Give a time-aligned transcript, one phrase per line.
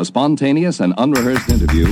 [0.00, 1.84] a spontaneous and unrehearsed interview.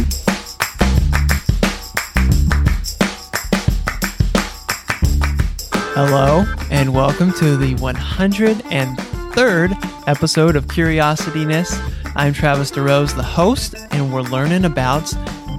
[5.93, 11.79] Hello, and welcome to the 103rd episode of Curiosityness.
[12.17, 15.05] I'm Travis DeRose, the host, and we're learning about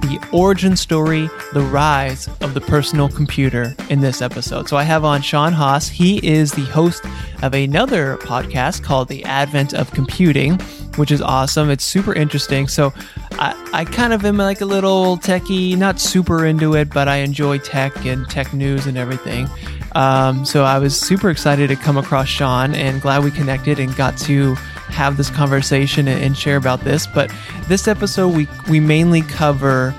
[0.00, 4.68] the origin story, the rise of the personal computer in this episode.
[4.68, 5.88] So I have on Sean Haas.
[5.88, 7.04] He is the host
[7.44, 10.58] of another podcast called The Advent of Computing,
[10.96, 11.70] which is awesome.
[11.70, 12.68] It's super interesting.
[12.68, 12.92] So
[13.32, 17.16] I, I kind of am like a little techie, not super into it, but I
[17.16, 19.48] enjoy tech and tech news and everything.
[19.92, 23.94] Um, so I was super excited to come across Sean and glad we connected and
[23.96, 24.54] got to
[24.90, 27.06] have this conversation and, and share about this.
[27.06, 27.32] But
[27.66, 29.94] this episode, we, we mainly cover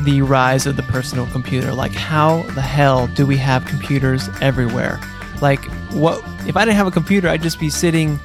[0.00, 1.72] the rise of the personal computer.
[1.72, 5.00] Like, how the hell do we have computers everywhere?
[5.40, 7.28] Like, what if I didn't have a computer?
[7.28, 8.18] I'd just be sitting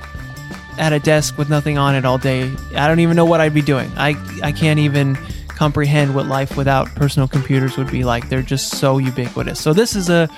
[0.79, 2.51] at a desk with nothing on it all day.
[2.75, 3.91] I don't even know what I'd be doing.
[3.97, 5.15] I I can't even
[5.49, 8.29] comprehend what life without personal computers would be like.
[8.29, 9.59] They're just so ubiquitous.
[9.59, 10.29] So this is a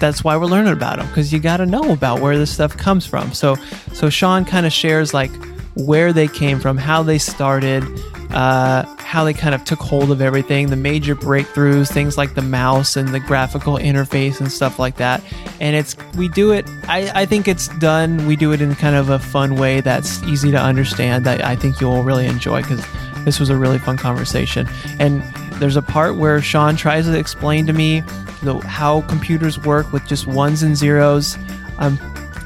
[0.00, 2.76] that's why we're learning about them because you got to know about where this stuff
[2.76, 3.32] comes from.
[3.32, 3.56] So
[3.92, 5.30] so Sean kind of shares like
[5.74, 7.82] where they came from, how they started,
[8.32, 12.42] uh, how they kind of took hold of everything, the major breakthroughs, things like the
[12.42, 15.22] mouse and the graphical interface and stuff like that.
[15.60, 16.66] And it's we do it.
[16.88, 18.26] I, I think it's done.
[18.26, 21.26] We do it in kind of a fun way that's easy to understand.
[21.26, 22.84] That I think you'll really enjoy because
[23.24, 24.68] this was a really fun conversation.
[24.98, 25.22] And
[25.60, 28.00] there's a part where Sean tries to explain to me
[28.42, 31.36] the, how computers work with just ones and zeros.
[31.78, 31.98] I'm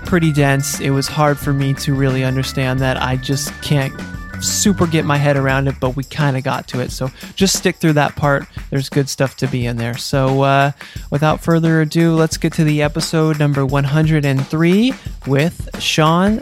[0.05, 0.81] pretty dense.
[0.81, 2.97] It was hard for me to really understand that.
[3.01, 3.95] I just can't
[4.41, 6.91] super get my head around it, but we kind of got to it.
[6.91, 8.47] So just stick through that part.
[8.71, 9.97] There's good stuff to be in there.
[9.97, 10.73] So uh,
[11.11, 14.93] without further ado, let's get to the episode number 103
[15.27, 16.39] with Sean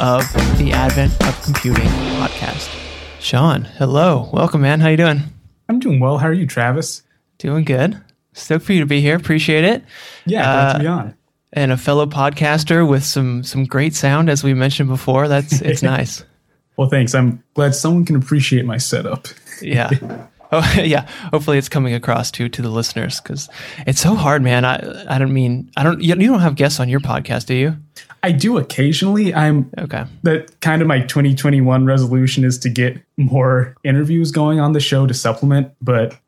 [0.00, 0.22] of
[0.58, 2.68] the Advent of Computing podcast.
[3.20, 4.80] Sean, hello, welcome, man.
[4.80, 5.22] How you doing?
[5.68, 6.18] I'm doing well.
[6.18, 7.02] How are you, Travis?
[7.38, 8.00] Doing good.
[8.32, 9.16] Stoked for you to be here.
[9.16, 9.84] Appreciate it.
[10.24, 11.14] Yeah, glad to be on.
[11.52, 15.28] And a fellow podcaster with some some great sound, as we mentioned before.
[15.28, 16.24] That's it's nice.
[16.78, 17.14] Well, thanks.
[17.14, 19.28] I'm glad someone can appreciate my setup.
[19.60, 19.90] yeah.
[20.50, 21.06] Oh yeah.
[21.30, 23.50] Hopefully it's coming across too to the listeners because
[23.86, 24.64] it's so hard, man.
[24.64, 27.76] I I don't mean I don't you don't have guests on your podcast, do you?
[28.22, 29.34] I do occasionally.
[29.34, 30.04] I'm okay.
[30.22, 35.06] That kind of my 2021 resolution is to get more interviews going on the show
[35.06, 36.18] to supplement, but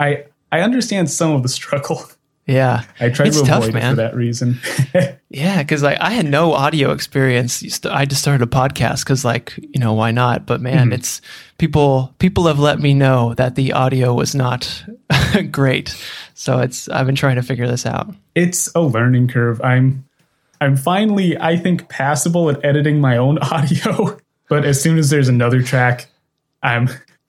[0.00, 2.02] I I understand some of the struggle.
[2.48, 3.84] Yeah, I try it's to tough, avoid man.
[3.84, 4.58] it for that reason.
[5.28, 7.62] yeah, because like I had no audio experience.
[7.84, 10.46] I just started a podcast because, like, you know, why not?
[10.46, 10.94] But man, mm-hmm.
[10.94, 11.20] it's
[11.58, 12.14] people.
[12.18, 14.82] People have let me know that the audio was not
[15.52, 15.94] great,
[16.32, 16.88] so it's.
[16.88, 18.14] I've been trying to figure this out.
[18.34, 19.60] It's a learning curve.
[19.62, 20.06] I'm.
[20.58, 24.18] I'm finally, I think, passable at editing my own audio.
[24.48, 26.06] But as soon as there's another track,
[26.62, 26.88] I'm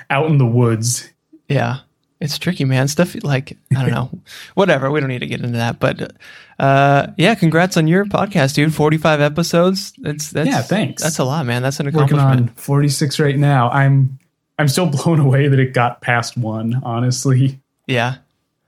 [0.09, 1.09] out in the woods.
[1.50, 1.80] Yeah
[2.19, 2.88] it's tricky, man.
[2.88, 4.09] Stuff like I don't know,
[4.56, 4.91] whatever.
[4.91, 6.13] We don't need to get into that, but
[6.59, 8.74] uh, yeah, congrats on your podcast, dude.
[8.74, 9.94] Forty-five episodes.
[9.97, 11.02] That's that's yeah, thanks.
[11.02, 11.62] That's a lot, man.
[11.62, 12.30] That's an accomplishment.
[12.30, 13.69] Working on forty-six right now.
[13.69, 14.19] I'm
[14.57, 16.81] I'm still blown away that it got past one.
[16.84, 17.59] Honestly.
[17.88, 18.18] Yeah.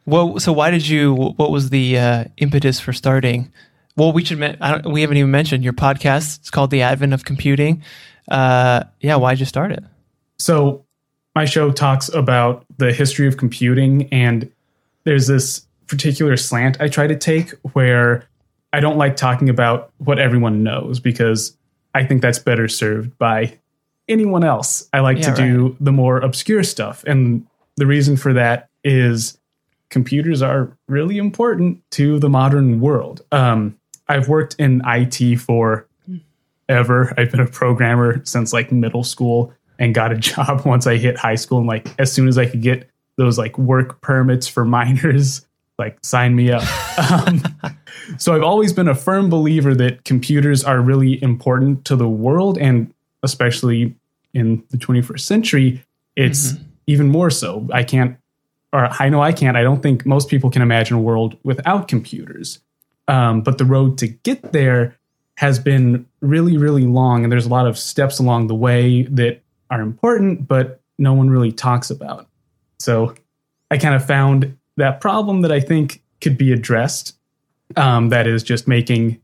[0.05, 1.13] Well, so why did you?
[1.13, 3.51] What was the uh, impetus for starting?
[3.97, 4.39] Well, we should.
[4.39, 6.39] we haven't even mentioned your podcast.
[6.39, 7.83] It's called The Advent of Computing.
[8.29, 9.83] Uh, yeah, why'd you start it?
[10.39, 10.85] So
[11.35, 14.51] my show talks about the history of computing and
[15.03, 18.27] there's this particular slant I try to take where
[18.73, 21.57] I don't like talking about what everyone knows because
[21.93, 23.57] I think that's better served by
[24.07, 24.87] anyone else.
[24.93, 25.77] I like yeah, to do right.
[25.79, 27.03] the more obscure stuff.
[27.05, 29.37] And the reason for that is
[29.89, 33.21] computers are really important to the modern world.
[33.31, 33.77] Um,
[34.07, 35.87] I've worked in IT for
[36.69, 37.13] ever.
[37.17, 41.17] I've been a programmer since like middle school and got a job once I hit
[41.17, 41.57] high school.
[41.57, 45.45] And like as soon as I could get those like work permits for minors,
[45.77, 46.63] like sign me up.
[47.27, 47.41] um,
[48.17, 52.57] so I've always been a firm believer that computers are really important to the world,
[52.57, 52.93] and
[53.23, 53.95] especially
[54.33, 55.83] in the 21st century,
[56.15, 56.63] it's mm-hmm.
[56.87, 57.67] even more so.
[57.73, 58.17] I can't,
[58.71, 59.57] or I know I can't.
[59.57, 62.59] I don't think most people can imagine a world without computers.
[63.07, 64.95] Um, but the road to get there
[65.37, 69.40] has been really, really long, and there's a lot of steps along the way that
[69.71, 72.27] are important, but no one really talks about.
[72.79, 73.15] So
[73.71, 77.17] I kind of found that problem that I think could be addressed.
[77.77, 79.21] Um, that is just making,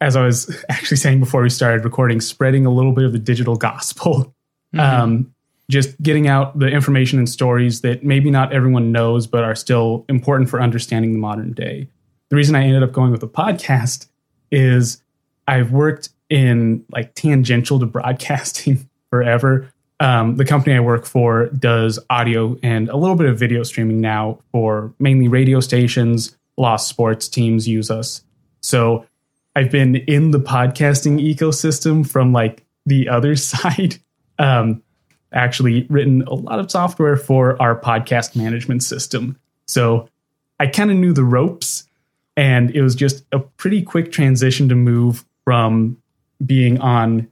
[0.00, 3.18] as I was actually saying before we started recording, spreading a little bit of the
[3.18, 4.34] digital gospel.
[4.74, 4.80] Mm-hmm.
[5.02, 5.34] Um,
[5.70, 10.04] just getting out the information and stories that maybe not everyone knows, but are still
[10.08, 11.88] important for understanding the modern day.
[12.28, 14.08] The reason I ended up going with a podcast
[14.50, 15.02] is
[15.46, 19.72] I've worked in like tangential to broadcasting forever.
[20.00, 24.00] um, the company I work for does audio and a little bit of video streaming
[24.00, 26.36] now for mainly radio stations.
[26.56, 28.22] Lost sports teams use us.
[28.62, 29.04] So
[29.54, 33.98] I've been in the podcasting ecosystem from like the other side.
[34.38, 34.82] Um,
[35.32, 39.38] actually written a lot of software for our podcast management system.
[39.66, 40.08] So
[40.58, 41.86] I kind of knew the ropes
[42.36, 45.98] and it was just a pretty quick transition to move from
[46.44, 47.28] being on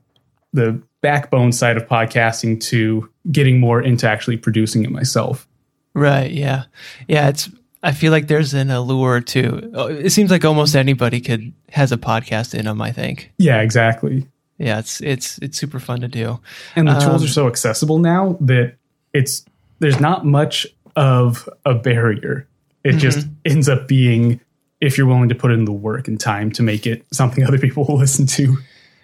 [0.53, 5.47] the backbone side of podcasting to getting more into actually producing it myself.
[5.93, 6.31] Right.
[6.31, 6.63] Yeah.
[7.07, 7.29] Yeah.
[7.29, 7.49] It's,
[7.81, 9.71] I feel like there's an allure to,
[10.03, 13.31] it seems like almost anybody could, has a podcast in them, I think.
[13.37, 14.27] Yeah, exactly.
[14.57, 14.79] Yeah.
[14.79, 16.39] It's, it's, it's super fun to do.
[16.75, 18.75] And the tools Um, are so accessible now that
[19.13, 19.45] it's,
[19.79, 22.45] there's not much of a barrier.
[22.83, 24.41] It just ends up being
[24.81, 27.57] if you're willing to put in the work and time to make it something other
[27.59, 28.57] people will listen to.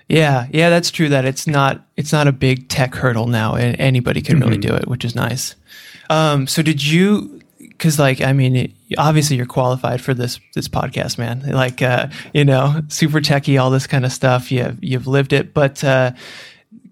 [0.08, 0.48] Yeah.
[0.52, 0.70] Yeah.
[0.70, 4.40] That's true that it's not, it's not a big tech hurdle now and anybody can
[4.40, 5.56] really do it, which is nice.
[6.10, 7.42] Um, so did you,
[7.80, 11.42] cause like, I mean, it, obviously you're qualified for this, this podcast, man.
[11.42, 14.52] Like, uh, you know, super techie, all this kind of stuff.
[14.52, 16.12] You've, you've lived it, but, uh,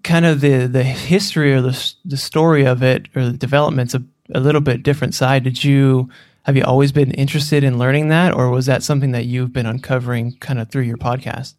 [0.02, 4.02] kind of the, the history or the, the story of it or the development's a,
[4.34, 5.44] a little bit different side.
[5.44, 6.10] Did you,
[6.42, 9.66] have you always been interested in learning that or was that something that you've been
[9.66, 11.54] uncovering kind of through your podcast?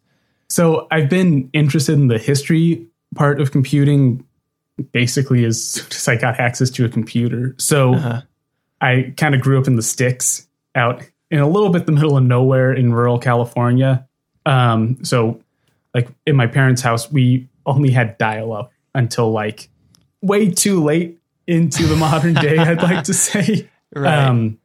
[0.48, 4.24] So I've been interested in the history part of computing
[4.92, 7.54] basically as soon as I got access to a computer.
[7.58, 8.22] So Uh-huh.
[8.80, 12.16] I kind of grew up in the sticks out in a little bit the middle
[12.16, 14.06] of nowhere in rural California.
[14.44, 15.40] Um, so
[15.94, 19.70] like in my parents' house, we only had dial up until like
[20.20, 23.68] way too late into the modern day, I'd like to say.
[23.94, 24.26] Right.
[24.26, 24.58] Um,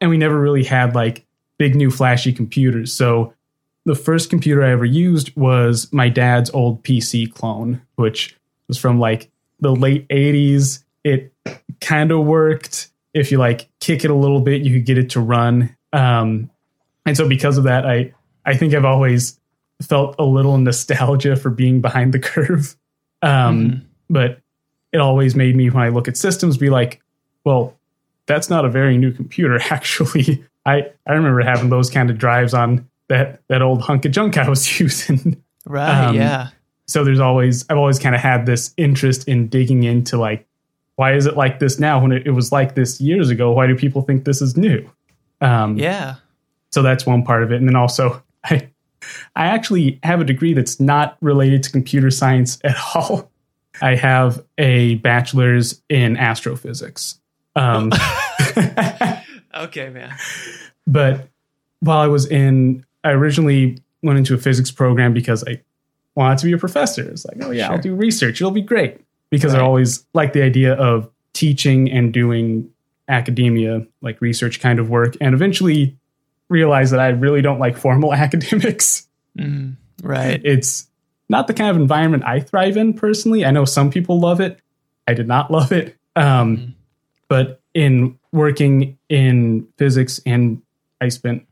[0.00, 1.24] and we never really had like
[1.56, 2.92] big new flashy computers.
[2.92, 3.32] So
[3.84, 8.36] the first computer I ever used was my dad's old PC clone, which
[8.68, 10.82] was from like the late 80s.
[11.04, 11.32] It
[11.80, 12.88] kind of worked.
[13.12, 15.76] If you like kick it a little bit, you could get it to run.
[15.92, 16.50] Um,
[17.06, 18.12] and so because of that, I
[18.44, 19.38] I think I've always
[19.82, 22.76] felt a little nostalgia for being behind the curve.
[23.22, 24.40] Um, But
[24.92, 27.00] it always made me, when I look at systems, be like,
[27.42, 27.74] well,
[28.26, 29.58] that's not a very new computer.
[29.70, 34.12] Actually, I I remember having those kind of drives on that that old hunk of
[34.12, 35.42] junk I was using.
[35.66, 36.06] right.
[36.08, 36.48] um, yeah.
[36.86, 40.46] so there's always I've always kind of had this interest in digging into like
[40.96, 43.50] why is it like this now when it, it was like this years ago?
[43.52, 44.88] Why do people think this is new?
[45.40, 46.16] Um, Yeah.
[46.70, 48.68] so that's one part of it, and then also I
[49.36, 53.30] I actually have a degree that's not related to computer science at all.
[53.82, 57.18] I have a bachelor's in astrophysics.
[57.56, 57.92] Um,
[59.54, 60.12] Okay, man.
[60.86, 61.28] but
[61.80, 65.60] while I was in, I originally went into a physics program because I
[66.14, 67.08] wanted to be a professor.
[67.08, 68.40] It's like, oh yeah, I'll do research.
[68.40, 72.70] It'll be great because I always liked the idea of teaching and doing
[73.08, 75.96] academia, like research kind of work, and eventually
[76.48, 79.08] realized that I really don't like formal academics.
[79.38, 80.40] Mm, right.
[80.44, 80.86] It's
[81.28, 83.44] not the kind of environment I thrive in personally.
[83.44, 84.60] I know some people love it.
[85.08, 85.96] I did not love it.
[86.16, 86.74] Um, Mhm.
[87.26, 90.60] But in working in physics, and
[91.00, 91.46] I spent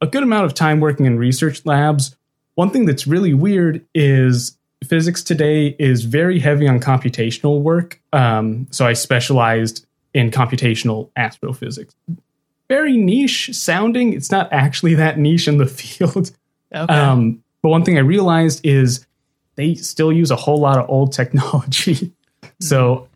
[0.00, 2.16] a good amount of time working in research labs.
[2.54, 8.00] One thing that's really weird is physics today is very heavy on computational work.
[8.12, 11.94] Um, so I specialized in computational astrophysics.
[12.68, 14.12] Very niche sounding.
[14.12, 16.32] It's not actually that niche in the field.
[16.74, 16.92] Okay.
[16.92, 19.06] Um, but one thing I realized is
[19.56, 22.12] they still use a whole lot of old technology.
[22.60, 23.08] so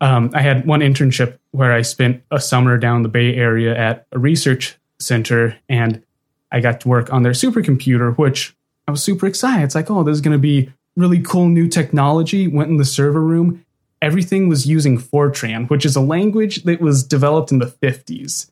[0.00, 4.06] um, I had one internship where I spent a summer down the Bay Area at
[4.12, 6.02] a research center, and
[6.50, 9.64] I got to work on their supercomputer, which I was super excited.
[9.64, 12.48] It's like, oh, this is going to be really cool new technology.
[12.48, 13.64] Went in the server room.
[14.00, 18.50] Everything was using Fortran, which is a language that was developed in the 50s.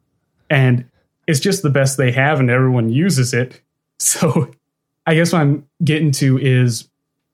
[0.50, 0.84] And
[1.26, 3.60] it's just the best they have, and everyone uses it.
[3.98, 4.50] So
[5.06, 6.86] I guess what I'm getting to is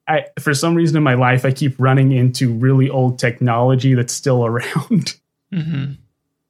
[0.06, 4.12] I for some reason in my life I keep running into really old technology that's
[4.12, 5.16] still around.
[5.52, 5.94] hmm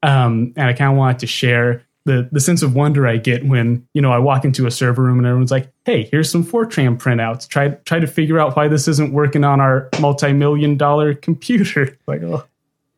[0.03, 3.45] Um, and I kind of wanted to share the the sense of wonder I get
[3.45, 6.43] when, you know, I walk into a server room and everyone's like, "Hey, here's some
[6.43, 7.47] Fortran printouts.
[7.47, 12.21] Try try to figure out why this isn't working on our multi-million dollar computer." Like,
[12.23, 12.43] oh,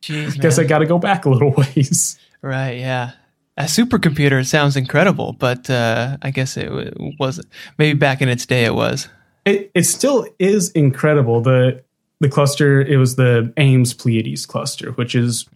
[0.02, 2.18] Jeez, guess I got to go back a little ways.
[2.42, 2.78] right.
[2.78, 3.12] Yeah.
[3.58, 7.46] A supercomputer sounds incredible, but uh, I guess it w- wasn't.
[7.78, 9.08] Maybe back in its day, it was.
[9.46, 11.40] it, it still is incredible.
[11.40, 11.82] The
[12.20, 15.46] the cluster it was the Ames Pleiades cluster, which is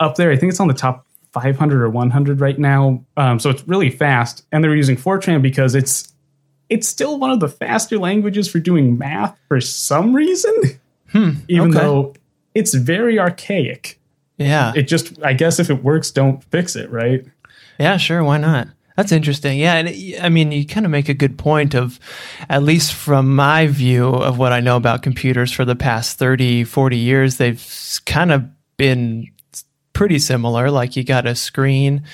[0.00, 0.32] up there.
[0.32, 1.03] I think it's on the top
[1.34, 3.04] 500 or 100 right now.
[3.16, 6.12] Um, so it's really fast, and they're using Fortran because it's
[6.70, 10.54] it's still one of the faster languages for doing math for some reason.
[11.10, 11.30] Hmm.
[11.48, 11.78] Even okay.
[11.78, 12.14] though
[12.54, 14.00] it's very archaic.
[14.38, 14.72] Yeah.
[14.74, 17.24] It just, I guess, if it works, don't fix it, right?
[17.78, 18.24] Yeah, sure.
[18.24, 18.68] Why not?
[18.96, 19.58] That's interesting.
[19.58, 19.74] Yeah.
[19.74, 22.00] And it- I mean, you kind of make a good point of,
[22.48, 26.64] at least from my view of what I know about computers for the past 30,
[26.64, 28.44] 40 years, they've kind of
[28.76, 29.30] been
[29.94, 30.70] pretty similar.
[30.70, 32.04] Like you got a screen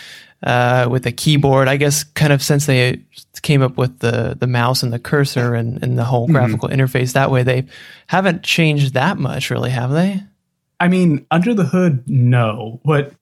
[0.42, 1.66] uh, with a keyboard.
[1.66, 3.02] I guess kind of since they
[3.42, 7.14] came up with the, the mouse and the cursor and, and the whole graphical interface
[7.14, 7.66] that way, they
[8.06, 10.22] haven't changed that much, really, have they?
[10.78, 12.80] I mean, under the hood, no.
[12.84, 13.12] But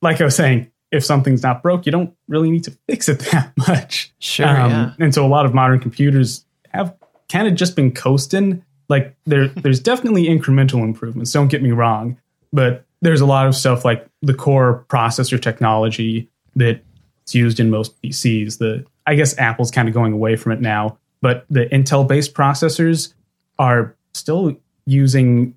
[0.00, 3.18] like I was saying, if something's not broke, you don't really need to fix it
[3.32, 4.12] that much.
[4.18, 4.46] Sure.
[4.46, 4.92] Um, yeah.
[4.98, 6.94] And so a lot of modern computers have
[7.30, 8.64] kind of just been coasting.
[8.88, 11.32] Like there, there's definitely incremental improvements.
[11.32, 12.18] Don't get me wrong,
[12.52, 16.80] but there's a lot of stuff like the core processor technology that's
[17.34, 18.58] used in most PCs.
[18.58, 23.12] The I guess Apple's kind of going away from it now, but the Intel-based processors
[23.58, 25.56] are still using.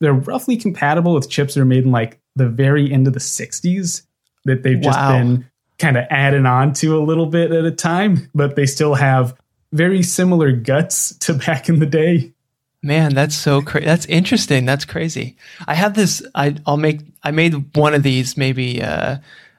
[0.00, 3.20] They're roughly compatible with chips that are made in like the very end of the
[3.20, 4.02] 60s
[4.44, 5.18] that they've just Wow.
[5.18, 5.46] been
[5.78, 9.34] kind of adding on to a little bit at a time, but they still have
[9.72, 12.32] very similar guts to back in the day.
[12.82, 13.86] Man, that's so crazy.
[13.86, 14.64] That's interesting.
[14.64, 15.36] That's crazy.
[15.66, 16.22] I have this.
[16.34, 17.00] I I'll make.
[17.24, 18.80] I made one of these maybe.
[18.82, 19.16] Uh,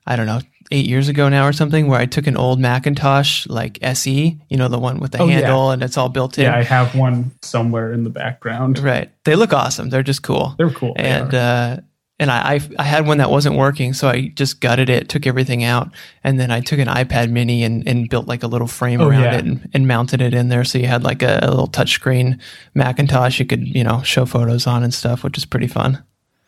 [0.08, 0.40] I don't know,
[0.72, 4.58] eight years ago now or something, where I took an old Macintosh like SE, you
[4.58, 5.36] know, the one with the Oh, yeah.
[5.42, 6.46] handle and it's all built in.
[6.46, 8.80] Yeah, I have one somewhere in the background.
[8.80, 9.12] Right.
[9.26, 9.90] They look awesome.
[9.90, 10.56] They're just cool.
[10.58, 10.94] They're cool.
[10.96, 11.38] And are.
[11.78, 11.82] uh,
[12.20, 15.26] and I, I I had one that wasn't working, so I just gutted it, took
[15.26, 15.90] everything out,
[16.24, 19.08] and then I took an iPad Mini and, and built like a little frame Oh,
[19.10, 19.38] around yeah.
[19.38, 22.40] it and, and mounted it in there, so you had like a, a little touchscreen
[22.76, 26.04] Macintosh you could you know show photos on and stuff, which is pretty fun.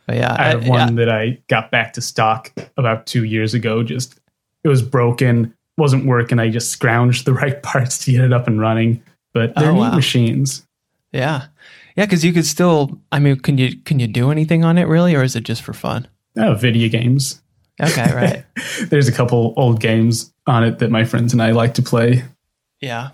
[0.07, 0.69] But yeah, I have yeah.
[0.69, 3.83] one that I got back to stock about two years ago.
[3.83, 4.19] Just
[4.63, 6.37] it was broken, wasn't working.
[6.39, 9.01] I just scrounged the right parts to get it up and running.
[9.33, 9.95] But they're Oh, neat wow.
[9.95, 10.67] machines.
[11.13, 11.45] Yeah,
[11.95, 12.99] yeah, because you could still.
[13.11, 15.61] I mean, can you can you do anything on it really, or is it just
[15.61, 16.07] for fun?
[16.37, 17.41] Oh, video games.
[17.81, 18.45] Okay, right.
[18.89, 22.23] There's a couple old games on it that my friends and I like to play.
[22.79, 23.09] yeah.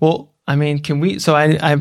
[0.00, 1.18] Well, I mean, can we?
[1.18, 1.76] So I I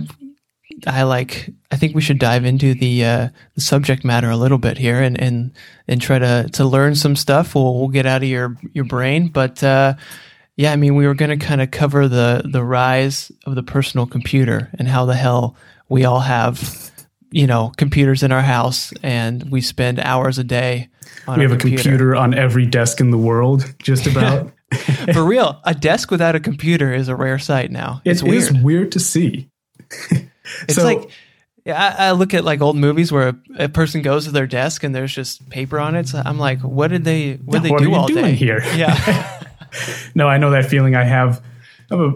[0.87, 1.49] I like.
[1.71, 5.01] I think we should dive into the uh, the subject matter a little bit here
[5.01, 5.51] and and
[5.87, 7.55] and try to to learn some stuff.
[7.55, 9.63] We'll we'll get out of your your brain, but.
[9.63, 9.95] uh
[10.57, 13.63] yeah, I mean, we were going to kind of cover the the rise of the
[13.63, 15.55] personal computer and how the hell
[15.91, 16.91] we all have,
[17.31, 20.89] you know, computers in our house, and we spend hours a day
[21.27, 24.51] on We have a computer on every desk in the world, just about.
[25.13, 28.01] For real, a desk without a computer is a rare sight now.
[28.05, 28.41] It's It weird.
[28.43, 29.49] is weird to see.
[30.67, 31.09] It's So- like
[31.63, 34.47] yeah, I, I look at like old movies where a, a person goes to their
[34.47, 36.07] desk and there's just paper on it.
[36.07, 38.63] So I'm like, what did they what did they what do all doing day here?
[38.75, 39.45] Yeah,
[40.15, 40.95] No, I know that feeling.
[40.95, 41.39] I have,
[41.91, 42.13] I have a,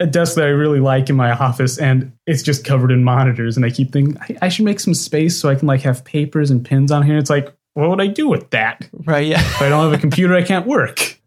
[0.00, 3.56] a desk that I really like in my office, and it's just covered in monitors.
[3.56, 6.04] And I keep thinking I, I should make some space so I can like have
[6.04, 7.18] papers and pins on here.
[7.18, 8.88] It's like, what would I do with that?
[9.04, 9.26] right.
[9.26, 11.18] Yeah, If I don't have a computer, I can't work.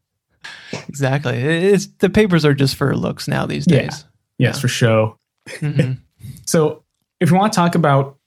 [0.87, 1.37] exactly.
[1.37, 3.81] It's the papers are just for looks now these Yeah.
[3.81, 4.05] days.
[4.37, 5.17] Yes, for show.
[5.47, 5.97] Mhm.
[6.45, 6.83] So,
[7.19, 8.17] if you want to talk about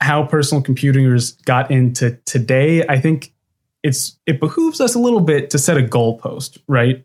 [0.00, 3.34] how personal computers got into today, I think
[3.82, 7.04] it's it behooves us a little bit to set a goalpost, right?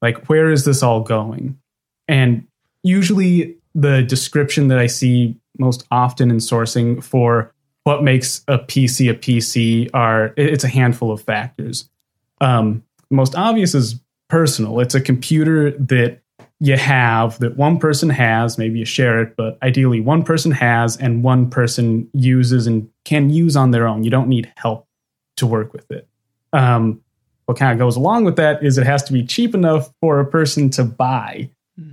[0.00, 1.58] Like, where is this all going?
[2.08, 2.46] And
[2.82, 7.52] usually, the description that I see most often in sourcing for
[7.84, 11.88] what makes a PC a PC are it's a handful of factors.
[12.40, 14.80] Um, most obvious is personal.
[14.80, 16.20] It's a computer that
[16.60, 20.96] you have that one person has, maybe you share it, but ideally one person has
[20.96, 24.02] and one person uses and can use on their own.
[24.02, 24.86] You don't need help
[25.36, 26.08] to work with it.
[26.52, 27.00] Um,
[27.46, 30.20] what kind of goes along with that is it has to be cheap enough for
[30.20, 31.48] a person to buy,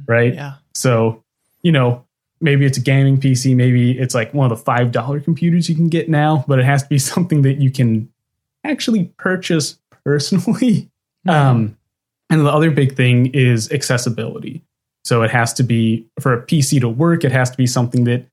[0.08, 0.34] right?
[0.34, 1.24] Yeah, So,
[1.62, 2.06] you know,
[2.42, 5.90] maybe it's a gaming PC, maybe it's like one of the $5 computers you can
[5.90, 8.12] get now, but it has to be something that you can
[8.64, 10.90] actually purchase personally.
[11.28, 11.78] Um,
[12.30, 14.64] and the other big thing is accessibility.
[15.04, 18.06] So it has to be for a PC to work, it has to be something
[18.06, 18.26] that,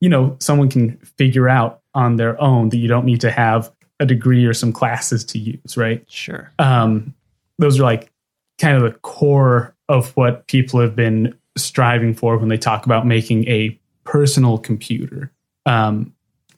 [0.00, 3.72] you know, someone can figure out on their own that you don't need to have
[4.00, 6.04] a degree or some classes to use, right?
[6.08, 6.52] sure.
[6.58, 7.14] um,
[7.58, 8.12] those are like
[8.58, 13.06] kind of the core of what people have been striving for when they talk about
[13.06, 15.32] making a personal computer.
[15.64, 16.12] Um,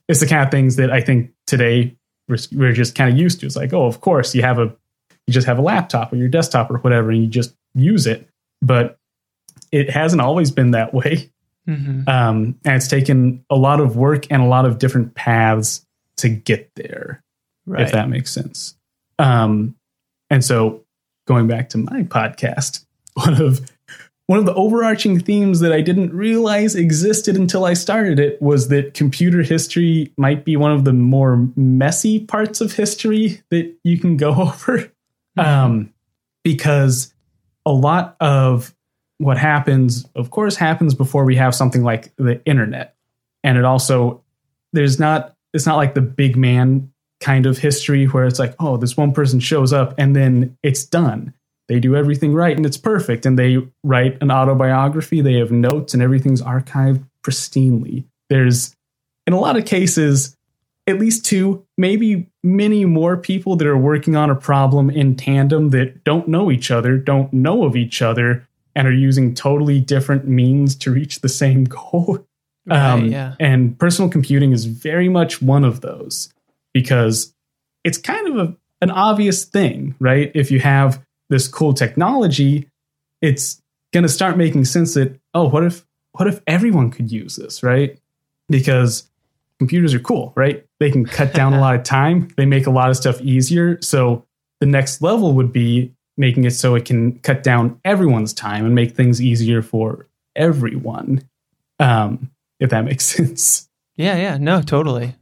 [0.07, 1.95] it's the kind of things that I think today
[2.27, 3.45] we're, we're just kind of used to.
[3.45, 4.75] It's like, oh, of course, you have a
[5.27, 8.27] you just have a laptop or your desktop or whatever, and you just use it.
[8.61, 8.97] But
[9.71, 11.29] it hasn't always been that way,
[11.67, 15.85] hmm um, and it's taken a lot of work and a lot of different paths
[16.17, 17.23] to get there
[17.67, 17.83] Right.
[17.83, 18.75] if that makes sense.
[19.19, 19.75] Um,
[20.31, 20.83] and so
[21.27, 23.61] going back to my podcast, one of
[24.29, 28.67] one of the overarching themes that I didn't realize existed until I started it was
[28.67, 33.97] that computer history might be one of the more messy parts of history that you
[33.97, 34.91] can go over.
[35.35, 35.91] Um,
[36.43, 37.11] because
[37.65, 38.75] a lot of
[39.17, 42.95] what happens, of course, happens before we have something like the internet.
[43.43, 44.23] And it also,
[44.73, 48.77] there's not, it's not like the big man kind of history where it's like, oh,
[48.77, 51.33] this one person shows up and then it's done.
[51.69, 53.25] They do everything right and it's perfect.
[53.25, 58.05] And they write an autobiography, they have notes, and everything's archived pristinely.
[58.27, 58.75] There's,
[59.27, 60.35] in a lot of cases,
[60.87, 65.69] at least two, maybe many more people that are working on a problem in tandem
[65.69, 70.27] that don't know each other, don't know of each other, and are using totally different
[70.27, 72.25] means to reach the same goal.
[72.65, 73.35] Right, um, yeah.
[73.39, 76.33] And personal computing is very much one of those
[76.73, 77.31] because
[77.83, 80.31] it's kind of a, an obvious thing, right?
[80.33, 82.67] If you have this cool technology,
[83.21, 83.61] it's
[83.93, 87.63] going to start making sense that oh, what if what if everyone could use this,
[87.63, 87.97] right?
[88.49, 89.09] Because
[89.59, 90.65] computers are cool, right?
[90.79, 92.29] They can cut down a lot of time.
[92.37, 93.79] They make a lot of stuff easier.
[93.81, 94.25] So
[94.59, 98.75] the next level would be making it so it can cut down everyone's time and
[98.75, 101.23] make things easier for everyone.
[101.79, 103.69] Um, if that makes sense.
[103.95, 105.15] Yeah, yeah, no, totally.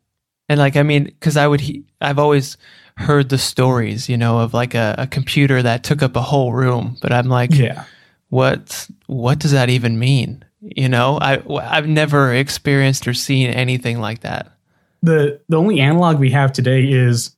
[0.50, 2.58] And like, I mean, because I would, he- I've always
[2.98, 6.51] heard the stories, you know, of like a, a computer that took up a whole
[6.54, 6.98] room.
[7.01, 7.86] But I'm like, Yeah.
[8.30, 10.44] what, what does that even mean?
[10.62, 14.51] You know, I, I've never experienced or seen anything like that.
[15.04, 17.36] the the only analog we have today is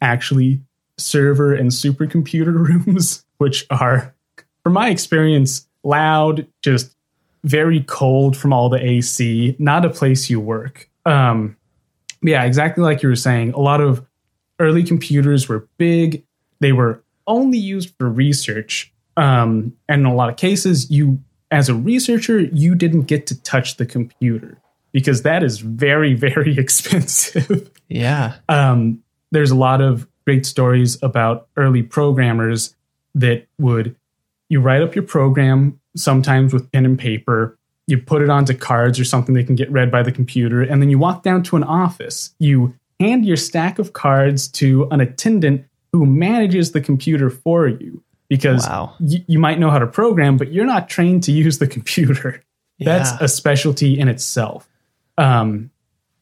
[0.00, 0.60] actually
[0.96, 2.54] server and supercomputer
[2.86, 4.14] rooms, which are,
[4.62, 6.94] from my experience, loud, just
[7.42, 10.88] very cold from all the AC, not a place you work.
[11.06, 11.56] Um,
[12.22, 13.52] yeah, exactly like you were saying.
[13.54, 14.06] A lot of
[14.60, 16.24] early computers were big.
[16.60, 18.92] They were only used for research.
[19.16, 23.42] Um, and in a lot of cases, you, as a researcher, you didn't get to
[23.42, 24.58] touch the computer
[24.92, 27.70] because that is very, very expensive.
[27.88, 28.36] Yeah.
[28.48, 29.02] um,
[29.32, 32.74] there's a lot of great stories about early programmers
[33.14, 33.96] that would
[34.48, 39.00] you write up your program sometimes with pen and paper you put it onto cards
[39.00, 41.56] or something that can get read by the computer and then you walk down to
[41.56, 47.30] an office you hand your stack of cards to an attendant who manages the computer
[47.30, 48.94] for you because Wow.
[49.00, 52.42] y- you might know how to program but you're not trained to use the computer
[52.78, 53.18] that's Yeah.
[53.22, 54.68] a specialty in itself
[55.18, 55.70] um,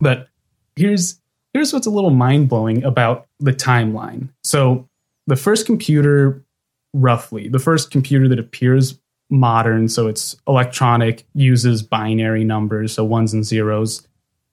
[0.00, 0.28] but
[0.76, 1.20] here's
[1.52, 4.28] here's what's a little mind blowing about the timeline.
[4.44, 4.88] So
[5.26, 6.42] the first computer,
[6.94, 8.98] roughly, the first computer that appears
[9.30, 14.06] modern, so it's electronic, uses binary numbers, so ones and zeros.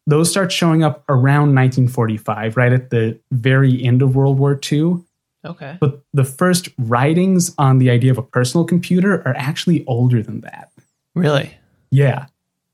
[0.07, 5.01] Those start showing up around 1945, right at the very end of World War II.
[5.43, 5.77] Okay.
[5.79, 10.41] But the first writings on the idea of a personal computer are actually older than
[10.41, 10.71] that.
[11.13, 11.55] Really?
[11.91, 12.27] Yeah.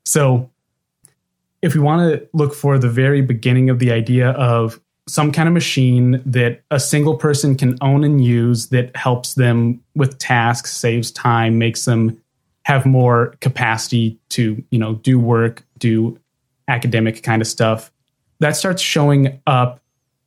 [0.04, 0.50] So
[1.62, 5.48] if we want to look for the very beginning of the idea of some kind
[5.48, 10.72] of machine that a single person can own and use that helps them with tasks,
[10.72, 12.20] saves time, makes them
[12.64, 16.18] have more capacity to, you know, do work, do
[16.68, 17.92] academic kind of stuff.
[18.40, 19.80] That starts showing up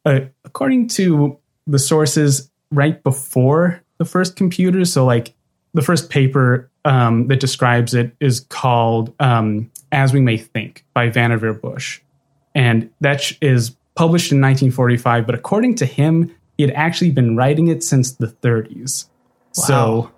[0.06, 4.94] uh, according to the sources right before the first computers.
[4.94, 5.34] So, like
[5.74, 11.10] the first paper um, that describes it is called um, "As We May Think" by
[11.10, 12.02] Vannevar Bush,
[12.54, 15.26] and that sh- is published in 1945.
[15.26, 19.08] But according to him, he had actually been writing it since the 30s.
[19.52, 20.12] So,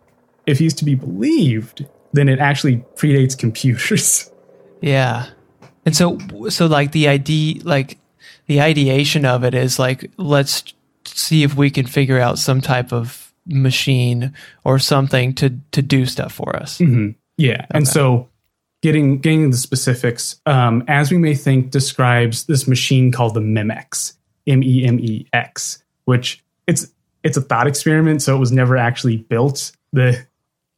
[0.47, 4.31] if he's to be believed, then it actually predates computers.
[4.79, 5.25] Yeah.
[5.87, 6.17] And so,
[6.49, 7.97] so like the idea, like
[8.47, 10.73] the ideation of it is like, let's
[11.05, 14.33] see if we can figure out some type of machine
[14.65, 16.81] or something to, to do stuff for us.
[17.37, 18.27] Yeah, and so
[18.81, 23.39] getting getting into the specifics, um, as we may think, describes this machine called the
[23.39, 26.91] Memex, M E M E X, which it's
[27.23, 29.71] it's a thought experiment, so it was never actually built.
[29.93, 30.27] The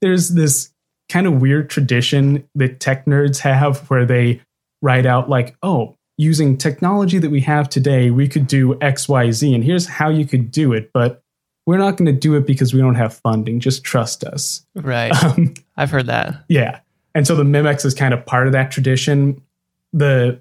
[0.02, 0.69] there's this
[1.08, 4.41] kind of weird tradition that tech nerds have where they
[4.82, 9.32] write out like, oh, using technology that we have today, we could do X, Y,
[9.32, 11.24] Z, and here's how you could do it, but
[11.65, 13.60] we're not going to do it because we don't have funding.
[13.60, 14.65] Just trust us.
[14.76, 15.13] Right.
[15.24, 16.44] Um, I've heard that.
[16.48, 16.80] yeah.
[17.15, 19.42] And so the Memex is kind of part of that tradition.
[19.94, 20.39] The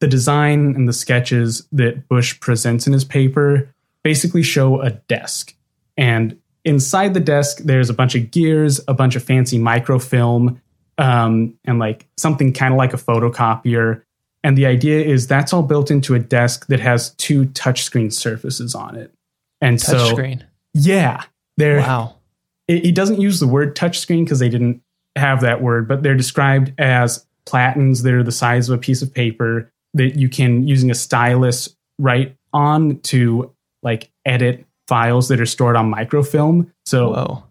[0.00, 3.72] the design and the sketches that Bush presents in his paper
[4.02, 5.54] basically show a desk.
[5.96, 10.60] And inside the desk, there's a bunch of gears, a bunch of fancy microfilm,
[10.98, 14.02] um, and like something kind of like a photocopier.
[14.44, 18.74] And the idea is that's all built into a desk that has two touchscreen surfaces
[18.74, 19.12] on it.
[19.60, 20.42] And so, Touchscreen.
[20.74, 21.24] yeah,
[21.56, 22.16] there Wow.
[22.68, 24.82] it, he doesn't use the word touchscreen because they didn't
[25.16, 29.02] have that word, but they're described as platens that are the size of a piece
[29.02, 33.50] of paper that you can, using a stylus, write on to
[33.82, 36.70] like edit files that are stored on microfilm.
[36.84, 37.44] So Whoa.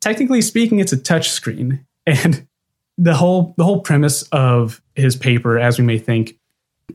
[0.00, 1.86] technically speaking, it's a touch screen.
[2.06, 2.46] And
[3.00, 6.38] the whole the whole premise of his paper, as we may think,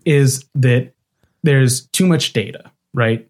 [0.05, 0.93] is that
[1.41, 3.27] there's too much data, right?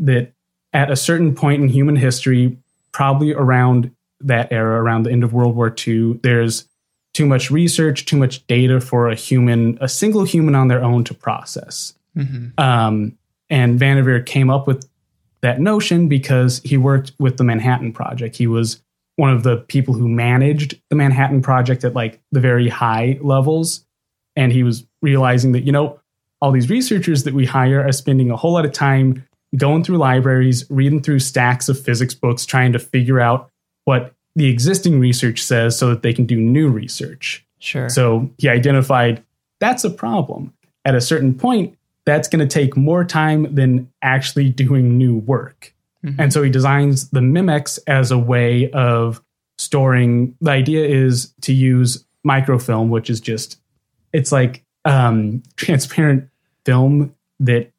[0.00, 0.32] That
[0.72, 2.58] at a certain point in human history,
[2.90, 6.68] probably around that era, around the end of World War II, there's
[7.14, 11.04] too much research, too much data for a human, a single human on their own
[11.04, 11.94] to process.
[12.16, 12.58] Mhm.
[12.58, 13.16] Um,
[13.48, 14.88] and Vannevar came up with
[15.42, 18.36] that notion because he worked with the Manhattan Project.
[18.36, 18.82] He was
[19.16, 23.84] one of the people who managed the Manhattan Project at like the very high levels.
[24.36, 26.00] And he was realizing that, you know,
[26.40, 29.26] all these researchers that we hire are spending a whole lot of time
[29.56, 33.50] going through libraries, reading through stacks of physics books, trying to figure out
[33.84, 37.44] what the existing research says so that they can do new research.
[37.58, 37.88] Sure.
[37.88, 39.24] So he identified
[39.60, 40.52] that's a problem.
[40.84, 45.74] At a certain point, that's going to take more time than actually doing new work.
[46.04, 46.16] Mhm.
[46.18, 49.22] And so he designs the Memex as a way of
[49.58, 50.34] storing.
[50.40, 53.58] The idea is to use microfilm, which is just,
[54.12, 56.28] it's like um, transparent
[56.64, 57.70] film that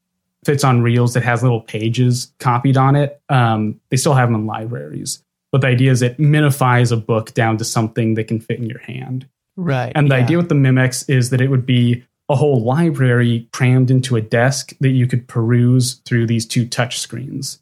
[0.45, 3.21] fits on reels that has little pages copied on it.
[3.29, 5.21] Um, they still have them in libraries.
[5.51, 8.69] But the idea is it minifies a book down to something that can fit in
[8.69, 9.27] your hand.
[9.55, 9.91] right.
[9.95, 10.23] And the yeah.
[10.23, 14.21] idea with the Memex is that it would be a whole library crammed into a
[14.21, 17.59] desk that you could peruse through these two touch screens.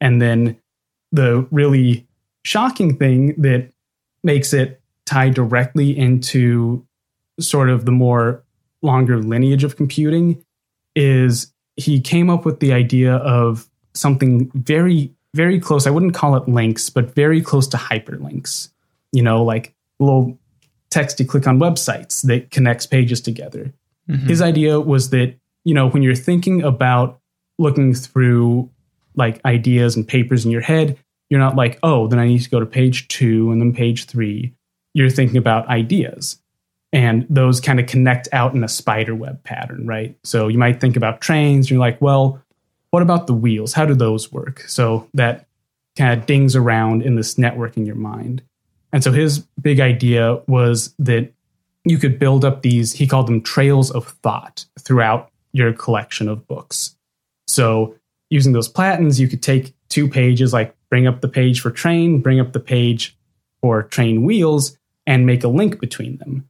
[0.00, 0.56] And then
[1.12, 2.06] the really
[2.44, 3.70] shocking thing that
[4.22, 6.84] makes it tie directly into
[7.38, 8.42] sort of the more
[8.82, 10.42] longer lineage of computing
[10.94, 15.86] is he came up with the idea of something very, very close.
[15.86, 18.70] I wouldn't call it links, but very close to hyperlinks.
[19.12, 20.38] You know, like little
[20.90, 23.72] text you click on websites that connects pages together.
[24.08, 24.28] Mhm.
[24.28, 27.20] His idea was that, you know, when you're thinking about
[27.58, 28.70] looking through
[29.16, 30.98] like ideas and papers in your head,
[31.28, 34.04] you're not like, oh, then I need to go to page two and then page
[34.06, 34.54] three.
[34.94, 36.40] You're thinking about ideas.
[36.92, 40.16] And those kind of connect out in a spider web pattern, right?
[40.22, 42.40] So you might think about trains, you're like, well,
[42.90, 43.72] what about the wheels?
[43.72, 44.60] How do those work?
[44.60, 45.46] So that
[45.96, 48.42] kind of dings around in this network in your mind.
[48.92, 51.32] And so his big idea was that
[51.84, 56.46] you could build up these, he called them trails of thought throughout your collection of
[56.46, 56.96] books.
[57.46, 57.96] So
[58.30, 62.20] using those platens, you could take two pages, like bring up the page for train,
[62.20, 63.16] bring up the page
[63.60, 66.48] for train wheels, and make a link between them.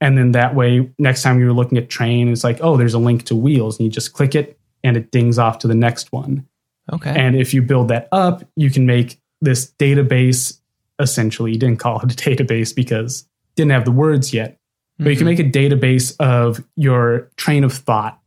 [0.00, 2.98] And then that way, next time you're looking at train, it's like, oh, there's a
[2.98, 6.12] link to wheels, and you just click it and it dings off to the next
[6.12, 6.46] one.
[6.92, 7.14] okay.
[7.16, 10.60] And if you build that up, you can make this database
[10.98, 11.52] essentially.
[11.52, 14.58] You didn't call it a database because didn't have the words yet,
[14.98, 18.20] but you can make a database of your train of thought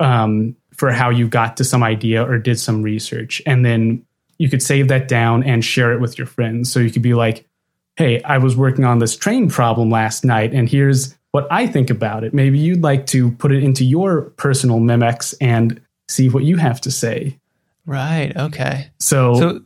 [0.00, 3.42] um, for how you got to some idea or did some research.
[3.46, 4.04] And then
[4.38, 6.72] you could save that down and share it with your friends.
[6.72, 7.46] So you could be like,
[7.96, 11.90] hey, I was working on this train problem last night, and here's what I think
[11.90, 12.34] about it.
[12.34, 16.80] Maybe you'd like to put it into your personal Memex and see what you have
[16.82, 17.38] to say.
[17.86, 18.36] right.
[18.36, 18.90] Okay.
[18.98, 19.60] So, So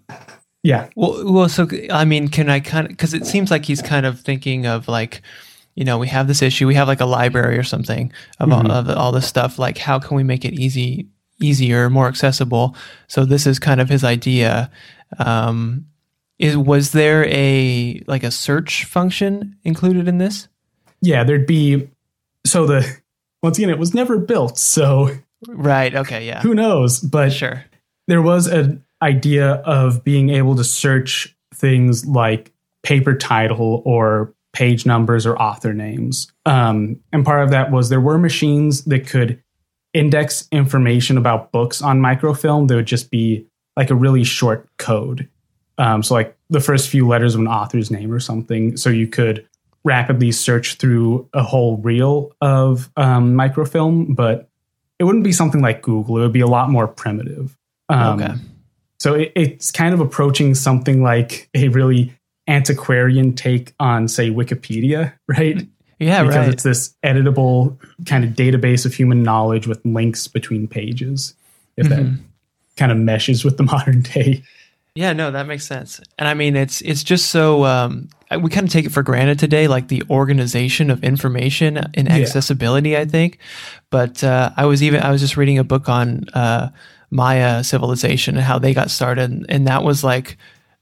[0.62, 3.80] yeah, Well, well, so I mean, can I kind of because it seems like he's
[3.80, 5.22] kind of thinking of like,
[5.78, 8.68] you know, we have this issue, we have like a library or something of, all,
[8.68, 9.60] of all this stuff.
[9.60, 11.06] Like, how can we make it easy,
[11.40, 12.74] easier, more accessible?
[13.06, 14.72] So this is kind of his idea.
[15.20, 15.86] Um,
[16.40, 20.48] is was there a like a search function included in this?
[21.00, 21.88] yeah, there'd be
[22.44, 22.84] so the
[23.44, 25.10] once again, it was never built, so
[25.46, 25.94] Right.
[25.94, 26.26] Okay.
[26.26, 26.40] Yeah.
[26.42, 26.98] who knows?
[26.98, 27.64] But Sure.
[28.08, 34.86] there was an idea of being able to search things like paper title or page
[34.86, 36.32] numbers or author names.
[36.46, 39.42] Um, and part of that was there were machines that could
[39.94, 45.28] index information about books on microfilm that would just be like a really short code.
[45.76, 48.76] Um, so, like the first few letters of an author's name or something.
[48.76, 49.46] So you could
[49.84, 54.48] rapidly search through a whole reel of um, microfilm, but
[54.98, 56.18] it wouldn't be something like Google.
[56.18, 57.56] It would be a lot more primitive.
[57.88, 58.34] Um, Okay.
[59.00, 62.12] So it, it's kind of approaching something like a really
[62.48, 65.66] antiquarian take on, say, Wikipedia, right?
[66.00, 66.22] Yeah.
[66.22, 66.48] because right.
[66.48, 71.34] it's this editable kind of database of human knowledge with links between pages.
[71.76, 72.14] If Mm-hmm.
[72.14, 72.20] that
[72.76, 74.42] kind of meshes with the modern day.
[74.94, 76.00] Yeah, no, that makes sense.
[76.18, 78.08] And I mean, it's it's just so um,
[78.40, 82.96] we kind of take it for granted today, like the organization of information and accessibility.
[82.96, 83.38] I think,
[83.90, 86.70] but uh, I was even I was just reading a book on uh,
[87.10, 90.36] Maya civilization and how they got started, and that was like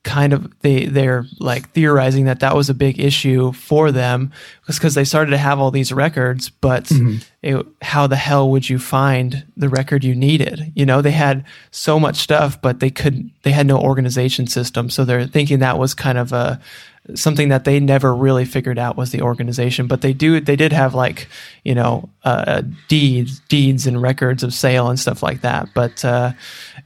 [0.06, 4.30] kind of they they're like theorizing that that was a big issue for them
[4.66, 7.16] because they started to have all these records but Mm-hmm.
[7.42, 11.44] it, how the hell would you find the record you needed you know they had
[11.72, 15.78] so much stuff but they could they had no organization system so they're thinking that
[15.78, 16.60] was kind of a
[17.14, 20.72] something that they never really figured out was the organization but they do they did
[20.72, 21.28] have like
[21.64, 26.32] you know uh, deeds deeds and records of sale and stuff like that but uh,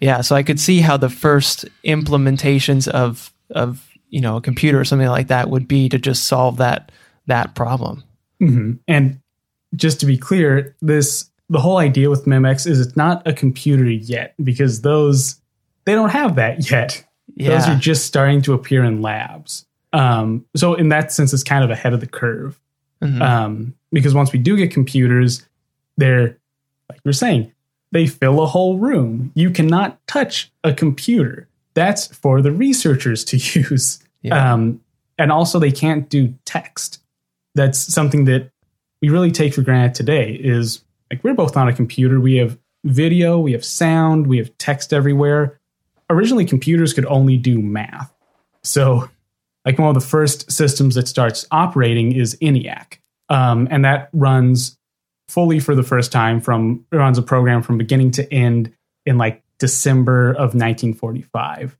[0.01, 4.79] yeah so i could see how the first implementations of of you know a computer
[4.79, 6.93] or something like that would be to just solve that
[7.27, 8.03] that problem
[8.41, 9.21] hmm And
[9.77, 13.85] just to be clear, this the whole idea with Memex is it's not a computer
[13.85, 15.41] yet because those
[15.85, 17.05] they don't have that yet.
[17.37, 19.67] Those are just starting to appear in labs.
[19.93, 22.61] Um, so in that sense, it's kind of ahead of the curve.
[23.03, 23.21] Mhm.
[23.21, 25.47] Um, because once we do get computers,
[25.97, 26.37] they're
[26.89, 27.53] like you're saying,
[27.93, 29.33] they fill a whole room.
[29.35, 31.49] You cannot touch a computer.
[31.75, 34.01] That's for the researchers to use.
[34.23, 34.53] Yeah.
[34.53, 34.81] Um,
[35.19, 37.01] and also, they can't do text.
[37.55, 38.51] That's something that
[39.03, 40.33] we really take for granted today.
[40.33, 42.21] Is like we're both on a computer.
[42.21, 45.59] We have video, we have sound, we have text everywhere.
[46.09, 48.13] Originally, computers could only do math.
[48.63, 49.09] So,
[49.65, 54.79] like one of the first systems that starts operating is ENIAC, um, and that runs
[55.29, 58.73] fully for the first time from it runs a program from beginning to end
[59.07, 61.77] in like December of 1945.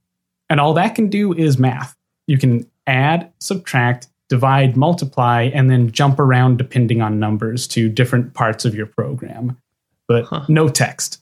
[0.49, 1.97] And all that can do is math.
[2.27, 8.35] You can add, subtract, divide, multiply, and then jump around depending on numbers to different
[8.35, 9.57] parts of your program.
[10.07, 10.45] But Huh.
[10.49, 11.21] no text,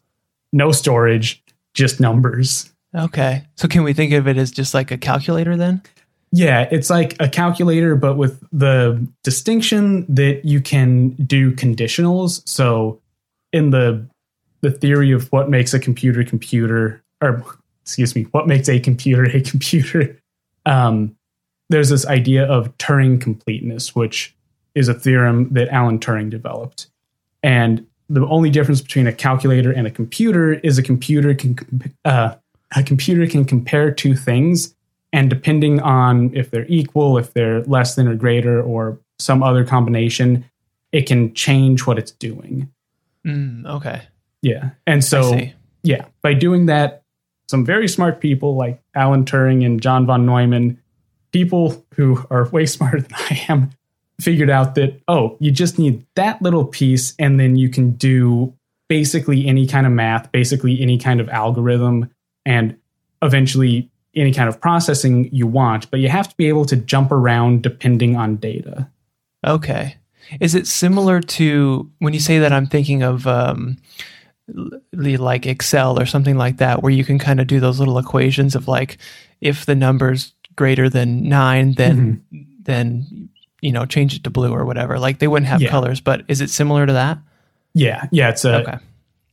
[0.52, 1.42] no storage,
[1.74, 2.72] just numbers.
[2.94, 5.80] okay so can we think of it as just like a calculator then
[6.30, 12.46] Yeah, it's like a calculator, but with the distinction that you can do conditionals.
[12.46, 13.00] So,
[13.52, 14.06] in the
[14.60, 17.44] the theory of what makes a computer computer, or
[17.82, 20.20] excuse me, what makes a computer a computer,
[20.66, 21.16] um,
[21.70, 24.34] there's this idea of Turing completeness, which
[24.74, 26.88] is a theorem that Alan Turing developed,
[27.42, 31.56] and the only difference between a calculator and a computer is a computer can
[32.04, 32.34] uh,
[32.76, 34.74] a computer can compare two things
[35.12, 39.64] and depending on if they're equal, if they're less than or greater, or some other
[39.64, 40.44] combination,
[40.92, 42.70] it can change what it's doing.
[43.24, 44.02] mm, okay
[44.42, 44.70] Yeah.
[44.86, 45.38] And so,
[45.82, 47.02] yeah, by doing that,
[47.50, 50.78] some very smart people like Alan Turing and John von Neumann,
[51.32, 53.70] people who are way smarter than I am,
[54.20, 58.52] figured out that, oh, you just need that little piece, and then you can do
[58.88, 62.10] basically any kind of math, basically any kind of algorithm,
[62.44, 62.76] and
[63.22, 65.90] eventually any kind of processing you want.
[65.90, 68.88] But you have to be able to jump around depending on data.
[69.46, 69.96] Okay.
[70.40, 73.78] Is it similar to when you say that I'm thinking of um,
[74.92, 78.54] like Excel or something like that, where you can kind of do those little equations
[78.54, 78.98] of like
[79.40, 82.22] if the number's greater than nine, then
[82.62, 83.28] then
[83.60, 84.98] you know change it to blue or whatever.
[84.98, 85.70] Like they wouldn't have Yeah.
[85.70, 87.18] colors, but is it similar to that?
[87.74, 88.06] Yeah.
[88.10, 88.30] Yeah.
[88.30, 88.78] It's a, okay.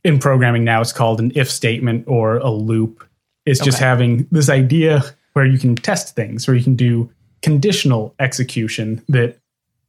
[0.04, 3.05] in programming now it's called an if statement or a loop.
[3.46, 7.10] It's just having this idea where you can test things, where you can do
[7.42, 9.38] conditional execution that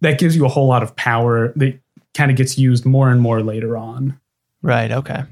[0.02, 1.80] that gives you a whole lot of power that
[2.14, 4.20] kind of gets used more and more later on.
[4.62, 4.92] Right.
[4.92, 5.24] Okay.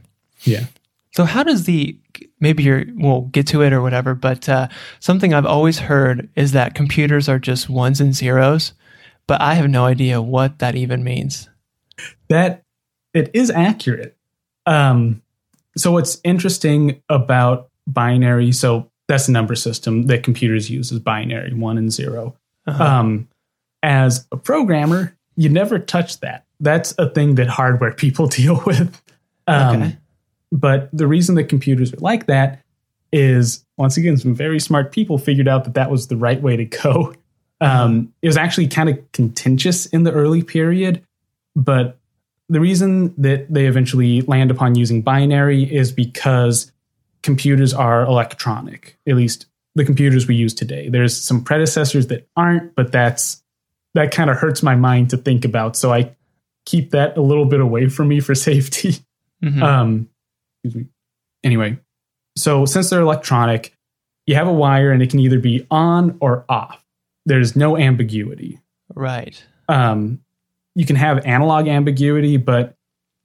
[0.44, 0.66] Yeah.
[1.12, 1.98] So how does the
[2.40, 4.68] maybe you're we'll get to it or whatever, but uh,
[5.00, 8.74] something I've always heard is that computers are just ones and zeros,
[9.28, 11.50] but I have no idea what that even means.
[12.28, 12.64] That
[13.14, 14.18] it is accurate.
[14.66, 15.22] Um,
[15.78, 21.54] so what's interesting about binary, so that's the number system that computers use is binary,
[21.54, 22.36] one and 0
[22.68, 22.84] Uh-huh.
[22.84, 23.28] Um,
[23.84, 26.46] as a programmer, you never touch that.
[26.60, 29.02] That's a thing that hardware people deal with.
[29.48, 29.98] Um, Okay.
[30.52, 32.64] But the reason that computers are like that
[33.12, 36.56] is, once again, some very smart people figured out that that was the right way
[36.56, 37.14] to go.
[37.62, 41.04] Um, it was actually kind of contentious in the early period,
[41.56, 41.98] but
[42.48, 46.72] the reason that they eventually land upon using binary is because
[47.26, 50.88] computers are electronic, at least the computers we use today.
[50.88, 53.44] There's some predecessors that aren't, but that's
[53.96, 55.76] that kind of hurts my mind to think about.
[55.76, 56.16] So I
[56.66, 58.96] keep that a little bit away from me for safety.
[59.44, 59.62] Mhm.
[59.62, 60.10] Um,
[60.64, 60.90] excuse me.
[61.44, 61.78] Anyway,
[62.38, 63.74] so since they're electronic,
[64.26, 66.84] you have a wire and it can either be on or off.
[67.26, 68.60] There's no ambiguity.
[68.94, 69.44] right.
[69.68, 70.22] Um,
[70.76, 72.75] you can have analog ambiguity, but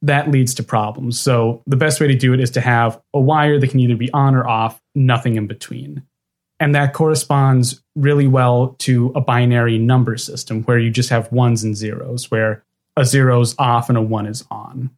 [0.02, 1.20] that leads to problems.
[1.20, 3.96] So the best way to do it is to have a wire that can either
[3.96, 6.02] be on or off, nothing in between.
[6.58, 11.64] And that corresponds really well to a binary number system where you just have ones
[11.64, 12.62] and zeros, where
[12.96, 14.90] a zero is off and a one is on.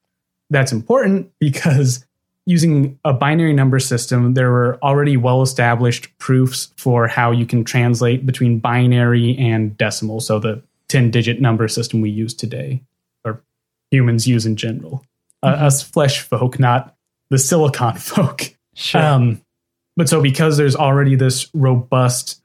[0.51, 2.05] That's important because
[2.47, 7.65] using a binary number system, there were already well established proofs for how you can
[7.65, 10.21] translate between binary and decimal.
[10.21, 12.83] So the 10 digit number system we use today,
[13.93, 15.05] humans use in general.
[15.43, 16.97] Uh, us flesh folk, not
[17.31, 18.55] the silicon folk.
[18.75, 19.01] Sure.
[19.01, 19.43] Um,
[19.97, 22.41] but so because there's already this robust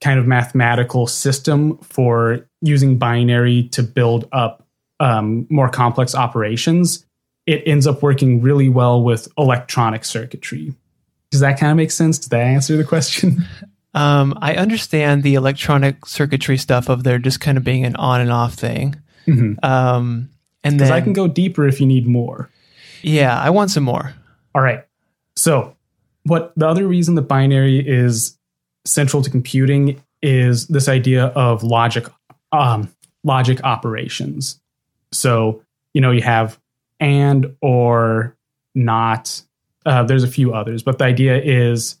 [0.00, 4.66] kind of mathematical system for using binary to build up
[4.98, 7.06] um, more complex operations,
[7.46, 10.74] it ends up working really well with electronic circuitry.
[11.30, 12.18] Does that kind of make sense?
[12.18, 13.44] Did that answer the question?
[13.92, 18.20] Um, I understand the electronic circuitry stuff of there just kind of being an on
[18.20, 18.94] and off thing.
[19.26, 19.56] Mhm.
[19.64, 20.28] Um,
[20.64, 22.50] and Because then I can go deeper if you need more.
[23.02, 24.14] yeah, I want some more.
[24.54, 24.84] All right.
[25.36, 25.76] So,
[26.24, 28.36] what the other reason that binary is
[28.84, 32.06] central to computing is this idea of logic
[32.52, 32.92] um,
[33.24, 34.60] logic operations.
[35.12, 35.62] So,
[35.94, 36.58] you know, you have
[36.98, 38.36] and or
[38.74, 39.42] not.
[39.86, 41.96] Uh, there's a few others, but the idea is,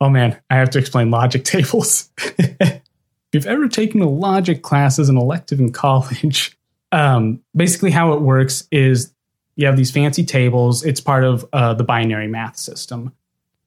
[0.00, 2.08] oh man, I have to explain logic tables.
[2.18, 2.80] if
[3.32, 6.57] you've ever taken a logic class as an elective in college,
[6.92, 9.12] um, basically how it works is
[9.56, 10.84] you have these fancy tables.
[10.84, 13.12] It's part of uh, the binary math system.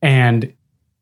[0.02, 0.54] And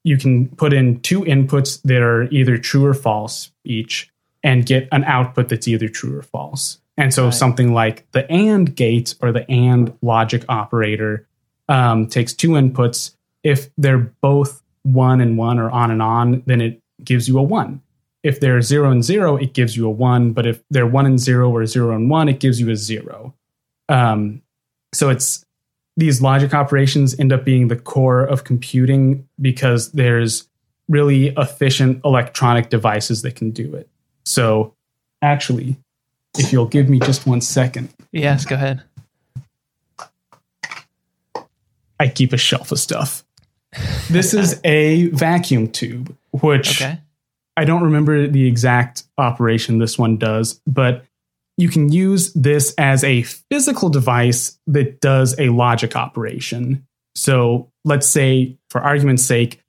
[0.04, 4.10] you can put in two inputs that are either true or false each
[4.44, 6.80] and get an output that's either true or false.
[6.98, 7.34] And so Right.
[7.34, 11.28] something like the AND gate or the AND logic operator
[11.68, 13.16] um, takes two inputs.
[13.44, 17.44] If they're both one and one or on and on, then it gives you a
[17.44, 17.82] one.
[18.24, 20.34] If they're zero and zero, it gives you a one.
[20.34, 23.34] But if they're one and zero or zero and one, it gives you a zero.
[23.88, 24.42] Um,
[24.94, 25.46] so it's
[25.96, 30.48] these logic operations end up being the core of computing because there's
[30.88, 33.88] really efficient electronic devices that can do it.
[34.26, 34.74] So
[35.22, 35.78] actually,
[36.38, 38.84] if you'll give me just one second, Yes, go ahead.
[42.00, 43.24] I keep a shelf of stuff.
[44.10, 47.00] This is a vacuum tube, which Okay.
[47.60, 51.04] I don't remember the exact operation this one does, but
[51.58, 56.88] you can use this as a physical device that does a logic operation.
[57.15, 59.62] So let's say, for argument's sake,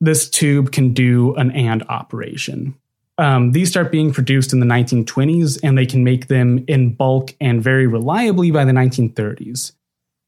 [0.00, 2.74] this tube can do an AND operation.
[3.16, 7.32] Um, these start being produced in the 1920s, and they can make them in bulk
[7.40, 9.70] and very reliably by the 1930s.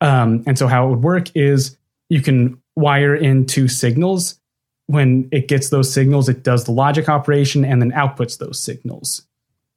[0.01, 1.77] Um, and so, how it would work is
[2.11, 4.39] you can wire in two signals.
[4.89, 9.23] When it gets those signals, it does the logic operation and then outputs those signals.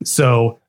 [0.04, 0.60] So,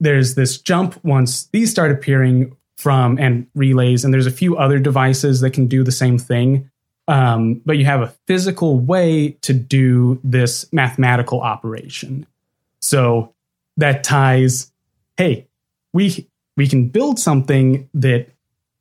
[0.00, 4.78] there's this jump once these start appearing from and relays, and there's a few other
[4.78, 6.70] devices that can do the same thing.
[7.08, 12.26] Um, but you have a physical way to do this mathematical operation.
[12.80, 13.34] So
[13.76, 14.72] that ties,
[15.16, 15.46] hey,
[15.92, 18.28] we we can build something that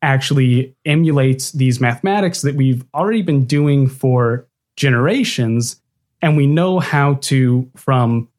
[0.01, 4.47] actually emulates these mathematics that we've already been doing for
[4.79, 5.79] generations,
[6.21, 8.29] and we know how to from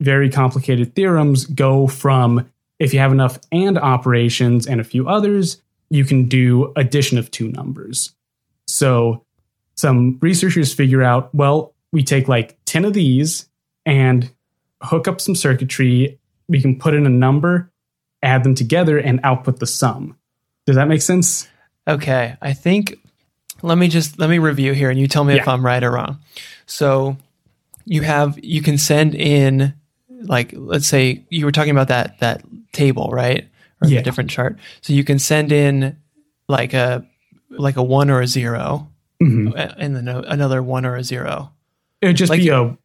[0.00, 5.62] very complicated theorems go from if you have enough and operations and a few others,
[5.88, 8.14] you can do addition of two numbers.
[8.66, 9.24] So
[9.74, 13.48] some researchers figure out, well, we take like 10 of these
[13.86, 14.30] and
[14.82, 16.18] hook up some circuitry.
[16.48, 17.72] We can put in a number,
[18.22, 20.18] add them together, and output the sum.
[20.66, 21.48] Does that make sense?
[21.88, 22.98] Okay, I think
[23.62, 25.90] let me just let me review here and you tell me if I'm right or
[25.92, 26.18] wrong.
[26.66, 27.16] So
[27.84, 29.74] you have you can send in
[30.08, 32.42] like let's say you were talking about that that
[32.72, 33.48] table, right?
[33.82, 33.98] Or Yeah.
[33.98, 34.58] the different chart.
[34.80, 35.96] So you can send in
[36.48, 37.06] like a
[37.50, 38.88] like a 1 or a 0
[39.22, 39.56] Mhm.
[39.56, 41.50] uh, and then a- another 1 or a 0.
[42.02, 42.76] It would just Like- be a.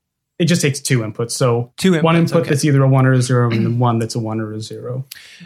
[0.42, 1.32] It just takes two inputs.
[1.32, 2.50] So Two one input okay.
[2.50, 4.60] that's either a one or a zero, and then one that's a one or a
[4.60, 5.06] zero.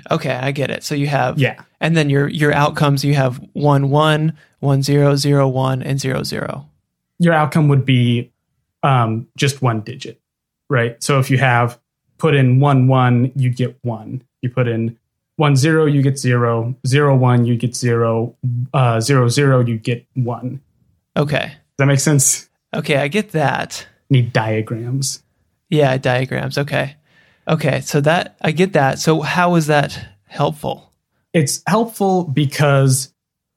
[0.10, 0.84] Okay, I get it.
[0.84, 1.62] So you have Yeah.
[1.82, 6.24] and then your your outcomes you have 1 1, 1 0, 0 1 and 0
[6.24, 6.70] 0.
[7.20, 8.32] your outcome would be
[8.84, 10.22] um, just one digit,
[10.70, 11.02] right?
[11.04, 11.78] So if you have
[12.18, 14.22] put in one one, you get one.
[14.42, 14.98] You put in
[15.38, 16.74] one zero, you get zero.
[16.88, 18.36] Zero one, you get zero.
[18.74, 20.62] Uh, zero zero, you get one.
[21.18, 21.48] Okay.
[21.48, 22.48] Does that makes sense?
[22.74, 23.86] Okay, I get that.
[24.10, 25.24] Need diagrams.
[25.70, 26.58] Yeah, diagrams.
[26.58, 26.96] Okay.
[27.48, 29.00] Okay, so that I get that.
[29.00, 30.91] So how is that helpful?
[31.34, 33.14] It's helpful because,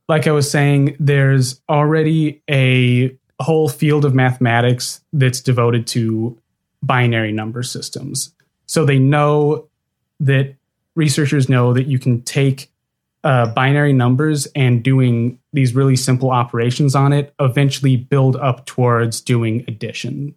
[0.09, 6.37] like I was saying, there's already a whole field of mathematics that's devoted to
[6.83, 8.35] binary number systems.
[8.67, 9.69] So they know
[10.21, 10.55] that
[10.95, 12.71] researchers know that you can take
[13.29, 19.21] uh, binary numbers and doing these really simple operations on it eventually build up towards
[19.21, 20.35] doing addition.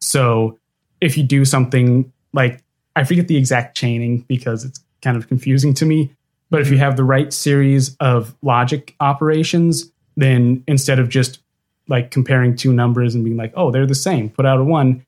[0.00, 0.58] So
[1.00, 2.62] if you do something like,
[2.96, 6.12] I forget the exact chaining because it's kind of confusing to me,
[6.50, 11.40] but if you have the right series of logic operations, then instead of just
[11.88, 15.02] like comparing two numbers and being like, oh, they're the same, put out a one,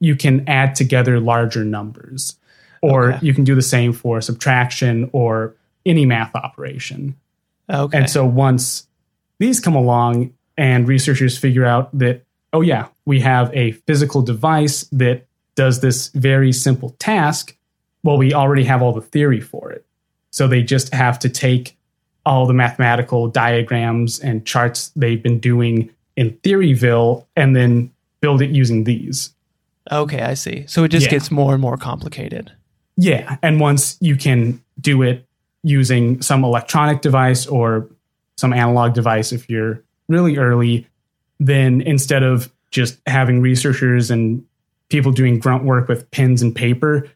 [0.00, 2.36] you can add together larger numbers.
[2.82, 3.26] Or Okay.
[3.26, 5.54] you can do the same for subtraction or
[5.86, 7.16] any math operation.
[7.68, 7.98] Okay.
[7.98, 8.86] And so once
[9.38, 14.84] these come along and researchers figure out that, oh, yeah, we have a physical device
[14.92, 17.56] that does this very simple task,
[18.02, 19.84] well, we already have all the theory for it.
[20.30, 21.76] So they just have to take
[22.26, 28.50] all the mathematical diagrams and charts they've been doing in Theoryville and then build it
[28.50, 29.32] using these.
[29.90, 30.64] okay, I see.
[30.68, 31.12] So it just Yeah.
[31.12, 32.52] gets more and more complicated.
[32.96, 33.38] Yeah.
[33.42, 35.26] And once you can do it
[35.62, 37.88] using some electronic device or
[38.36, 40.86] some analog device, if you're really early,
[41.38, 44.44] then instead of just having researchers and
[44.88, 47.08] people doing grunt work with pens and paper,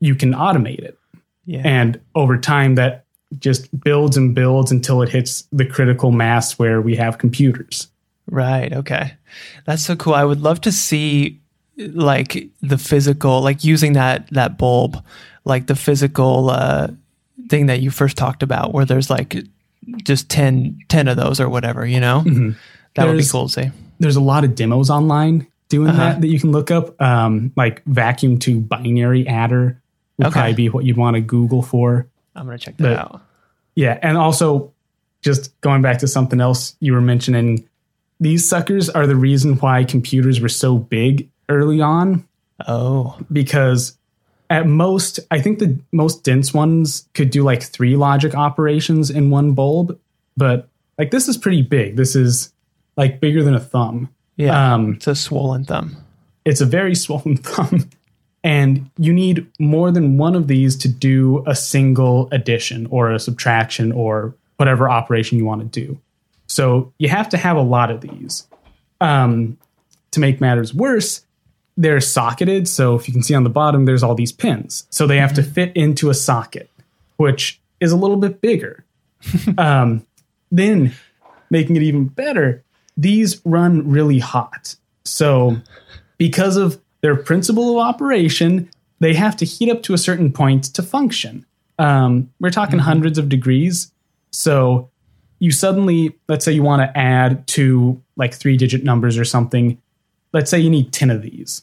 [0.00, 0.98] you can automate it.
[1.44, 1.62] Yeah.
[1.64, 3.04] And over time, that
[3.38, 7.88] just builds and builds until it hits the critical mass where we have computers.
[8.30, 8.72] Right.
[8.72, 9.14] Okay.
[9.64, 10.14] That's so cool.
[10.14, 11.40] I would love to see
[11.76, 15.02] like the physical, like using that that bulb,
[15.44, 16.88] like the physical uh,
[17.48, 19.36] thing that you first talked about, where there's like
[20.04, 21.84] just 10, 10 of those or whatever.
[21.86, 22.22] You know,
[22.94, 23.30] that would be Mm-hmm.
[23.30, 23.70] Cool to see.
[24.00, 25.98] there's a lot of demos online doing Uh-huh.
[25.98, 27.00] that that you can look up.
[27.00, 29.80] Um, like vacuum tube binary adder
[30.18, 30.32] would Okay.
[30.34, 32.06] probably be what you'd want to Google for.
[32.36, 33.22] I'm gonna check that But- out.
[33.74, 34.72] Yeah, and also
[35.22, 37.64] just going back to something else you were mentioning,
[38.20, 42.24] these suckers are the reason why computers were so big early on
[42.68, 43.96] Oh, because
[44.52, 49.30] at most, I think the most dense ones could do like three logic operations in
[49.30, 49.98] one bulb,
[50.36, 51.96] but like this is pretty big.
[51.96, 52.52] This is
[52.98, 54.10] like bigger than a thumb.
[54.36, 54.74] yeah.
[54.74, 55.96] Um, it's a swollen thumb.
[56.44, 57.88] it's a very swollen thumb
[58.44, 63.18] and you need more than one of these to do a single addition or a
[63.18, 65.98] subtraction or whatever operation you want to do
[66.46, 68.46] so you have to have a lot of these
[69.00, 69.56] um,
[70.10, 71.24] to make matters worse
[71.76, 75.06] they're socketed so if you can see on the bottom there's all these pins so
[75.06, 76.68] they have to fit into a socket
[77.16, 78.84] which is a little bit bigger
[79.58, 80.04] um,
[80.50, 80.92] then
[81.50, 82.62] making it even better
[82.96, 85.56] these run really hot so
[86.18, 88.70] because of their principle of operation,
[89.00, 91.44] they have to heat up to a certain point to function.
[91.78, 93.92] Um, we're talking hundreds of degrees.
[94.30, 94.88] So
[95.40, 99.81] you suddenly, let's say you want to add two like three digit numbers or something.
[100.32, 101.62] Let's say you need 10 of these.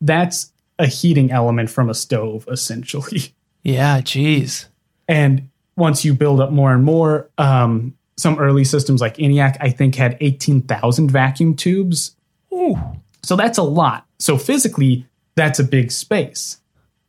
[0.00, 3.34] That's a heating element from a stove, essentially.
[3.66, 4.02] Yeah.
[4.02, 4.68] Geez.
[5.08, 9.70] And once you build up more and more, um, some early systems like ENIAC, I
[9.70, 12.14] think, had 18,000 vacuum tubes.
[12.52, 12.76] Ooh.
[13.22, 14.06] So that's a lot.
[14.18, 16.58] So physically, that's a big space.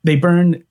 [0.03, 0.63] They burn,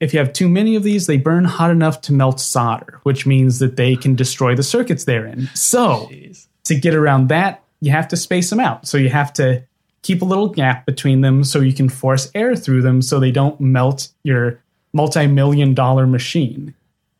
[0.00, 3.26] if you have too many of these, they burn hot enough to melt solder, which
[3.26, 5.48] means that they can destroy the circuits they're in.
[5.54, 6.46] So Jeez.
[6.64, 8.86] to get around that, you have to space them out.
[8.86, 9.62] So you have to
[10.02, 13.30] keep a little gap between them so you can force air through them so they
[13.32, 14.60] don't melt your
[14.92, 16.74] multi million dollar machine.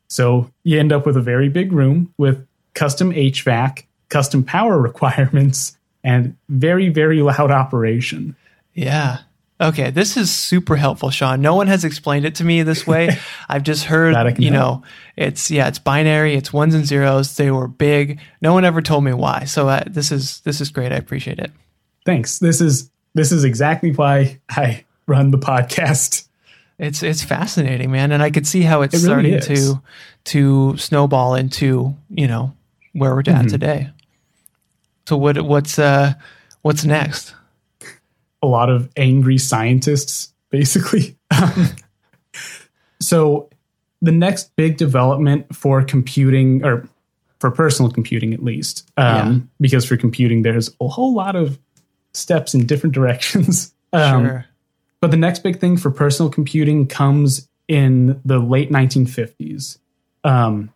[0.08, 5.76] So you end up with a very big room with custom HVAC, custom power requirements,
[6.02, 8.36] and very, very loud operation.
[8.74, 9.18] Yeah.
[9.60, 11.42] Okay, this is super helpful, Sean.
[11.42, 13.18] No one has explained it to me this way.
[13.48, 14.82] I've just heard, you help.
[14.82, 14.82] know,
[15.16, 17.36] it's yeah, it's binary, it's ones and zeros.
[17.36, 18.20] They were big.
[18.40, 19.44] No one ever told me why.
[19.44, 20.92] So uh, this is this is great.
[20.92, 21.50] I appreciate it.
[22.08, 22.38] Thanks.
[22.38, 26.26] This is this is exactly why I run the podcast.
[26.78, 29.72] It's it's fascinating, man, and I could see how it's It really starting is.
[29.74, 29.82] to
[30.24, 32.54] to snowball into you know
[32.94, 33.46] where we're at Mm-hmm.
[33.48, 33.90] today.
[35.06, 36.14] So what what's uh
[36.62, 37.34] what's next?
[38.42, 41.16] a lot of angry scientists, basically.
[41.30, 41.66] Um,
[43.00, 43.50] so,
[44.00, 46.88] the next big development for computing, or
[47.38, 49.38] for personal computing at least, um, Yeah.
[49.60, 51.58] because for computing, there's a whole lot of
[52.12, 53.74] steps in different directions.
[53.90, 54.44] Um, sure.
[55.00, 59.78] But the next big thing for personal computing comes in the late 1950s.
[60.24, 60.70] Um,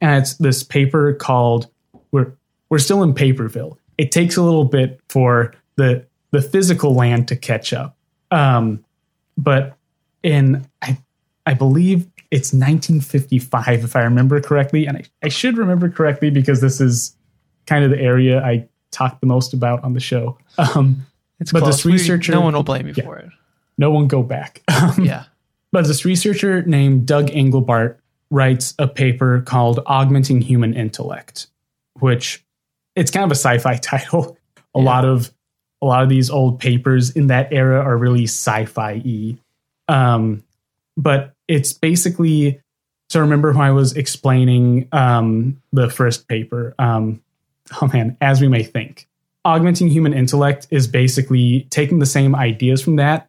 [0.00, 1.68] and it's this paper called
[2.10, 2.32] we're
[2.70, 3.76] we're still in Paperville.
[3.98, 7.96] It takes a little bit for the the physical land to catch up.
[8.30, 8.84] Um,
[9.36, 9.76] but
[10.22, 10.98] in I
[11.46, 16.60] I believe it's 1955 if I remember correctly, and I, I should remember correctly because
[16.60, 17.16] this is
[17.66, 20.38] kind of the area I talk the most about on the show.
[20.58, 21.06] Um,
[21.40, 21.76] It's but close.
[21.76, 23.04] this We- researcher- no one will blame you Yeah.
[23.04, 23.28] for it.
[23.76, 24.62] no one go back.
[24.68, 25.24] Um, Yeah.
[25.72, 27.96] But this researcher named Doug Engelbart
[28.30, 31.48] writes a paper called Augmenting Human Intellect,
[31.98, 32.44] which
[32.94, 34.38] it's kind of a sci-fi title.
[34.74, 34.84] A Yeah.
[34.84, 35.32] lot of
[35.82, 39.36] a lot of these old papers in that era are really sci-fi-y.
[39.88, 40.42] Um,
[40.96, 42.60] but it's basically
[43.10, 47.20] so remember when I was explaining um, the first paper, um,
[47.80, 49.08] oh man, as we may think.
[49.44, 53.28] Augmenting human intellect is basically taking the same ideas from that,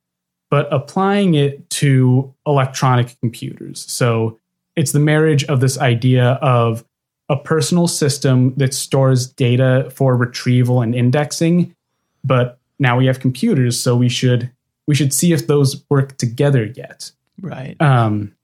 [0.50, 3.86] but applying it to electronic computers.
[3.92, 4.40] So
[4.76, 6.86] it's the marriage of this idea of
[7.28, 11.76] a personal system that stores data for retrieval and indexing,
[12.24, 14.52] but now we have computers, so we should
[14.88, 17.12] we should see if those work together yet.
[17.42, 17.76] Right.
[17.82, 18.36] Um,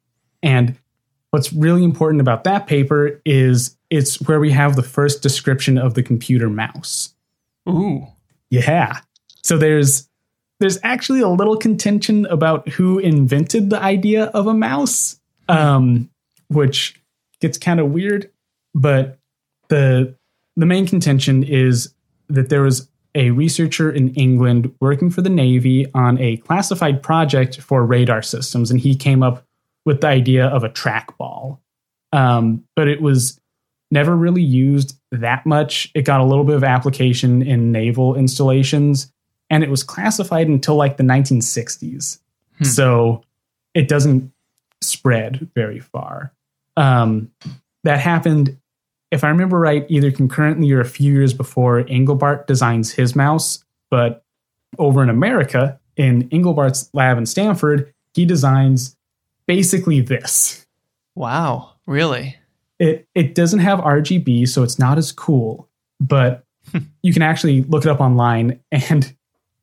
[0.41, 0.75] and
[1.31, 5.95] what's really important about that paper is it's where we have the first description of
[5.95, 7.13] the computer mouse.
[7.67, 8.07] Ooh.
[8.49, 8.99] Yeah.
[9.41, 10.07] So there's
[10.59, 15.19] there's actually a little contention about who invented the idea of a mouse,
[15.49, 16.09] um,
[16.49, 17.01] which
[17.39, 18.29] gets kind of weird.
[18.75, 19.17] But
[19.69, 20.15] the
[20.55, 21.93] the main contention is
[22.29, 27.59] that there was a researcher in England working for the Navy on a classified project
[27.59, 29.45] for radar systems, and he came up
[29.85, 31.59] with the idea of a trackball.
[32.13, 33.39] Um, but it was
[33.89, 35.91] never really used that much.
[35.95, 39.11] It got a little bit of application in naval installations,
[39.49, 42.19] and it was classified until like the 1960s.
[42.57, 42.63] Hmm.
[42.63, 43.23] So
[43.73, 44.31] it doesn't
[44.81, 46.33] spread very far.
[46.77, 47.31] Um,
[47.83, 48.57] that happened
[49.11, 53.63] if I remember right, either concurrently or a few years before Engelbart designs his mouse.
[53.89, 54.23] But
[54.79, 58.95] over in America, in Engelbart's lab in Stanford, he designs
[59.51, 60.65] basically this.
[61.13, 62.37] Wow, really?
[62.79, 66.79] It it doesn't have RGB, so it's not as cool, but hmm.
[67.03, 69.13] you can actually look it up online and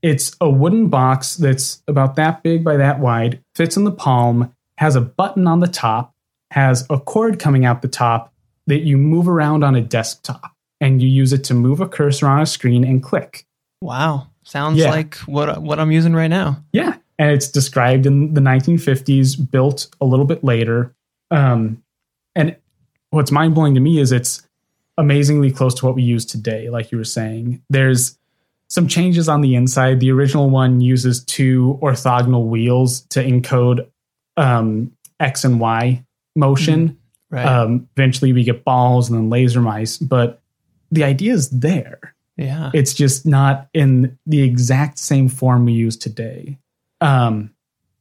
[0.03, 4.55] it's a wooden box that's about that big by that wide, fits in the palm,
[4.76, 6.14] has a button on the top,
[6.51, 8.32] has a cord coming out the top,
[8.66, 12.28] that you move around on a desktop and you use it to move a cursor
[12.28, 13.47] on a screen and click.
[13.80, 14.28] Wow.
[14.45, 14.91] Sounds yeah.
[14.91, 16.62] like what what I'm using right now.
[16.72, 16.97] Yeah.
[17.19, 20.95] And it's described in the 1950s, built a little bit later.
[21.31, 21.83] Um,
[22.35, 22.57] and
[23.11, 24.47] what's mind blowing to me is it's
[24.97, 27.62] amazingly close to what we use today, like you were saying.
[27.71, 28.19] There's
[28.69, 30.01] some changes on the inside.
[30.01, 33.89] The original one uses two orthogonal wheels to encode
[34.37, 36.05] um, X and Y
[36.37, 36.89] motion.
[36.91, 36.97] Mm.
[37.31, 37.47] Right.
[37.47, 40.41] Um, eventually, we get balls and then laser mice, but
[40.91, 42.14] the idea is there.
[42.37, 42.71] Yeah.
[42.73, 46.59] It's just not in the exact same form we use today.
[47.01, 47.51] Um,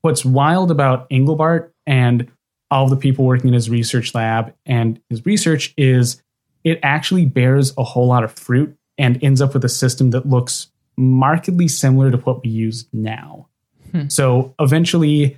[0.02, 2.32] what's wild about Engelbart and
[2.70, 6.22] all the people working in his research lab and his research is
[6.64, 10.28] it actually bears a whole lot of fruit and ends up with a system that
[10.28, 13.48] looks markedly similar to what we use now.
[13.92, 14.10] Hmm.
[14.10, 15.38] So eventually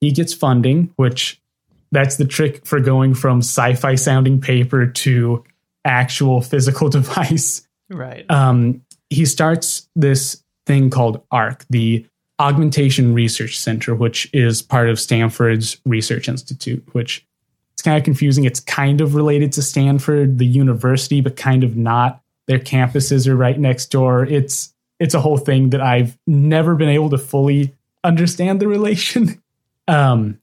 [0.00, 1.40] he gets funding, which
[1.90, 5.44] that's the trick for going from sci-fi sounding paper to
[5.84, 7.66] actual physical device.
[7.90, 8.30] Right.
[8.30, 12.06] Um, he starts this thing called ARC, the
[12.40, 17.26] Augmentation Research Center, which is part of Stanford's Research Institute, which
[17.72, 18.44] it's kind of confusing.
[18.44, 22.22] It's kind of related to Stanford, the university, but kind of not.
[22.46, 24.24] Their campuses are right next door.
[24.24, 27.74] It's it's a whole thing that I've never been able to fully
[28.04, 29.42] understand the relation.
[29.90, 30.38] Um,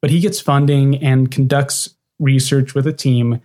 [0.00, 3.40] but he gets funding and conducts research with a team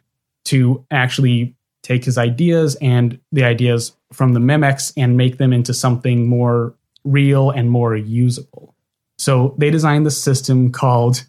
[0.45, 5.71] to actually take his ideas and the ideas from the Memex and make them into
[5.71, 6.73] something more
[7.03, 8.75] real and more usable.
[9.17, 11.25] So they designed the system called,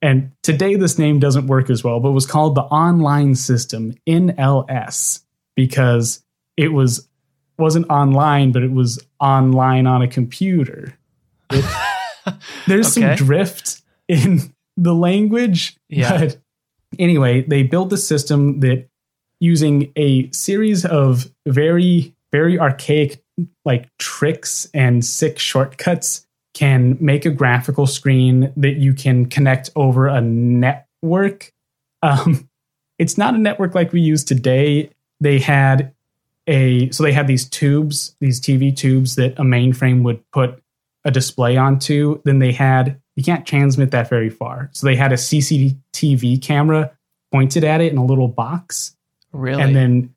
[0.00, 5.22] and today this name doesn't work as well, but was called the Online System NLS
[5.56, 6.22] because
[6.56, 7.08] it was
[7.58, 10.98] wasn't online, but it was online on a computer.
[11.50, 11.64] It,
[12.66, 13.16] there's okay.
[13.16, 15.76] some drift in the language.
[15.88, 16.18] Yeah.
[16.18, 16.38] But
[16.98, 18.88] anyway, they built the system that
[19.40, 23.23] using a series of very, very archaic
[23.64, 30.06] like tricks and sick shortcuts can make a graphical screen that you can connect over
[30.06, 31.52] a network.
[32.02, 32.48] Um,
[32.98, 34.90] it's not a network like we use today.
[35.20, 35.92] They had
[36.46, 40.62] a so they had these tubes, these TV tubes that a mainframe would put
[41.04, 42.20] a display onto.
[42.24, 44.70] Then they had you can't transmit that very far.
[44.72, 46.92] So they had a CCTV camera
[47.32, 48.96] pointed at it in a little box.
[49.32, 49.60] Really?
[49.60, 50.14] And then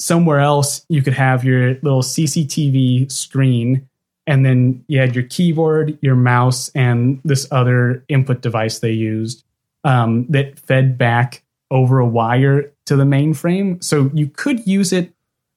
[0.00, 3.88] somewhere else you could have your little CCTV screen
[4.26, 9.42] and then you had your keyboard, your mouse, and this other input device they used
[9.84, 13.82] um, that fed back over a wire to the mainframe.
[13.82, 15.12] So you could use it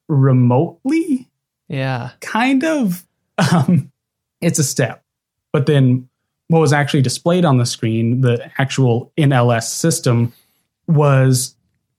[0.08, 1.28] remotely.
[1.68, 2.10] Yeah.
[2.20, 3.04] Kind of.
[3.52, 3.90] Um,
[4.40, 5.02] it's a step.
[5.52, 6.08] But then
[6.48, 10.32] what was actually displayed on the screen, the actual NLS system,
[10.86, 11.56] was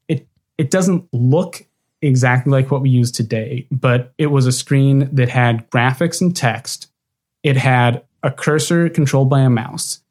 [0.07, 0.27] it
[0.57, 1.65] it doesn't look
[2.03, 6.35] exactly like what we use today, but it was a screen that had graphics and
[6.35, 6.87] text.
[7.43, 10.01] It had a cursor controlled by a mouse.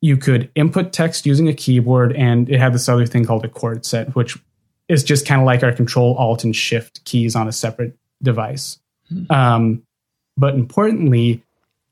[0.00, 3.48] You could input text using a keyboard, and it had this other thing called a
[3.48, 4.38] chord set, which
[4.88, 8.78] is just kind of like our control alt and shift keys on a separate device.
[9.28, 9.82] Um,
[10.36, 11.42] but importantly,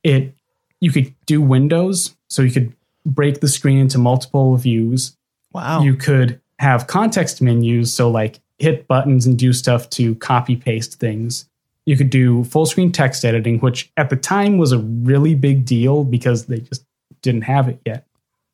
[0.02, 0.34] it
[0.80, 2.72] you could do windows, so you could
[3.04, 5.16] break the screen into multiple views.
[5.52, 5.82] Wow.
[5.82, 10.98] You could have context menus, so like hit buttons and do stuff to copy paste
[10.98, 11.48] things.
[11.86, 15.64] You could do full screen text editing, which at the time was a really big
[15.64, 16.84] deal because they just
[17.22, 18.06] didn't have it yet.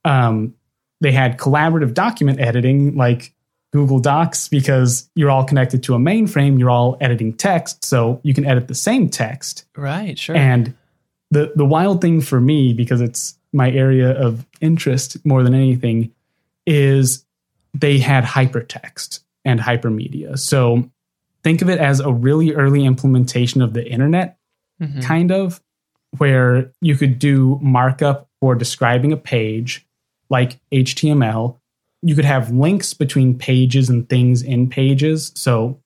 [0.04, 0.54] Um,
[1.00, 3.34] they had collaborative document editing, like
[3.72, 8.34] Google Docs, because you're all connected to a mainframe, you're all editing text, so you
[8.34, 9.64] can edit the same text.
[9.76, 10.18] right.
[10.18, 10.36] Sure.
[10.36, 10.74] And
[11.30, 16.12] the the wild thing for me, because it's my area of interest more than anything,
[16.66, 17.24] is
[17.74, 20.38] they had hypertext and hypermedia.
[20.38, 20.90] So
[21.42, 24.38] think of it as a really early implementation of the internet,
[24.82, 25.02] Mhm.
[25.02, 25.60] kind of,
[26.18, 29.84] where you could do markup for describing a page,
[30.30, 31.60] like HTML.
[32.02, 35.32] You could have links between pages and things in pages.
[35.34, 35.80] So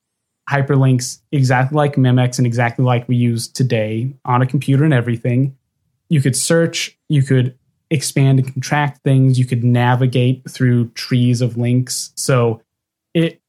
[0.50, 5.56] hyperlinks exactly like Memex and exactly like we use today on a computer and everything.
[6.08, 7.54] You could search, you could
[7.90, 12.12] expand and contract things, you could navigate through trees of links.
[12.16, 12.60] So
[13.14, 13.40] it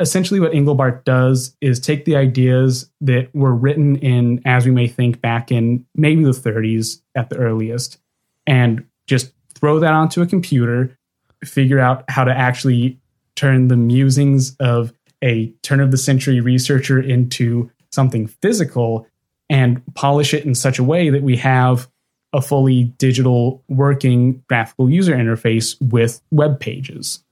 [0.00, 4.86] essentially what Engelbart does is take the ideas that were written in as we may
[4.86, 7.98] think back in maybe the 30s at the earliest
[8.46, 10.96] and just throw that onto a computer,
[11.44, 12.98] figure out how to actually
[13.34, 14.92] turn the musings of
[15.22, 19.06] a turn of the century researcher into something physical
[19.50, 21.88] and polish it in such a way that we have
[22.32, 27.24] a fully digital working graphical user interface with web pages.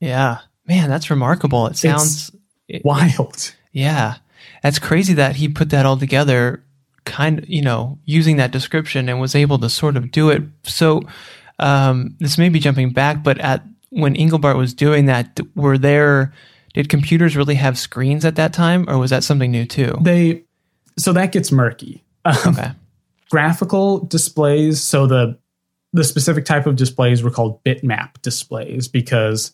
[0.00, 0.38] yeah.
[0.66, 1.66] Man, that's remarkable.
[1.66, 2.30] It sounds.
[2.68, 3.54] it- Wild.
[3.72, 4.16] Yeah.
[4.62, 6.62] That's crazy that he put that all together,
[7.04, 10.42] kind of, you know, using that description and was able to sort of do it.
[10.62, 11.02] So,
[11.58, 16.32] um, this may be jumping back, but at when Engelbart was doing that, were there,
[16.72, 19.96] did computers really have screens at that time or was that something new too?
[20.00, 20.42] They
[20.98, 22.02] so that gets murky.
[22.24, 22.70] Um, Okay.
[23.30, 25.36] graphical displays so the
[25.92, 29.52] the specific type of displays were called bitmap displays because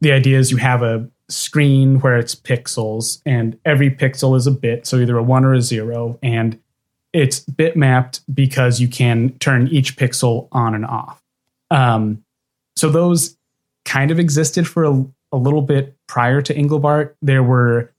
[0.00, 4.50] the idea is you have a screen where it's pixels and every pixel is a
[4.50, 6.58] bit so either a 1 or a 0 and
[7.12, 11.22] it's bitmapped because you can turn each pixel on and off
[11.70, 12.24] um,
[12.74, 13.36] so those
[13.84, 17.92] kind of existed for a, a little bit prior to engelbart there were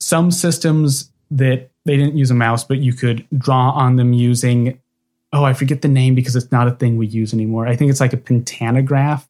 [0.00, 4.78] some systems that they didn't use a mouse, but you could draw on them using,
[5.32, 7.66] oh, I forget the name because it's not a thing we use anymore.
[7.66, 9.26] I think it's like a pentanograph.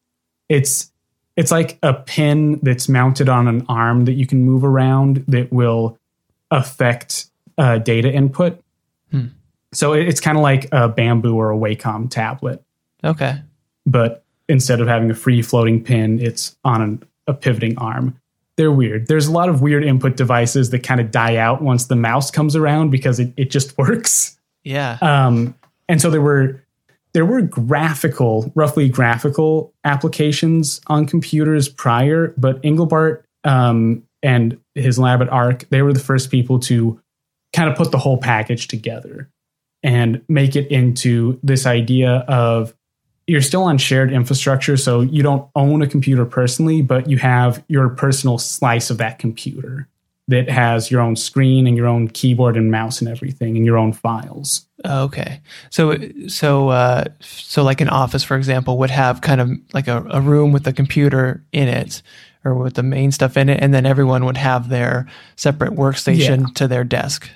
[0.49, 0.91] It's
[1.39, 5.51] it's like a pin that's mounted on an arm that you can move around that
[5.51, 5.97] will
[6.51, 7.25] affect
[7.57, 8.61] uh, data input.
[9.11, 9.27] Hmm.
[9.73, 12.63] So it- it's kind of like a bamboo or a Wacom tablet,
[13.03, 13.41] Okay.
[13.85, 18.15] but instead of having a free floating pin, it's on an, a pivoting arm
[18.57, 19.07] they're weird.
[19.07, 22.29] There's a lot of weird input devices that kind of die out once the mouse
[22.29, 24.37] comes around because it, it just works.
[24.65, 24.97] Yeah.
[25.01, 25.55] Um,
[25.87, 26.61] and so there were
[27.13, 35.21] there were graphical, roughly graphical applications on computers prior, but Engelbart um, and his lab
[35.21, 36.99] at ARC, they were the first people to
[37.53, 39.29] kind of put the whole package together
[39.81, 42.75] and make it into this idea of
[43.27, 47.63] you're still on shared infrastructure, so you don't own a computer personally, but you have
[47.67, 49.87] your personal slice of that computer
[50.27, 53.77] that has your own screen and your own keyboard and mouse and everything, and your
[53.77, 54.67] own files.
[54.85, 55.41] Okay.
[55.69, 60.05] So, so, uh, so like an office, for example, would have kind of like a,
[60.09, 62.01] a room with a computer in it
[62.45, 63.61] or with the main stuff in it.
[63.61, 66.53] And then everyone would have their separate workstation Yeah.
[66.55, 67.29] to their desk.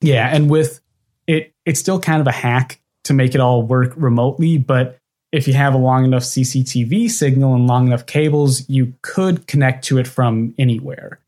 [0.00, 0.80] Yeah, and with
[1.26, 4.98] it, it's still kind of a hack to make it all work remotely, but
[5.32, 9.84] if you have a long enough CCTV signal and long enough cables, you could connect
[9.86, 11.18] to it from anywhere.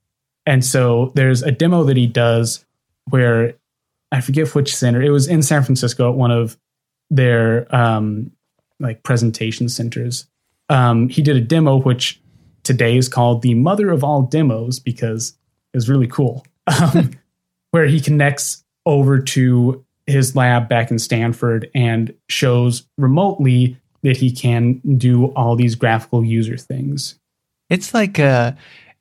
[0.46, 2.64] And so there's a demo that he does
[3.10, 3.54] where
[4.12, 5.02] I forget which center.
[5.02, 6.56] It was in San Francisco at one of
[7.10, 8.30] their um,
[8.80, 10.26] like presentation centers.
[10.68, 12.20] Um, he did a demo which
[12.62, 15.36] today is called the mother of all demos because
[15.72, 16.44] it was really cool.
[16.82, 17.12] Um,
[17.70, 24.32] where he connects over to his lab back in Stanford and shows remotely that he
[24.32, 27.18] can do all these graphical user things.
[27.68, 28.52] It's like, uh,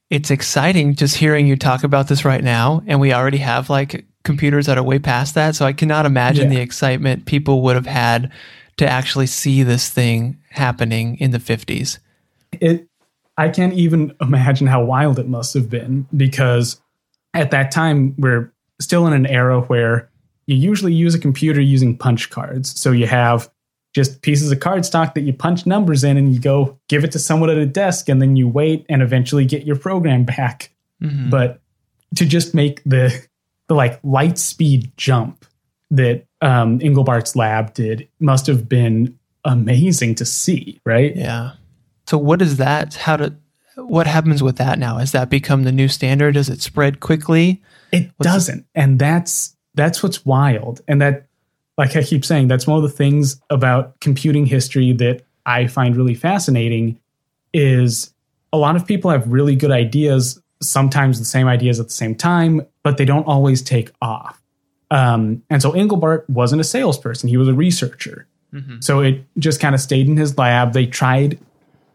[0.10, 2.84] it's exciting just hearing you talk about this right now.
[2.88, 5.56] And we already have like computers that are way past that.
[5.56, 6.58] So I cannot imagine Yeah.
[6.58, 8.32] the excitement people would have had
[8.78, 11.99] to actually see this thing happening in the 50s.
[12.60, 12.88] It
[13.38, 16.80] I can't even imagine how wild it must have been because
[17.34, 20.10] at that time we're still in an era where
[20.47, 22.80] you usually use a computer using punch cards.
[22.80, 23.49] So you have
[23.96, 27.18] just pieces of cardstock that you punch numbers in and you go give it to
[27.20, 30.72] someone at a desk and then you wait and eventually get your program back.
[31.02, 31.30] Mhm.
[31.30, 31.62] but
[32.16, 33.12] to just make the
[33.68, 35.46] the like light speed jump
[35.91, 41.16] that um, Engelbart's lab did must have been amazing to see, right?
[41.16, 41.52] Yeah.
[42.08, 42.93] So what is that?
[42.96, 43.34] How to?
[43.76, 44.98] What happens with that now?
[44.98, 46.36] Has that become the new standard?
[46.36, 47.62] Does it spread quickly?
[47.91, 51.28] It doesn't, and that's that's what's wild, and that,
[51.78, 55.95] like I keep saying, that's one of the things about computing history that I find
[55.95, 56.99] really fascinating.
[57.53, 58.13] Is
[58.51, 62.15] a lot of people have really good ideas, sometimes the same ideas at the same
[62.15, 64.41] time, but they don't always take off.
[64.91, 68.28] Um, and so Engelbart wasn't a salesperson; he was a researcher.
[68.82, 70.73] So it just kind of stayed in his lab.
[70.73, 71.39] They tried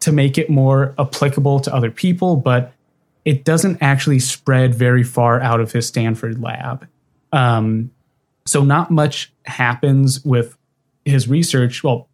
[0.01, 2.73] to make it more applicable to other people, but
[3.25, 6.87] it doesn't actually spread very far out of his Stanford lab.
[7.33, 7.91] Um,
[8.47, 10.57] so not much happens with
[11.05, 11.83] his research.
[11.83, 12.09] Well,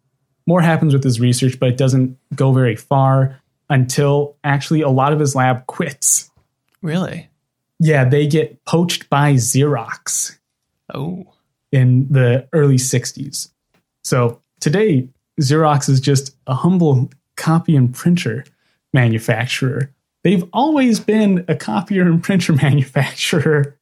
[0.45, 5.11] more happens with his research, but it doesn't go very far until actually a lot
[5.13, 6.29] of his lab quits.
[6.81, 7.29] Really?
[7.79, 10.37] Yeah, they get poached by Xerox
[10.93, 11.25] Oh.
[11.71, 13.49] in the early 60s.
[14.03, 15.09] So today,
[15.41, 18.45] Xerox is just a humble copy and printer
[18.93, 19.91] manufacturer.
[20.23, 23.77] They've always been a copier and printer manufacturer.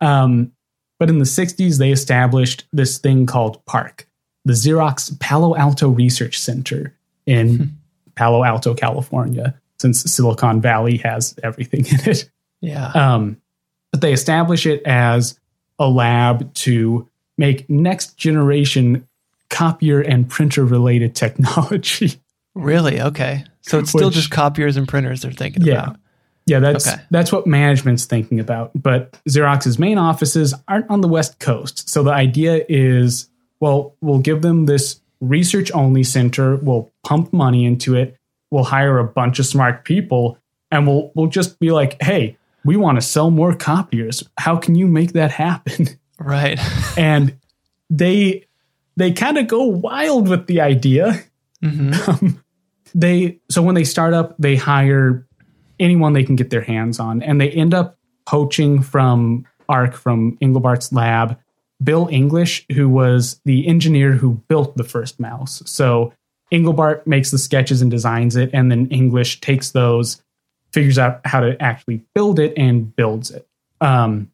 [0.00, 0.52] Um,
[1.00, 4.06] but in the 60s, they established this thing called PARC,
[4.44, 6.94] the Xerox Palo Alto Research Center
[7.26, 7.76] in
[8.14, 12.30] Palo Alto, California, since Silicon Valley has everything in it.
[12.60, 12.88] Yeah.
[12.92, 13.38] Um,
[13.90, 15.40] but they establish it as
[15.78, 19.08] a lab to make next generation
[19.48, 22.12] copier and printer related technology.
[22.54, 23.00] really?
[23.00, 23.44] Okay.
[23.62, 25.84] So it's still Which- just copiers and printers they're thinking Yeah.
[25.84, 25.96] about.
[26.50, 27.00] Yeah, that's Okay.
[27.10, 28.72] that's what management's thinking about.
[28.74, 31.88] But Xerox's main offices aren't on the West Coast.
[31.88, 33.28] So the idea is,
[33.60, 38.16] well, we'll give them this research only center, we'll pump money into it,
[38.50, 40.38] we'll hire a bunch of smart people,
[40.70, 44.22] and we'll we'll just be like, hey, we want to sell more copiers.
[44.38, 45.86] How can you make that happen?
[46.22, 46.58] Right.
[46.98, 47.38] and
[47.88, 48.44] they
[48.96, 51.22] they kind of go wild with the idea.
[51.62, 52.42] Um,
[52.94, 55.26] they so when they start up, they hire
[55.80, 60.36] anyone they can get their hands on, and they end up poaching from Arc from
[60.40, 61.38] Engelbart's lab,
[61.82, 65.62] Bill English, who was the engineer who built the first mouse.
[65.66, 66.12] So
[66.52, 70.22] Engelbart makes the sketches and designs it, and then English takes those,
[70.72, 73.48] figures out how to actually build it, and builds it.
[73.80, 74.30] Um,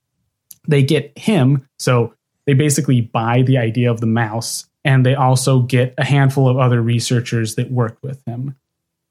[0.66, 2.14] they get him, so
[2.47, 6.59] they basically buy the idea of the mouse, and they also get a handful of
[6.59, 8.57] other researchers that work with him.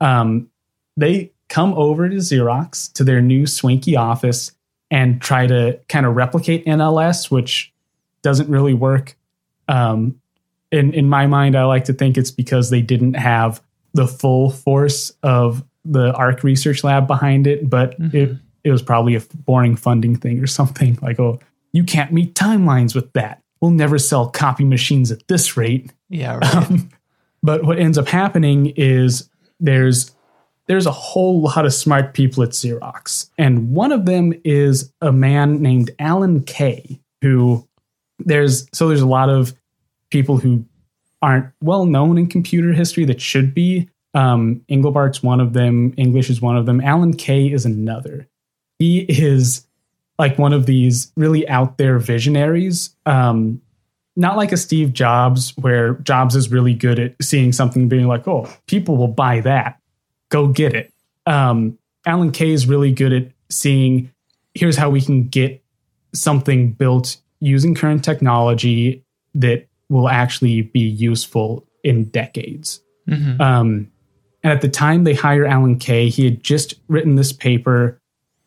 [0.02, 0.50] Um,
[0.98, 4.52] they come over to Xerox to their new swanky office
[4.92, 7.74] and try to kind of replicate NLS, which
[8.22, 9.16] doesn't really work.
[9.68, 10.20] Um,
[10.72, 13.62] in in my mind, I like to think it's because they didn't have
[13.94, 19.16] the full force of the ARC research lab behind it, but it it was probably
[19.16, 21.40] a boring funding thing or something like, oh,
[21.72, 23.42] you can't meet timelines with that.
[23.62, 25.92] We'll never sell copy machines at this rate.
[26.10, 26.38] Yeah.
[26.38, 26.82] Right.
[27.42, 29.30] But what ends up happening is
[29.60, 30.16] there's
[30.68, 35.12] there's a whole lot of smart people at Xerox, and one of them is a
[35.12, 37.68] man named Alan Kay, who
[38.20, 39.54] there's so there's a lot of
[40.10, 40.66] people who
[41.22, 43.90] aren't well known in computer history that should be.
[44.14, 45.94] Um, Engelbart's one of them.
[45.98, 46.80] English is one of them.
[46.82, 48.28] Alan Kay is another.
[48.80, 49.68] He is
[50.18, 52.96] like one of these really out there visionaries.
[53.06, 53.62] Um,
[54.16, 58.28] not like a Steve Jobs, where Jobs is really good at seeing something being like,
[58.28, 59.80] oh, people will buy that.
[60.30, 60.94] Go get it.
[61.26, 64.12] Um, Alan Kay is really good at seeing
[64.54, 65.64] here's how we can get
[66.14, 69.04] something built using current technology
[69.34, 72.82] that will actually be useful in decades.
[73.08, 73.40] Mhm.
[73.40, 73.92] Um,
[74.44, 78.00] and at the time they hire Alan Kay, he had just written this paper.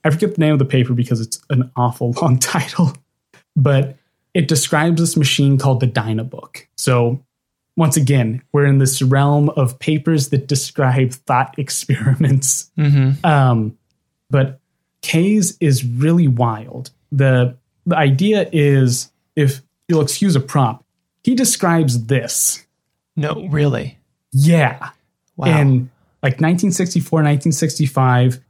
[0.04, 2.92] I forget the name of the paper because it's an awful long title,
[3.54, 3.96] but
[4.34, 6.66] it describes this machine called the Dynabook.
[6.76, 7.20] So
[7.78, 12.72] once again, we're in this realm of papers that describe thought experiments.
[12.76, 13.24] Mhm.
[13.24, 13.78] Um,
[14.28, 14.58] but
[15.00, 16.90] Kay's is really wild.
[17.12, 17.56] The
[17.86, 20.84] the idea is, if you'll excuse a prompt,
[21.22, 22.66] he describes this.
[23.16, 23.98] No, really.
[24.32, 24.90] Yeah.
[25.36, 25.46] Wow.
[25.60, 28.40] In like 1964, 1965,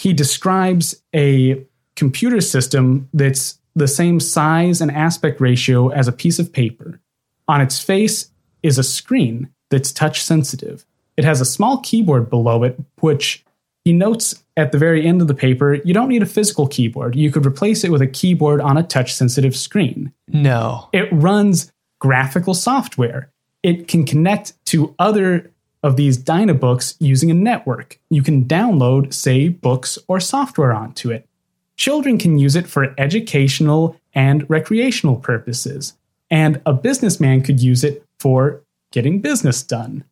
[0.00, 1.64] he describes a
[1.94, 7.00] computer system that's the same size and aspect ratio as a piece of paper.
[7.48, 8.31] On its face
[8.62, 10.84] is a screen that's touch sensitive.
[11.16, 13.44] It has a small keyboard below it, which
[13.84, 17.16] he notes at the very end of the paper you don't need a physical keyboard.
[17.16, 20.12] You could replace it with a keyboard on a touch sensitive screen.
[20.28, 20.88] no.
[20.92, 23.30] It runs graphical software.
[23.62, 25.50] It can connect to other
[25.82, 27.98] of these Dynabooks using a network.
[28.08, 31.28] You can download, say, books or software onto it.
[31.76, 35.94] children can use it for educational and recreational purposes,
[36.30, 38.62] and a businessman could use it for
[38.92, 40.04] getting business done.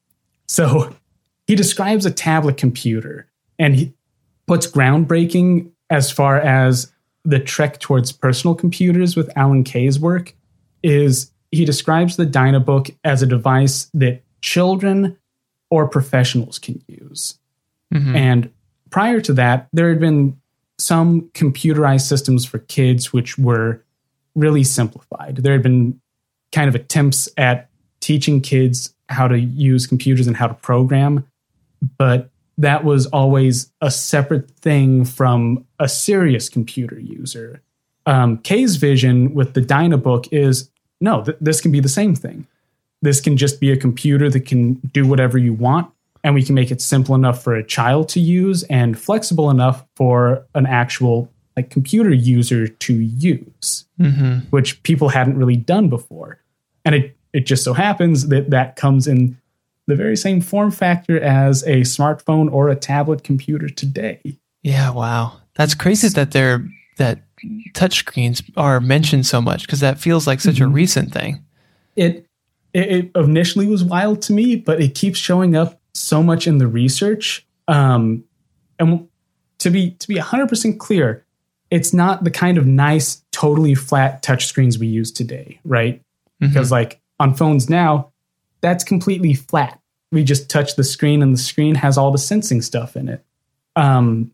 [0.48, 0.94] So
[1.46, 3.94] he describes a tablet computer, and he,
[4.50, 6.90] puts groundbreaking as far as
[7.24, 10.34] the trek towards personal computers with Alan Kay's work
[10.82, 15.16] is he describes the Dynabook as a device that children
[15.70, 17.38] or professionals can use.
[17.94, 18.16] Mhm.
[18.16, 18.50] And
[18.90, 20.36] prior to that, there had been
[20.80, 23.84] some computerized systems for kids which were
[24.34, 25.36] really simplified.
[25.36, 26.00] There had been
[26.50, 27.69] kind of attempts at
[28.00, 31.26] teaching kids how to use computers and how to program,
[31.98, 37.62] but that was always a separate thing from a serious computer user.
[38.06, 40.70] Um, Kay's vision with the Dynabook is
[41.00, 42.46] no, th- this can be the same thing.
[43.02, 45.90] This can just be a computer that can do whatever you want,
[46.22, 49.86] and we can make it simple enough for a child to use and flexible enough
[49.96, 54.42] for an actual like computer user to use, Mhm.
[54.50, 56.38] which people hadn't really done before.
[56.84, 59.36] And it it just so happens that that comes in
[59.86, 64.20] the very same form factor as a smartphone or a tablet computer today.
[64.62, 65.38] Yeah, wow.
[65.54, 66.66] That's crazy that they're
[66.98, 67.22] that
[67.74, 70.74] touchscreens are mentioned so much because that feels like such a Mhm.
[70.74, 71.42] recent thing.
[71.96, 72.26] it,
[72.72, 76.58] it it initially was wild to me, but it keeps showing up so much in
[76.58, 77.44] the research.
[77.66, 78.22] Um,
[78.78, 79.08] and
[79.58, 81.24] to be to be hundred percent clear,
[81.70, 86.00] it's not the kind of nice, totally flat touchscreens we use today, right?
[86.38, 88.10] Because like on phones now,
[88.62, 89.78] that's completely flat.
[90.10, 93.24] We just touch the screen, and the screen has all the sensing stuff in it.
[93.76, 94.32] Um,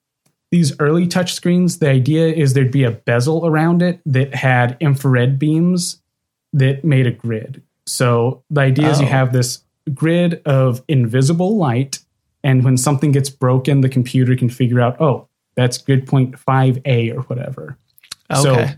[0.51, 5.39] these early touchscreens, the idea is there'd be a bezel around it that had infrared
[5.39, 6.01] beams
[6.55, 7.62] that made a grid.
[7.87, 9.11] So the idea is you Oh.
[9.11, 9.62] have this
[9.93, 11.99] grid of invisible light,
[12.43, 17.11] and when something gets broken, the computer can figure out, oh, that's grid point 5A
[17.14, 17.76] or whatever.
[18.30, 18.41] okay.
[18.43, 18.68] So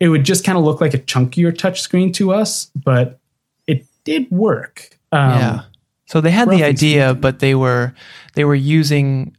[0.00, 3.18] it would just kind of look like a chunkier touchscreen to us, but
[4.04, 4.98] did work.
[5.12, 5.60] Um, yeah.
[6.06, 7.20] So they had the idea, speaking.
[7.20, 7.94] but they were
[8.34, 9.36] they were using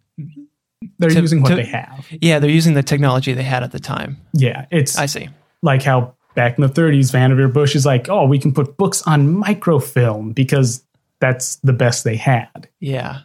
[0.99, 2.05] They're To- using what to- they have.
[2.21, 4.17] yeah they're using the technology they had at the time.
[4.33, 5.29] Yeah, it's I see.
[5.61, 9.01] like how back in the 30s, Vannevar Bush is like, oh, we can put books
[9.03, 10.83] on microfilm because
[11.21, 12.67] that's the best they had.
[12.81, 13.19] Yeah.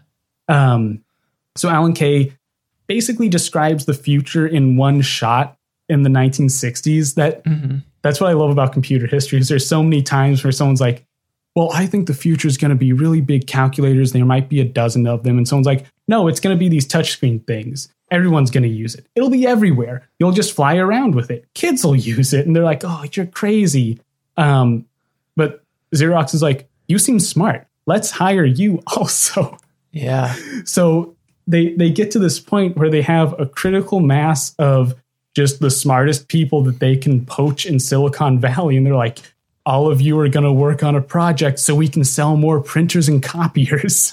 [0.48, 1.02] Um,
[1.56, 2.32] so Alan Kay
[2.86, 5.56] basically describes the future in one shot
[5.88, 7.14] in the 1960s.
[7.14, 9.38] That hmm that's what I love about computer history.
[9.40, 11.04] Is there's so many times where someone's like,
[11.54, 14.12] "Well, I think the future is going to be really big calculators.
[14.12, 16.68] There might be a dozen of them," and someone's like, "No, it's going to be
[16.68, 17.92] these touchscreen things.
[18.10, 19.06] Everyone's going to use it.
[19.14, 20.08] It'll be everywhere.
[20.18, 21.46] You'll just fly around with it.
[21.54, 24.00] Kids will use it." And they're like, "Oh, you're crazy."
[24.36, 24.86] Um,
[25.36, 27.66] but Xerox is like, "You seem smart.
[27.86, 29.58] Let's hire you also."
[29.92, 30.36] Yeah.
[30.64, 31.16] so
[31.48, 34.94] they they get to this point where they have a critical mass of
[35.34, 39.18] just the smartest people that they can poach in Silicon Valley and they're like
[39.66, 42.60] all of you are going to work on a project so we can sell more
[42.60, 44.12] printers and copiers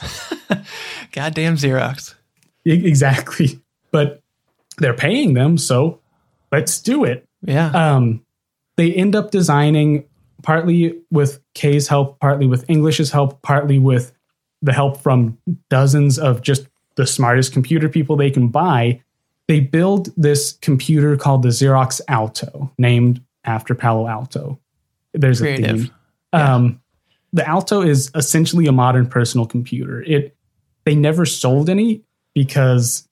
[1.11, 2.15] Goddamn Xerox.
[2.65, 3.59] Exactly
[3.91, 4.21] but
[4.77, 5.99] they're paying them so
[6.51, 7.69] let's do it Yeah.
[7.69, 8.23] um,
[8.75, 10.03] they end up designing
[10.43, 14.13] partly with Kay's help, partly with English's help, partly with
[14.61, 15.37] the help from
[15.69, 19.01] dozens of just the smartest computer people they can buy.
[19.47, 24.59] They build this computer called the Xerox Alto, named after Palo Alto.
[25.19, 25.81] There's a Creative.
[25.81, 25.91] theme.
[26.33, 26.81] Um,
[27.33, 30.01] the Alto is essentially a modern personal computer.
[30.01, 30.35] It
[30.85, 32.03] they never sold any
[32.33, 33.07] because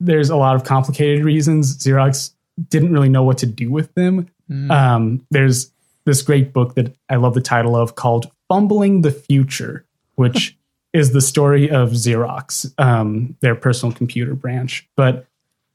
[0.00, 1.76] there's a lot of complicated reasons.
[1.76, 2.32] Xerox
[2.68, 4.28] didn't really know what to do with them.
[4.50, 4.70] Mm.
[4.70, 5.70] Um, there's
[6.04, 9.84] this great book that I love the title of called Fumbling the Future,
[10.14, 10.56] which
[10.92, 14.88] is the story of Xerox, um, their personal computer branch.
[14.96, 15.26] But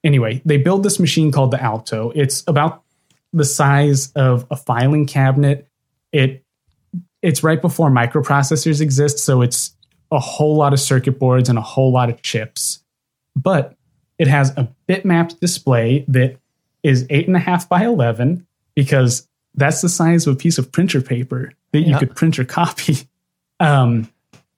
[0.03, 2.11] anyway, they build this machine called the Alto.
[2.15, 2.83] It's about
[3.31, 5.67] the size of a filing cabinet.
[6.13, 6.43] It
[7.21, 9.75] it's right before microprocessors exist, so it's
[10.11, 12.83] a whole lot of circuit boards and a whole lot of chips.
[13.35, 13.75] But
[14.19, 16.37] it has a bitmapped display that
[16.83, 18.45] is eight and a half by eleven
[18.75, 22.45] because that's the size of a piece of printer paper that you could print or
[22.45, 22.97] copy.
[23.59, 24.09] Um,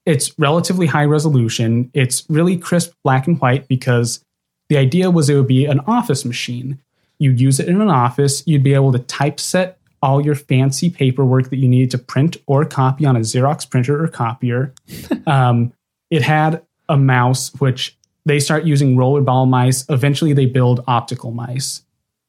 [0.06, 1.92] it's relatively high resolution.
[1.94, 4.24] It's really crisp black and white because
[4.70, 6.80] the idea was it would be an office machine.
[7.20, 8.46] You'd use it in an office.
[8.48, 12.64] You'd be able to typeset all your fancy paperwork that you needed to print or
[12.64, 14.72] copy on a Xerox printer or copier.
[15.28, 15.74] um,
[16.12, 19.84] it had a mouse, which they start using rollerball mice.
[19.90, 21.82] Eventually, they build optical mice,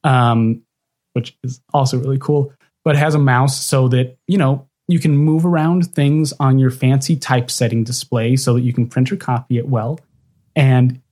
[0.04, 0.62] um,
[1.12, 2.50] which is also really cool.
[2.82, 6.58] But it has a mouse so that you know you can move around things on
[6.58, 10.00] your fancy typesetting display so that you can print or copy it well.
[10.54, 11.02] And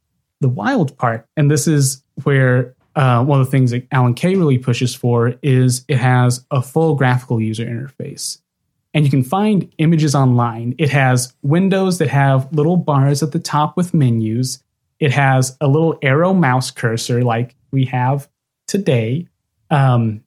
[0.41, 4.37] the wild part, and this is where uh, one of the things that Alan Kay
[4.37, 8.39] really pushes for is it has a full graphical user interface.
[8.93, 10.77] And you can find images online.
[10.79, 14.63] It has windows that have little bars at the top with menus.
[15.01, 18.29] It has a little arrow mouse cursor like we have
[18.69, 19.27] today.
[19.71, 20.23] Um,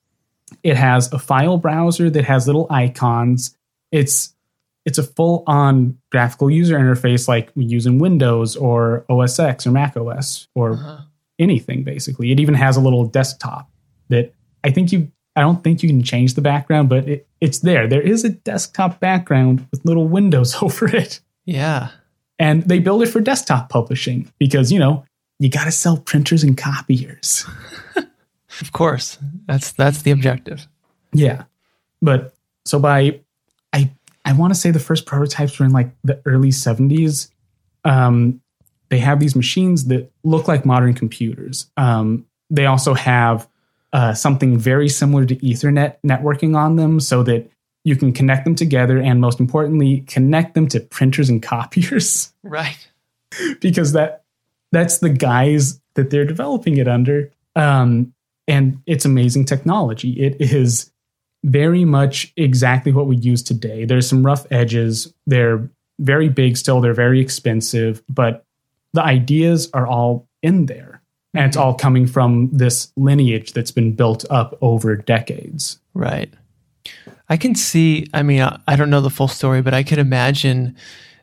[0.64, 3.56] it has a file browser that has little icons.
[3.92, 4.34] It's
[4.86, 9.68] it's a full on graphical user interface like we use in Windows or OS X
[9.68, 11.02] or Mac OS or uh-huh.
[11.40, 12.32] Anything basically.
[12.32, 13.70] It even has a little desktop
[14.10, 14.34] that
[14.64, 17.88] I think you I don't think you can change the background, but it, it's there.
[17.88, 21.20] There is a desktop background with little windows over it.
[21.46, 21.90] Yeah.
[22.40, 25.06] And they build it for desktop publishing because, you know,
[25.40, 27.46] you got to sell printers and copiers.
[28.62, 29.20] of course.
[29.46, 30.68] That's that's the objective.
[31.14, 31.44] Yeah.
[32.02, 32.34] But
[32.66, 33.22] so by
[33.74, 33.92] I
[34.26, 37.30] I want to say the first prototypes were in like the early 70s.
[37.86, 38.42] Um,
[38.90, 41.70] they have these machines that look like modern computers.
[41.78, 43.48] Um, they also have
[43.94, 47.50] uh, something very similar to Ethernet networking on them so that
[47.84, 52.34] you can connect them together and most importantly, connect them to printers and copiers.
[52.44, 52.88] Right.
[53.62, 54.24] because that
[54.72, 57.32] that's the guise that they're developing it under.
[57.56, 58.14] Um,
[58.48, 60.12] and it's amazing technology.
[60.12, 60.92] It is
[61.44, 63.86] very much exactly what we use today.
[63.86, 65.14] There's some rough edges.
[65.26, 65.70] They're
[66.00, 68.46] very big still, they're very expensive, but
[68.98, 71.04] the ideas are all in there.
[71.36, 75.80] And it's all coming from this lineage that's been built up over decades.
[75.94, 76.34] Right.
[77.30, 80.00] I can see, I mean, I, I don't know the full story, but I could
[80.00, 80.76] imagine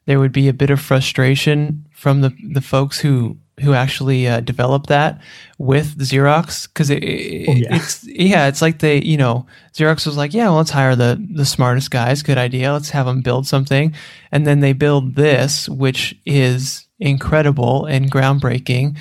[0.07, 4.41] there would be a bit of frustration from the, the folks who who actually uh,
[4.41, 5.21] developed that
[5.59, 7.77] with Xerox because it, it, oh, yeah.
[7.77, 11.25] it's yeah it's like they you know Xerox was like yeah well, let's hire the
[11.33, 13.95] the smartest guys good idea let's have them build something
[14.33, 18.97] and then they build this which is incredible and groundbreaking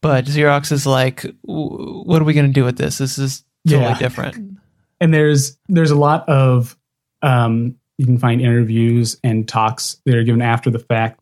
[0.00, 3.90] but Xerox is like what are we going to do with this this is totally
[3.90, 3.98] yeah.
[3.98, 4.58] different
[5.00, 6.76] and there's there's a lot of
[7.22, 11.20] um, you can find interviews and talks that are given after the fact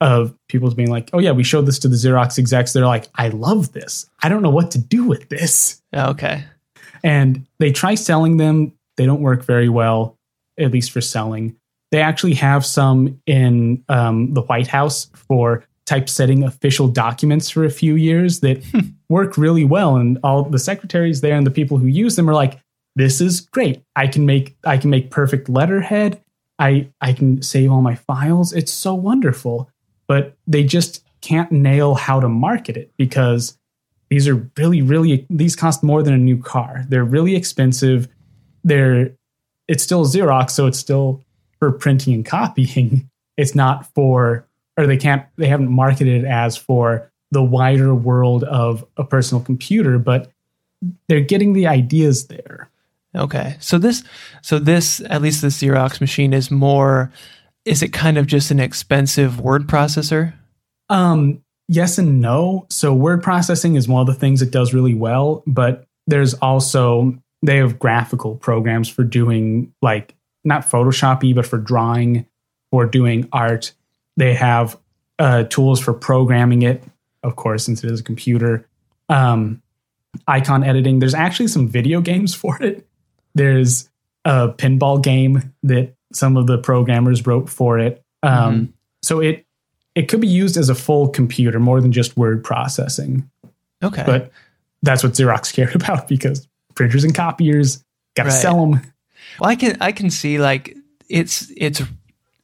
[0.00, 2.72] of people being like, "Oh yeah, we showed this to the Xerox execs.
[2.72, 4.08] They're like, I love this.
[4.22, 6.44] I don't know what to do with this." Okay.
[7.02, 8.72] And they try selling them.
[8.96, 10.18] They don't work very well,
[10.58, 11.56] at least for selling.
[11.94, 17.70] They actually have some in um, the White House for typesetting official documents for a
[17.70, 18.80] few years that hmm.
[19.08, 22.34] work really well, and all the secretaries there and the people who use them are
[22.34, 22.58] like,
[22.96, 23.84] "This is great.
[23.94, 26.20] I can make I can make perfect letterhead."
[26.58, 28.52] I I can save all my files.
[28.52, 29.70] It's so wonderful
[30.06, 33.58] but they just can't nail how to market it because
[34.10, 38.08] these are really really these cost more than a new car they're really expensive
[38.62, 39.10] they're
[39.66, 41.22] it's still xerox so it's still
[41.58, 44.46] for printing and copying it's not for
[44.76, 49.42] or they can't they haven't marketed it as for the wider world of a personal
[49.42, 50.30] computer but
[51.08, 52.68] they're getting the ideas there
[53.16, 54.04] okay so this
[54.42, 57.12] so this at least the xerox machine is more
[57.64, 60.34] is it kind of just an expensive word processor?
[60.88, 62.66] Um, yes and no.
[62.70, 67.16] So word processing is one of the things it does really well, but there's also
[67.42, 70.14] they have graphical programs for doing like
[70.44, 72.26] not Photoshoppy, but for drawing
[72.70, 73.72] or doing art.
[74.16, 74.78] They have
[75.18, 76.82] uh, tools for programming it,
[77.22, 78.68] of course, since it is a computer.
[79.08, 79.62] Um,
[80.28, 80.98] icon editing.
[80.98, 82.86] There's actually some video games for it.
[83.34, 83.88] There's
[84.24, 88.02] a pinball game that some of the programmers wrote for it.
[88.22, 88.64] Um, mm-hmm.
[89.02, 89.46] So it
[89.94, 93.30] it could be used as a full computer more than just word processing.
[93.82, 94.32] Okay, but
[94.82, 97.84] that's what Xerox cared about because printers and copiers
[98.16, 98.34] got to right.
[98.34, 98.80] sell them.
[99.38, 100.76] Well, I can I can see like
[101.08, 101.82] it's it's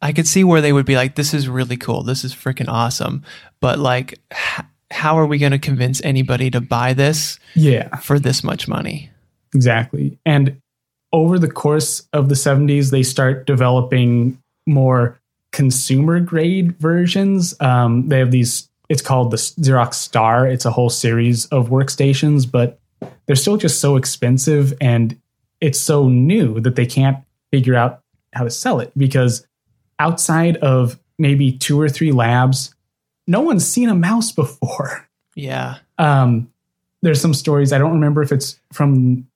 [0.03, 2.69] I could see where they would be like, this is really cool, this is freaking
[2.69, 3.23] awesome,
[3.61, 7.39] but like, h- how are we going to convince anybody to buy this?
[7.55, 9.11] Yeah, for this much money.
[9.55, 10.61] Exactly, and
[11.13, 15.21] over the course of the 70s, they start developing more
[15.53, 17.61] consumer grade versions.
[17.61, 20.47] Um, they have these, it's called the Xerox Star.
[20.47, 22.79] It's a whole series of workstations, but
[23.27, 25.19] they're still just so expensive and
[25.61, 27.19] it's so new that they can't
[27.51, 28.03] figure out
[28.33, 29.47] how to sell it because
[29.99, 32.75] outside of maybe two or three labs,
[33.27, 35.07] no one's seen a mouse before.
[35.37, 35.79] Yeah.
[35.99, 36.53] Um,
[37.03, 39.27] there's some stories, I don't remember if it's from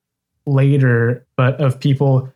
[0.46, 2.32] later, but of people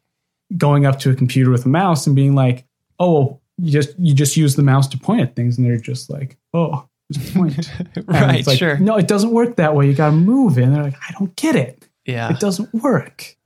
[0.56, 2.64] going up to a computer with a mouse and being like,
[2.98, 6.08] "Oh, you just you just use the mouse to point at things," and they're just
[6.08, 7.70] like, "Oh, just point."
[8.06, 8.78] right, like, sure.
[8.78, 9.86] No, it doesn't work that way.
[9.86, 10.62] You got to move it.
[10.62, 11.86] And they're like, "I don't get it.
[12.06, 13.36] Yeah, it doesn't work."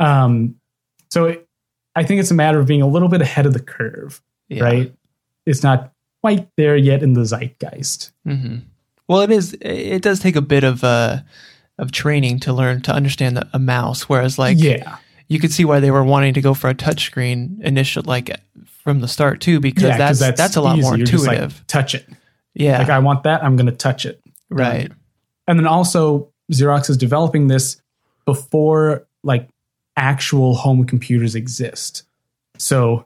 [0.00, 0.56] Um,
[1.10, 1.46] so it,
[1.94, 4.62] I think it's a matter of being a little bit ahead of the curve, yeah.
[4.64, 4.94] right?
[5.46, 5.92] It's not
[6.22, 8.12] quite there yet in the zeitgeist.
[8.26, 8.58] Mm-hmm.
[9.08, 9.56] Well, it is.
[9.60, 11.18] It does take a bit of uh,
[11.78, 14.08] of training to learn to understand the, a mouse.
[14.08, 14.98] Whereas like yeah,
[15.28, 18.30] you could see why they were wanting to go for a touchscreen initial like
[18.84, 20.82] from the start too, because yeah, 'cause that's, that's a lot easy.
[20.88, 21.66] more just like, intuitive.
[21.66, 22.06] touch it.
[22.54, 24.20] yeah, Like I want that, I'm going to touch it.
[24.48, 24.90] right.
[25.46, 27.80] And then also Xerox is developing this
[28.24, 29.48] before like
[30.00, 32.02] actual home computers exist.
[32.58, 33.04] So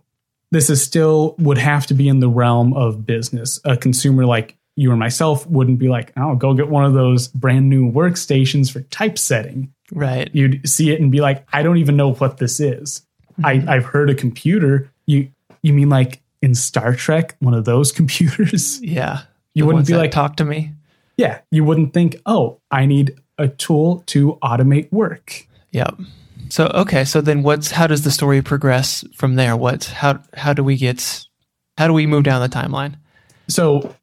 [0.51, 3.61] this is still would have to be in the realm of business.
[3.64, 7.28] A consumer like you or myself wouldn't be like, "Oh, go get one of those
[7.28, 10.30] brand new workstations for typesetting." Right.
[10.32, 13.03] You'd see it and be like, "I don't even know what this is."
[13.42, 13.68] I, mm-hmm.
[13.68, 14.90] I've heard a computer.
[15.07, 15.28] You
[15.62, 18.80] you mean like in Star Trek, one of those computers?
[18.80, 19.22] Yeah.
[19.55, 20.72] You wouldn't be like, talk to me.
[21.16, 25.47] yeah, you wouldn't think, oh, I need a tool to automate work.
[25.70, 26.01] Yep.
[26.49, 29.57] So okay, so then what's how does the story progress from there?
[29.57, 31.24] What how how do we get
[31.78, 32.97] how do we move down the timeline?
[33.49, 33.95] So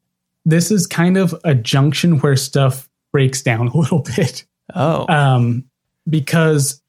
[0.45, 4.45] this is kind of a junction where stuff breaks down a little bit.
[4.73, 5.05] Oh.
[5.07, 5.65] Um,
[6.09, 6.81] because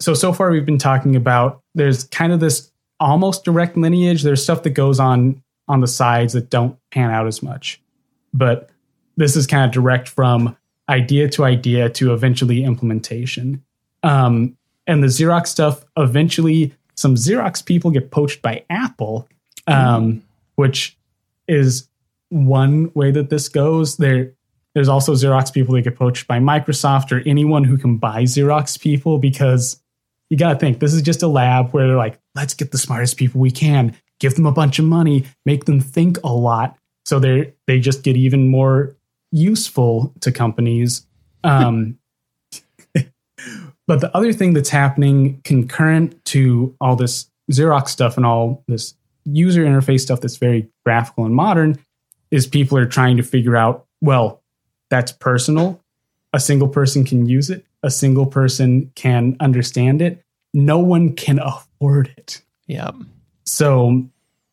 [0.00, 4.22] so so far we've been talking about there's kind of this almost direct lineage.
[4.22, 7.80] There's stuff that goes on on the sides that don't pan out as much.
[8.32, 8.70] But
[9.16, 10.56] this is kind of direct from
[10.88, 13.62] idea to idea to eventually implementation.
[14.02, 14.56] Um,
[14.88, 19.28] and the Xerox stuff, eventually, some Xerox people get poached by Apple,
[19.68, 20.22] um,
[20.56, 20.96] which
[21.46, 21.88] is
[22.30, 23.98] one way that this goes.
[23.98, 24.32] There,
[24.74, 28.80] there's also Xerox people that get poached by Microsoft or anyone who can buy Xerox
[28.80, 29.80] people because
[30.30, 32.78] you got to think this is just a lab where they're like, let's get the
[32.78, 36.76] smartest people we can, give them a bunch of money, make them think a lot,
[37.04, 38.96] so they they just get even more
[39.30, 41.06] useful to companies.
[41.44, 41.97] Um,
[43.88, 48.94] but the other thing that's happening concurrent to all this Xerox stuff and all this
[49.24, 51.78] user interface stuff that's very graphical and modern
[52.30, 54.42] is people are trying to figure out, well,
[54.90, 55.80] that's personal.
[56.34, 57.64] A single person can use it.
[57.82, 60.22] A single person can understand it.
[60.52, 62.42] No one can afford it.
[62.66, 62.94] Yep.
[63.46, 64.06] So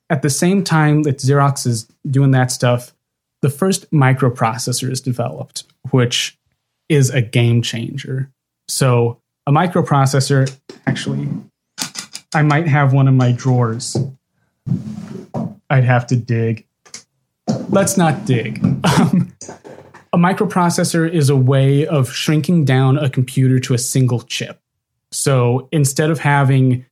[0.09, 2.93] at the same time that Xerox is doing that stuff,
[3.41, 6.38] the first microprocessor is developed, which
[6.88, 8.31] is a game changer.
[8.69, 10.55] So a microprocessor,
[10.87, 11.27] actually,
[12.33, 13.95] I might have one in my drawers.
[15.69, 16.65] I'd have to dig.
[17.69, 18.63] Let's not dig.
[18.85, 19.33] Um,
[20.13, 24.59] a microprocessor is a way of shrinking down a computer to a single chip.
[25.11, 26.85] So instead of having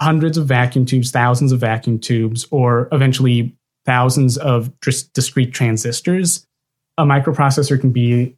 [0.00, 3.54] hundreds of vacuum tubes, thousands of vacuum tubes, or eventually
[3.86, 6.46] thousands of dis- discrete transistors,
[6.98, 8.36] a microprocessor can be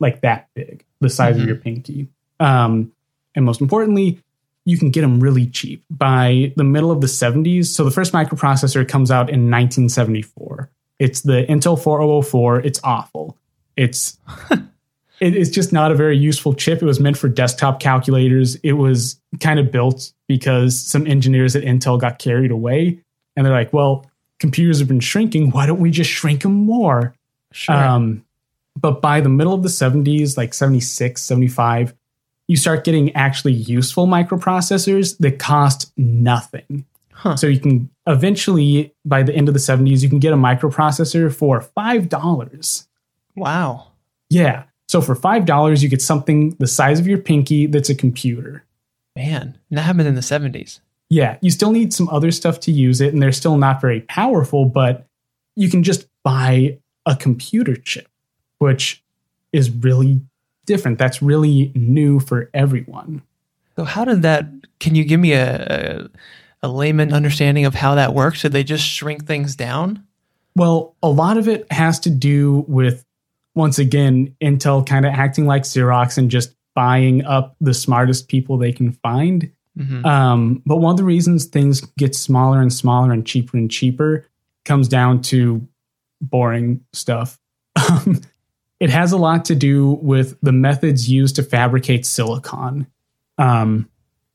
[0.00, 1.42] like that big, the size Mhm.
[1.42, 2.08] of your pinky.
[2.40, 2.92] Um,
[3.36, 4.18] and most importantly,
[4.64, 5.84] you can get them really cheap.
[5.88, 10.68] By the middle of the 70s, so the first microprocessor comes out in 1974.
[10.98, 12.60] It's the Intel 4004.
[12.60, 13.36] It's awful.
[13.76, 14.18] It's
[15.20, 16.82] it is just not a very useful chip.
[16.82, 18.56] It was meant for desktop calculators.
[18.56, 22.98] It was kind of built because some engineers at Intel got carried away
[23.36, 24.06] and they're like, well,
[24.40, 25.50] computers have been shrinking.
[25.50, 27.14] Why don't we just shrink them more?
[27.52, 27.76] Sure.
[27.76, 28.24] Um,
[28.78, 31.94] but by the middle of the 70s, like 76, 75,
[32.48, 36.84] you start getting actually useful microprocessors that cost nothing.
[37.12, 37.36] Huh.
[37.36, 41.34] So you can eventually, by the end of the 70s, you can get a microprocessor
[41.34, 42.86] for $5.
[43.36, 43.86] wow.
[44.28, 44.64] Yeah.
[44.88, 48.64] So for $5, you get something the size of your pinky that's a computer.
[49.16, 50.80] Man, that happened in the 70s.
[51.08, 54.00] Yeah, you still need some other stuff to use it, and they're still not very
[54.02, 55.06] powerful, but
[55.54, 58.08] you can just buy a computer chip,
[58.58, 59.02] which
[59.52, 60.20] is really
[60.66, 60.98] different.
[60.98, 63.22] That's really new for everyone.
[63.76, 64.46] So how did that
[64.80, 66.08] can you give me a
[66.62, 68.42] a, a layman understanding of how that works?
[68.42, 70.04] Did they just shrink things down?
[70.56, 73.04] Well, a lot of it has to do with,
[73.54, 78.56] once again, Intel kind of acting like Xerox and just buying up the smartest people
[78.56, 79.50] they can find.
[79.78, 80.04] Mhm.
[80.06, 84.26] Um, but one of the reasons things get smaller and smaller and cheaper and cheaper
[84.64, 85.66] comes down to
[86.22, 87.38] boring stuff.
[88.80, 92.86] It has a lot to do with the methods used to fabricate silicon,
[93.38, 93.88] um,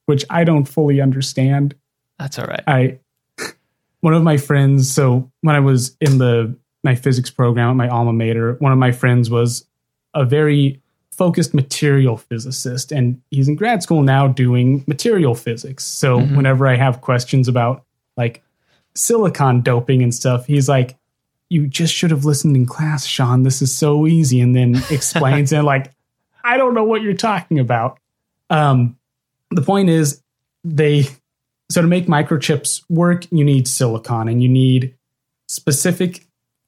[0.07, 1.75] which I don't fully understand.
[2.17, 2.63] That's all right.
[2.67, 2.99] I
[4.01, 4.91] one of my friends.
[4.91, 8.79] So when I was in the my physics program at my alma mater, one of
[8.79, 9.65] my friends was
[10.15, 10.81] a very
[11.11, 15.83] focused material physicist, and he's in grad school now doing material physics.
[15.85, 16.35] So Mhm.
[16.35, 17.83] whenever I have questions about
[18.17, 18.41] like
[18.95, 20.97] silicon doping and stuff, he's like,
[21.51, 23.43] "You just should have listened in class, Sean.
[23.43, 25.91] This is so easy." And then explains and like,
[26.43, 27.99] I don't know what you're talking about.
[28.49, 28.97] Um,
[29.51, 30.21] the point is,
[30.63, 31.07] they
[31.69, 34.95] so to make microchips work, you need silicon and you need
[35.47, 36.25] specific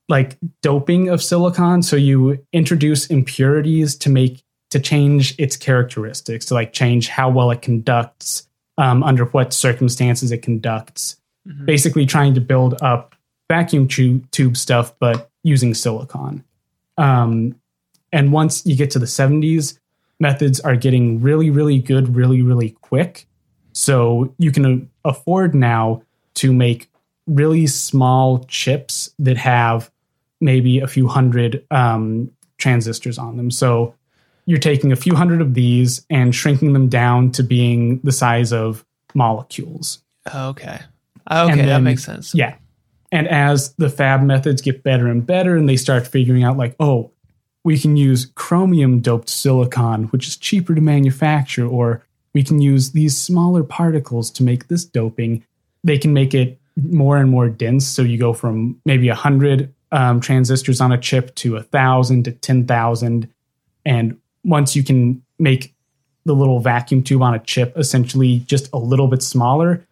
[0.10, 1.82] like doping of silicon.
[1.82, 7.52] So you introduce impurities to make to change its characteristics, to like change how well
[7.52, 8.48] it conducts,
[8.78, 11.18] um, under what circumstances it conducts.
[11.48, 11.66] Mhm.
[11.66, 13.13] Basically, trying to build up
[13.50, 16.44] vacuum tube, tube stuff, but using silicon.
[16.98, 17.56] Um,
[18.12, 19.80] and once you get to the 70s,
[20.20, 23.28] methods are getting really, really good, really, really quick.
[23.74, 26.04] So you can uh, afford now
[26.36, 26.90] to make
[27.28, 29.92] really small chips that have
[30.40, 33.50] maybe a few hundred um, transistors on them.
[33.50, 33.96] So
[34.46, 38.52] you're taking a few hundred of these and shrinking them down to being the size
[38.52, 40.00] of molecules.
[40.34, 40.80] Okay.
[41.32, 42.36] Okay, And that makes sense.
[42.36, 42.56] Yeah.
[43.14, 46.76] And as the fab methods get better and better, and they start figuring out, like,
[46.80, 47.12] oh,
[47.64, 52.04] we can use chromium doped silicon, which is cheaper to manufacture, or
[52.34, 55.46] we can use these smaller particles to make this doping,
[55.84, 57.88] they can make it more and more dense.
[57.88, 63.30] So you go from maybe 100 um, transistors on a chip to 1,000 to 10,000.
[63.86, 65.76] And once you can make
[66.26, 69.86] the little vacuum tube on a chip essentially just a little bit smaller,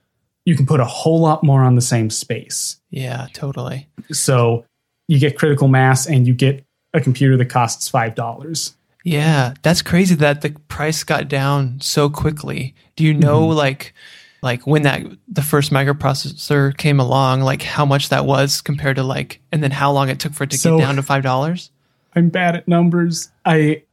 [0.45, 2.79] you can put a whole lot more on the same space.
[2.89, 3.87] Yeah, totally.
[4.11, 4.65] So
[5.07, 8.75] you get critical mass and you get a computer that costs five dollars.
[9.03, 12.75] Yeah, that's crazy that the price got down so quickly.
[12.95, 13.57] Do you know Mm-hmm.
[13.57, 13.93] like
[14.43, 19.03] like when that the first microprocessor came along, like how much that was compared to
[19.03, 21.23] like and then how long it took for it to So- get down to five
[21.23, 21.71] dollars?
[22.15, 23.29] I'm bad at numbers.
[23.45, 23.83] I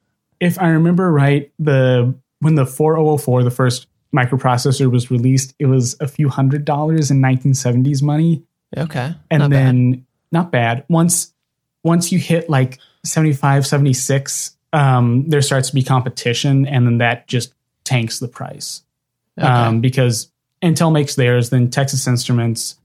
[0.41, 5.97] if I remember right, the when the 4004, the first microprocessor was released, it was
[6.01, 8.43] a few hundred dollars in 1970s money.
[8.77, 9.15] Okay.
[9.31, 9.59] And not bad.
[9.59, 10.85] then not bad.
[10.89, 11.33] Once
[11.85, 17.27] once you hit like 75, 76, um, there starts to be competition and then that
[17.29, 17.55] just
[17.85, 18.83] tanks the price.
[19.39, 19.47] Okay.
[19.47, 20.31] um, because
[20.63, 22.77] Intel makes theirs, then Texas Instruments.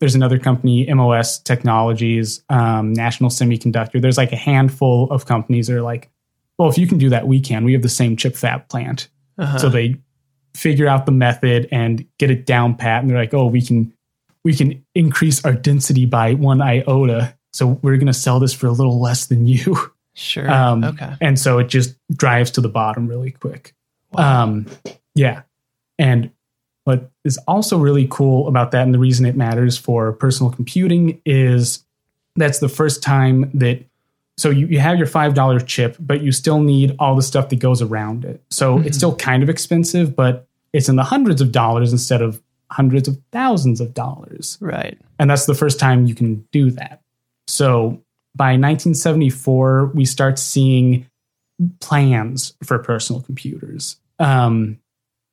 [0.00, 4.00] There's another company, MOS Technologies, um, National Semiconductor.
[4.00, 6.10] There's like a handful of companies that are like,
[6.58, 7.64] well, if you can do that, we can.
[7.64, 9.08] We have the same chip fab plant.
[9.38, 9.58] Uh-huh.
[9.58, 9.96] So they
[10.54, 13.92] figure out the method and get it down pat, and they're like, oh, we can
[14.44, 17.36] we can increase our density by one iota.
[17.52, 19.76] So we're going to sell this for a little less than you.
[20.14, 20.50] sure.
[20.50, 21.14] Um, okay.
[21.20, 23.74] And so it just drives to the bottom really quick.
[24.12, 24.44] Wow.
[24.44, 24.66] Um,
[25.14, 25.42] yeah.
[25.98, 26.30] And
[26.84, 31.20] what is also really cool about that, and the reason it matters for personal computing
[31.26, 31.84] is
[32.36, 33.84] that's the first time that
[34.40, 37.50] so you, you have your five dollar chip, but you still need all the stuff
[37.50, 38.42] that goes around it.
[38.48, 38.86] So Mhm.
[38.86, 42.40] it's still kind of expensive, but it's in the hundreds of dollars instead of
[42.70, 44.56] hundreds of thousands of dollars.
[44.62, 44.96] right.
[45.18, 47.02] And that's the first time you can do that.
[47.48, 48.00] So
[48.34, 51.04] by 1974, we start seeing
[51.80, 53.96] plans for personal computers.
[54.18, 54.78] Um,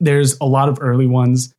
[0.01, 1.53] there's a lot of early ones.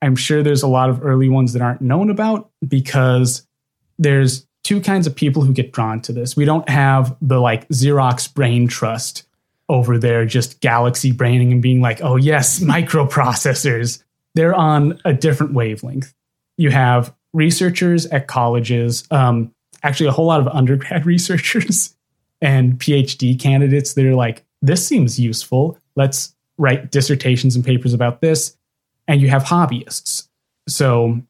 [0.00, 3.46] I'm sure there's a lot of early ones that aren't known about because
[3.98, 6.36] there's two kinds of people who get drawn to this.
[6.36, 9.24] We don't have the like Xerox brain trust
[9.68, 14.02] over there, just galaxy braining and being like, oh, yes, microprocessors.
[14.34, 16.12] They're on a different wavelength.
[16.56, 21.94] You have researchers at colleges, um, actually, a whole lot of undergrad researchers
[22.40, 25.78] and PhD candidates that are like, this seems useful.
[25.94, 28.56] Let's write dissertations and papers about this.
[29.06, 30.28] And you have hobbyists.
[30.68, 31.20] So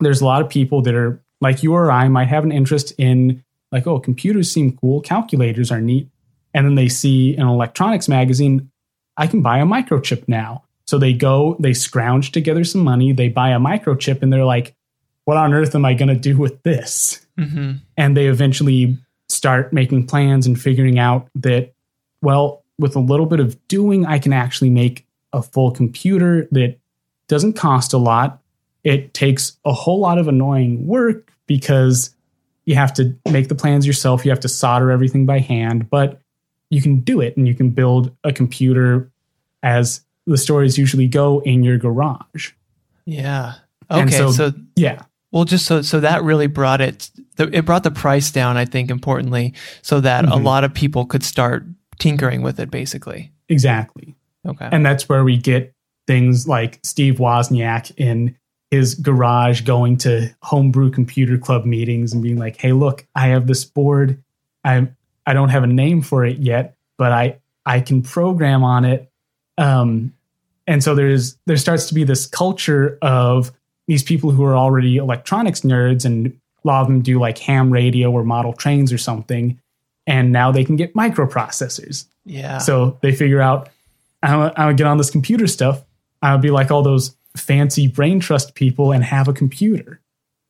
[0.00, 2.92] there's a lot of people that are like you or I might have an interest
[2.98, 3.42] in,
[3.72, 6.08] like, oh, computers seem cool, calculators are neat.
[6.52, 8.70] And then they see an electronics magazine,
[9.16, 10.64] I can buy a microchip now.
[10.86, 14.74] So they go, they scrounge together some money, they buy a microchip, and they're like,
[15.24, 17.24] what on earth am I going to do with this?
[17.38, 18.96] hmm and they eventually
[19.28, 21.72] start making plans and figuring out that
[22.22, 26.78] well with a little bit of doing i can actually make a full computer that
[27.28, 28.40] doesn't cost a lot
[28.84, 32.14] it takes a whole lot of annoying work because
[32.66, 36.20] you have to make the plans yourself you have to solder everything by hand but
[36.70, 39.10] you can do it and you can build a computer
[39.62, 42.52] as the stories usually go in your garage
[43.06, 43.54] Yeah.
[43.90, 44.10] Okay.
[44.16, 47.10] so- so yeah Well, just so so that really brought it.
[47.36, 48.56] the- It brought the price down.
[48.56, 49.52] I think importantly,
[49.82, 50.44] so that a Mhm.
[50.44, 51.66] lot of people could start
[51.98, 52.70] tinkering with it.
[52.70, 53.30] Basically.
[53.48, 54.14] exactly
[54.46, 54.68] Okay.
[54.72, 55.72] And that's where we get
[56.06, 58.36] things like Steve Wozniak in
[58.74, 63.46] his garage going to homebrew computer club meetings and being like, "Hey, look, I have
[63.46, 64.22] this board.
[64.64, 64.88] I
[65.26, 69.10] I don't have a name for it yet, but I I can program on it."
[69.56, 70.12] Um,
[70.66, 73.52] and so there's there starts to be this culture of
[73.86, 77.70] these people who are already electronics nerds, and a lot of them do like ham
[77.70, 79.60] radio or model trains or something,
[80.06, 82.06] and now they can get microprocessors.
[82.24, 82.58] yeah.
[82.58, 83.68] So they figure out,
[84.22, 85.84] I'm gonna, I'm get on this computer stuff.
[86.22, 90.00] I'll be like all those fancy brain trust people and have a computer.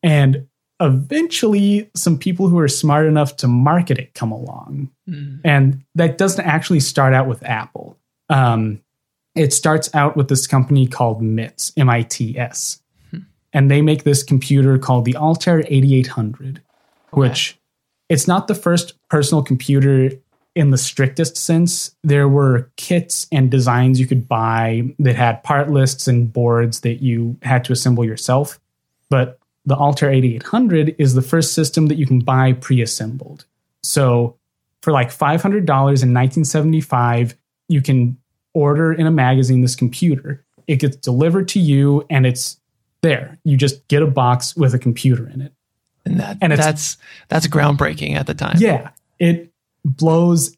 [0.02, 0.47] And
[0.81, 4.90] eventually some people who are smart enough to market it come along.
[5.09, 5.40] Mm.
[5.44, 7.97] And that doesn't actually start out with Apple.
[8.28, 8.81] Um,
[9.35, 12.81] it starts out with this company called MITS, M I T S.
[13.55, 16.61] And they make this computer called the Altair 8800,
[17.12, 17.56] which
[18.09, 20.11] it's not the first personal computer
[20.55, 21.94] in the strictest sense.
[22.02, 27.02] There were kits and designs you could buy that had part lists and boards that
[27.02, 28.60] you had to assemble yourself.
[29.10, 33.47] But the Altair 8800 is the first system that you can buy pre assembled.
[33.82, 34.36] So
[34.82, 37.35] for like $500 in 1975,
[37.68, 38.18] you can
[38.52, 40.44] order in a magazine this computer.
[40.66, 42.60] It gets delivered to you and it's
[43.02, 43.39] there.
[43.44, 45.52] You just get a box with a computer in it.
[46.06, 46.98] And that And that's
[47.28, 48.56] that's groundbreaking at the time.
[48.59, 49.53] Yeah, it
[49.85, 50.56] blows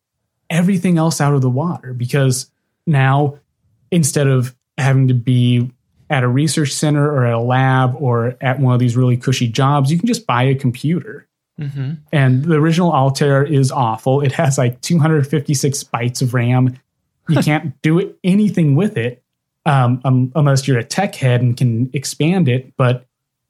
[0.48, 2.51] everything else out of the water because
[2.86, 3.39] now
[3.90, 5.70] instead of having to be
[6.09, 9.48] at a research center or at a lab or at one of these really cushy
[9.48, 11.27] jobs, you can just buy a computer.
[11.59, 14.20] hmm And the original Altair is awful.
[14.20, 16.78] It has like 256 bytes of RAM.
[17.28, 19.23] You can't do anything with it
[19.65, 22.73] um, um, unless you're a tech head and can expand it.
[22.77, 23.07] But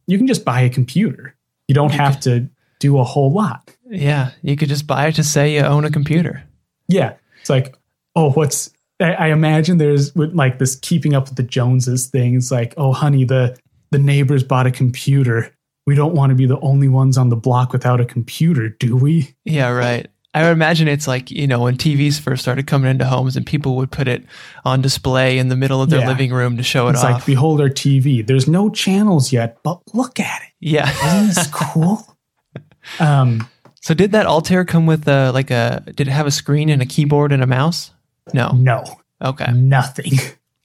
[0.06, 1.34] you can just buy a computer.
[1.68, 2.48] You don't have to
[2.78, 3.75] do a whole lot.
[3.90, 6.42] Yeah, you could just buy it to say you own a computer.
[6.88, 7.76] Yeah, it's like,
[8.14, 8.70] oh, what's?
[9.00, 12.34] I, I imagine there's with like this keeping up with the Joneses thing.
[12.36, 13.56] It's like, oh, honey, the
[13.90, 15.52] the neighbors bought a computer.
[15.86, 18.96] We don't want to be the only ones on the block without a computer, do
[18.96, 19.34] we?
[19.44, 20.08] Yeah, right.
[20.34, 23.46] I would imagine it's like, you know, when TVs first started coming into homes and
[23.46, 24.24] people would put it
[24.64, 26.08] on display in the middle of their Yeah.
[26.08, 27.12] living room to show it It's off.
[27.12, 28.26] like, behold our TV.
[28.26, 30.48] There's no channels yet, but look at it.
[30.60, 30.90] yeah.
[30.90, 32.18] Isn't this cool?
[33.00, 33.48] um,
[33.86, 36.82] So did that Altair come with a like a did it have a screen and
[36.82, 37.92] a keyboard and a mouse?
[38.34, 38.50] No.
[38.50, 38.82] no,
[39.22, 39.52] Okay.
[39.52, 40.14] nothing.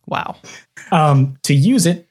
[0.08, 0.38] Wow.
[0.92, 2.08] Um, to use it,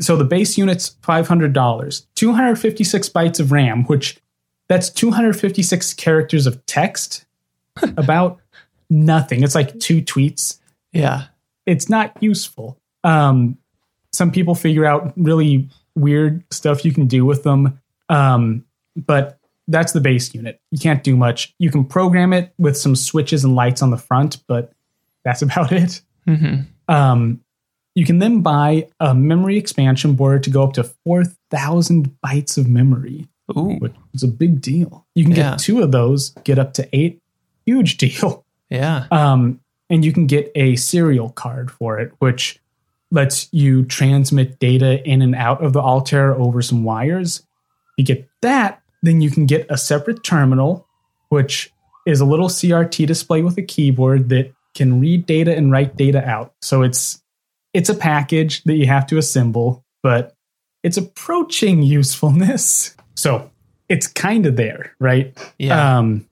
[0.00, 4.18] so the base unit's five hundred dollars, two hundred fifty six bytes of RAM, which
[4.66, 7.26] that's two hundred fifty six characters of text
[7.98, 8.40] about
[8.88, 9.42] nothing.
[9.42, 10.58] It's like two tweets.
[10.92, 11.24] Yeah.
[11.66, 12.78] It's not useful.
[13.04, 13.58] Um,
[14.12, 17.78] some people figure out really weird stuff you can do with them,
[18.08, 18.64] um,
[18.96, 19.38] but
[19.68, 20.60] that's the base unit.
[20.70, 21.54] You can't do much.
[21.58, 24.72] You can program it with some switches and lights on the front, but
[25.24, 26.00] that's about it.
[26.26, 27.40] hmm Um,
[27.94, 32.68] you can then buy a memory expansion board to go up to 4,000 bytes of
[32.68, 33.76] memory, Ooh.
[33.78, 35.06] which is a big deal.
[35.14, 35.50] You can Yeah.
[35.50, 37.20] get two of those, get up to eight.
[37.66, 38.44] Huge deal.
[38.70, 39.06] Yeah.
[39.10, 39.60] Um,
[39.90, 42.58] and you can get a serial card for it, which
[43.10, 47.46] lets you transmit data in and out of the Altair over some wires.
[47.96, 50.86] You get that, then you can get a separate terminal,
[51.28, 51.70] which
[52.06, 56.26] is a little CRT display with a keyboard that can read data and write data
[56.26, 56.52] out.
[56.62, 57.22] So it's
[57.72, 60.34] it's a package that you have to assemble, but
[60.82, 62.96] it's approaching usefulness.
[63.16, 63.48] So
[63.88, 65.38] it's kind of there, right?
[65.56, 65.98] Yeah.
[65.98, 66.26] Um,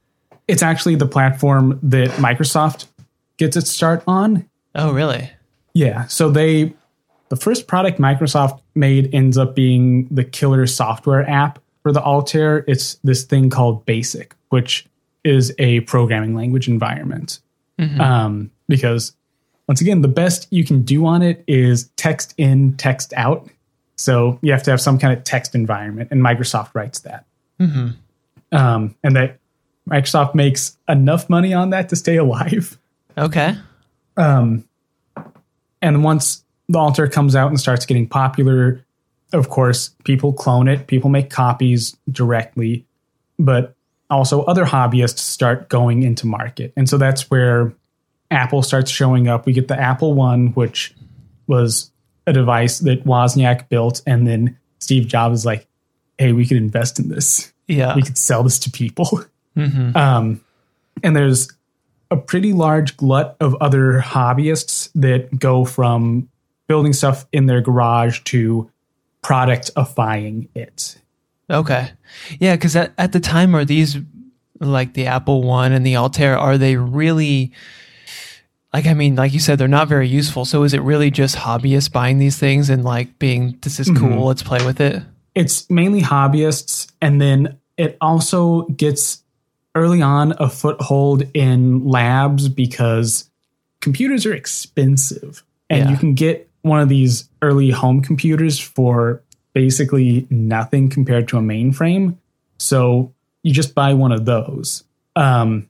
[0.48, 2.86] it's actually the platform that Microsoft
[3.36, 4.50] gets its start on.
[4.74, 5.30] oh, really?
[5.72, 6.08] Yeah.
[6.08, 6.74] So they,
[7.28, 12.64] the first product Microsoft made ends up being the killer software app for the Altair.
[12.68, 14.86] It's this thing called BASIC, which
[15.24, 17.40] is a programming language environment.
[17.78, 18.00] Mhm.
[18.00, 19.12] Um, because
[19.68, 23.48] once again, the best you can do on it is text in, text out.
[23.96, 27.24] So you have to have some kind of text environment, and Microsoft writes that.
[27.58, 27.90] hmm
[28.50, 29.38] Um, and that
[29.88, 32.78] Microsoft makes enough money on that to stay alive.
[33.16, 33.56] Okay.
[34.16, 34.64] Um,
[35.80, 38.84] and once the Altair comes out and starts getting popular,
[39.32, 42.84] of course, people clone it, people make copies directly,
[43.38, 43.74] but
[44.10, 46.72] also other hobbyists start going into market.
[46.76, 47.72] And so that's where
[48.30, 49.46] Apple starts showing up.
[49.46, 50.94] We get the Apple One, which
[51.46, 51.90] was
[52.26, 55.66] a device that Wozniak built, and then Steve Jobs is like,
[56.18, 57.52] hey, we could invest in this.
[57.68, 57.94] Yeah.
[57.94, 59.24] We could sell this to people.
[59.56, 60.40] hmm Um,
[61.02, 61.48] and there's
[62.10, 66.28] a pretty large glut of other hobbyists that go from
[66.68, 68.70] building stuff in their garage to
[69.24, 70.98] productifying it.
[71.50, 71.90] Okay.
[72.38, 73.98] Yeah, because at, at the time, are these
[74.60, 76.38] like the Apple One and the Altair?
[76.38, 77.52] Are they really
[78.72, 78.86] like?
[78.86, 80.44] I mean, like you said, they're not very useful.
[80.44, 84.14] So is it really just hobbyists buying these things and like being this is mm-hmm.
[84.14, 84.26] cool?
[84.26, 85.02] Let's play with it.
[85.34, 89.22] It's mainly hobbyists, and then it also gets
[89.74, 93.30] early on a foothold in labs because
[93.80, 95.90] computers are expensive, and Yeah.
[95.90, 99.22] you can get one of these early home computers for
[99.52, 102.16] basically nothing compared to a mainframe.
[102.58, 103.12] So
[103.42, 104.84] you just buy one of those.
[105.16, 105.68] Um,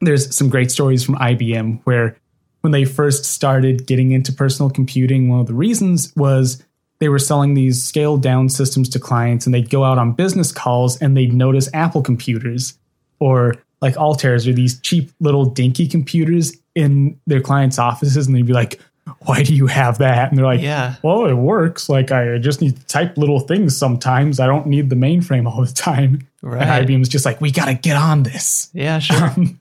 [0.00, 2.16] there's some great stories from IBM where
[2.60, 6.62] when they first started getting into personal computing, one of the reasons was
[6.98, 10.52] they were selling these scaled down systems to clients and they'd go out on business
[10.52, 12.78] calls and they'd notice Apple computers
[13.18, 18.46] or like Altairs or these cheap little dinky computers in their clients' offices and they'd
[18.46, 18.80] be like,
[19.20, 20.28] why do you have that?
[20.30, 20.96] And they're like, Yeah.
[21.02, 21.88] well, it works.
[21.88, 24.40] Like I just need to type little things sometimes.
[24.40, 26.26] I don't need the mainframe all the time.
[26.40, 26.62] Right.
[26.66, 28.70] And IBM's just like, we got to get on this.
[28.72, 29.26] Yeah, sure.
[29.26, 29.60] Um,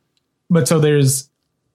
[0.50, 1.30] but so there's,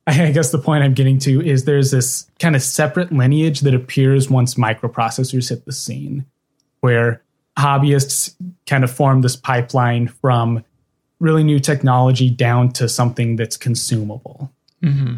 [0.06, 3.74] I guess the point I'm getting to is there's this kind of separate lineage that
[3.74, 6.24] appears once microprocessors hit the scene,
[6.80, 7.22] where
[7.58, 8.34] hobbyists
[8.66, 10.64] kind of form this pipeline from
[11.18, 14.52] really new technology down to something that's consumable.
[14.82, 15.16] Mm-hmm.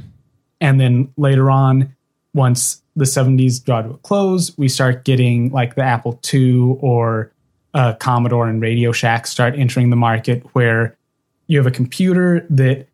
[0.61, 1.95] And then later on,
[2.39, 7.33] once the 70s draw to a close, we start getting like the Apple II or
[7.75, 10.97] uh, Commodore and Radio Shack start entering the market where
[11.49, 12.87] you have a computer that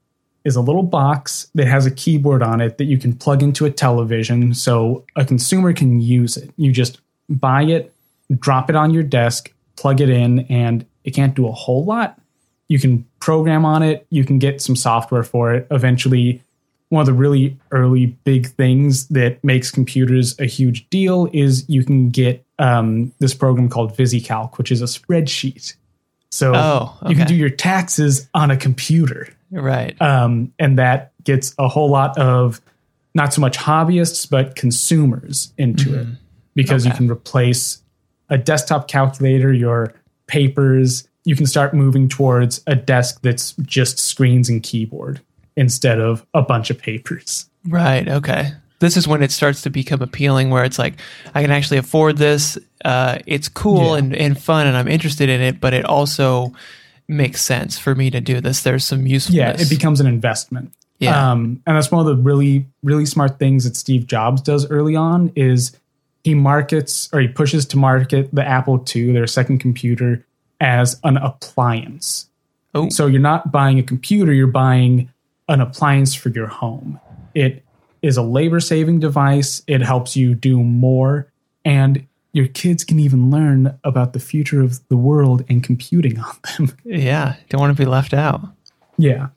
[0.45, 3.65] is a little box that has a keyboard on it that you can plug into
[3.65, 6.51] a television so a consumer can use it.
[6.57, 7.93] You just buy it,
[8.39, 12.19] drop it on your desk, plug it in, and it can't do a whole lot.
[12.69, 15.66] You can program on it, you can get some software for it.
[15.71, 16.43] Eventually,
[16.90, 21.85] one of the really early big things that makes computers a huge deal is you
[21.85, 25.74] can get um, this program called VisiCalc, which is a spreadsheet.
[26.31, 30.01] So Oh, you can do your taxes on a computer right.
[30.02, 32.61] um, and that gets a whole lot of
[33.15, 36.06] not so much hobbyists but consumers into it
[36.55, 36.98] because you Mm-hmm.
[36.98, 37.82] Can replace
[38.28, 39.94] a desktop calculator your
[40.27, 45.20] papers you can start moving towards a desk that's just screens and keyboard
[45.57, 48.07] instead of a bunch of papers Right.
[48.07, 48.51] Okay.
[48.81, 50.95] This is when it starts to become appealing, where it's like
[51.35, 52.59] I can actually afford this.
[52.85, 53.97] Uh, it's cool Yeah.
[53.99, 55.61] and, and fun, and I'm interested in it.
[55.63, 56.53] But it also
[57.09, 58.61] makes sense for me to do this.
[58.63, 59.39] There's some usefulness.
[59.39, 61.31] yeah it becomes an investment Yeah.
[61.33, 64.97] um, and that's one of the really really smart things that steve jobs does early
[64.97, 65.75] on is
[66.23, 70.25] he markets or he pushes to market the apple ii their second computer
[70.61, 72.29] as an appliance
[72.75, 72.89] Oh.
[72.89, 75.09] so you're not buying a computer you're buying
[75.49, 76.99] an appliance for your home
[77.35, 77.62] it
[78.03, 81.31] is a labor saving device it helps you do more
[81.65, 86.35] and your kids can even learn about the future of the world and computing on
[86.59, 87.37] them yeah.
[87.49, 88.43] Don't want to be left out.
[88.99, 89.29] yeah.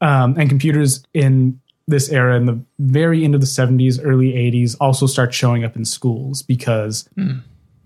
[0.00, 4.76] Um, and computers in this era, in the very end of the 70s, early 80s,
[4.80, 7.08] also start showing up in schools because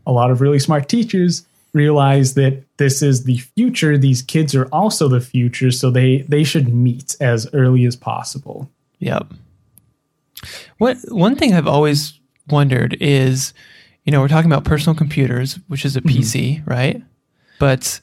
[0.07, 3.97] a lot of really smart teachers realize that this is the future.
[3.97, 8.69] These kids are also the future, so they, they should meet as early as possible.
[8.99, 9.33] Yep.
[10.79, 12.19] What one thing I've always
[12.49, 13.55] wondered is,
[14.05, 16.19] you know, we're talking about personal computers, which is a mm-hmm.
[16.19, 17.01] PC, right?
[17.61, 18.01] But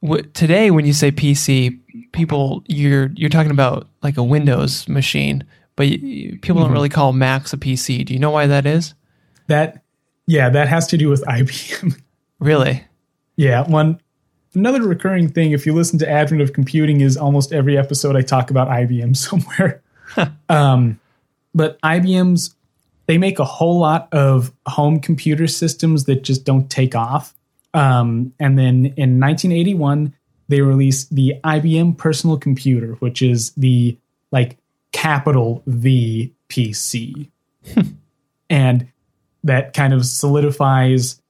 [0.00, 1.78] what, today, when you say PC,
[2.12, 5.42] people you're you're talking about like a Windows machine,
[5.74, 6.74] but y y- people don't mm-hmm.
[6.74, 8.04] really call Macs a PC.
[8.04, 8.92] Do you know why that is?
[9.46, 9.82] That,
[10.26, 11.98] yeah, that has to do with IBM.
[12.40, 12.84] Really?
[13.36, 14.00] Yeah, one
[14.54, 18.22] another recurring thing if you listen to Advent of Computing is almost every episode I
[18.22, 19.82] talk about IBM somewhere.
[20.48, 20.98] um,
[21.54, 22.54] but IBM's
[23.06, 27.34] they make a whole lot of home computer systems that just don't take off.
[27.72, 30.14] Um, and then in 1981,
[30.48, 33.96] they released the IBM Personal Computer, which is the
[34.30, 34.58] like
[34.92, 37.30] capital V PC,
[38.50, 38.88] and
[39.44, 41.20] that kind of solidifies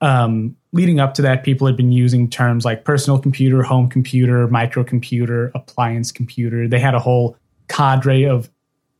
[0.00, 4.46] um, leading up to that, people had been using terms like personal computer, home computer,
[4.48, 6.68] microcomputer, appliance computer.
[6.68, 7.36] They had a whole
[7.68, 8.48] cadre of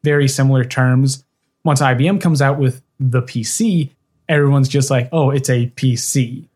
[0.02, 1.24] very similar terms.
[1.64, 3.90] Once IBM comes out with the PC,
[4.28, 6.46] everyone's just like, oh, it's a PC.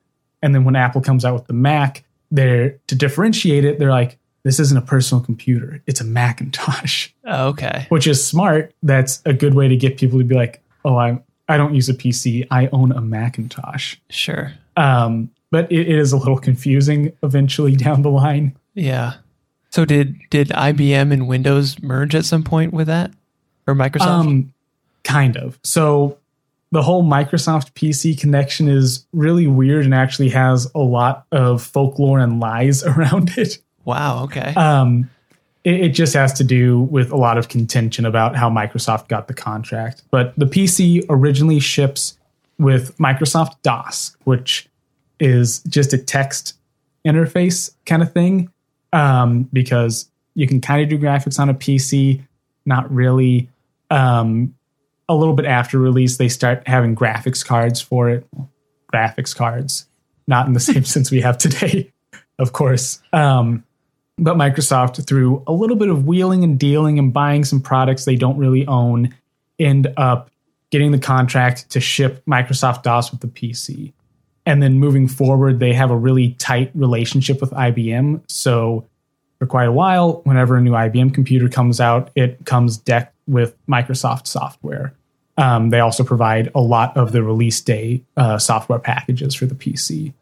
[0.42, 4.18] And then when Apple comes out with the Mac, they're to differentiate it, they're like,
[4.42, 7.86] this isn't a personal computer, it's a Macintosh, Oh, okay.
[7.90, 8.72] which is smart.
[8.82, 11.88] That's a good way to get people to be like, oh, I'm I don't use
[11.88, 13.96] a PC, I own a Macintosh.
[14.08, 14.52] Sure.
[14.76, 18.56] Um, but it, it is a little confusing eventually down the line.
[18.74, 19.14] Yeah.
[19.70, 23.12] So did did IBM and Windows merge at some point with that,
[23.66, 24.06] or Microsoft?
[24.06, 24.52] Um,
[25.04, 25.58] kind of.
[25.62, 26.18] So
[26.72, 32.18] the whole Microsoft PC connection is really weird and actually has a lot of folklore
[32.18, 33.58] and lies around it.
[33.84, 34.24] wow.
[34.24, 34.54] Okay.
[34.54, 35.10] Um,
[35.64, 39.28] it, it just has to do with a lot of contention about how Microsoft got
[39.28, 40.02] the contract.
[40.10, 42.16] But the PC originally ships
[42.60, 44.68] with Microsoft DOS, which
[45.18, 46.54] is just a text
[47.06, 48.50] interface kind of thing,
[48.92, 52.22] um, because you can kind of do graphics on a PC,
[52.66, 53.48] not really.
[53.90, 54.54] Um,
[55.08, 58.24] a little bit after release, they start having graphics cards for it.
[58.94, 59.86] Graphics cards,
[60.28, 61.90] not in the same sense we have today,
[62.38, 63.02] of course.
[63.12, 63.64] Um,
[64.18, 68.16] but Microsoft, through a little bit of wheeling and dealing and buying some products they
[68.16, 69.14] don't really own,
[69.58, 70.29] end up
[70.70, 73.92] getting the contract to ship Microsoft DOS with the PC.
[74.46, 78.22] And then moving forward, they have a really tight relationship with IBM.
[78.28, 78.86] So
[79.38, 83.54] for quite a while, whenever a new IBM computer comes out, it comes decked with
[83.66, 84.94] Microsoft software.
[85.36, 89.54] Um, they also provide a lot of the release day uh, software packages for the
[89.54, 90.12] PC.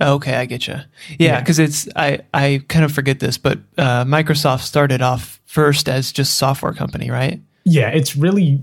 [0.00, 0.74] Okay, I get you.
[0.74, 0.84] Yeah,
[1.18, 1.40] Yeah.
[1.40, 6.10] because it's I I kind of forget this, but uh, Microsoft started off first as
[6.12, 7.40] just software company, right?
[7.64, 8.62] Yeah, it's really.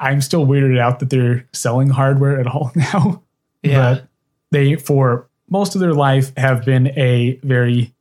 [0.00, 3.22] I'm still weirded out that they're selling hardware at all now.
[3.62, 3.94] Yeah.
[3.94, 4.08] But
[4.50, 7.94] they, for most of their life, have been a very,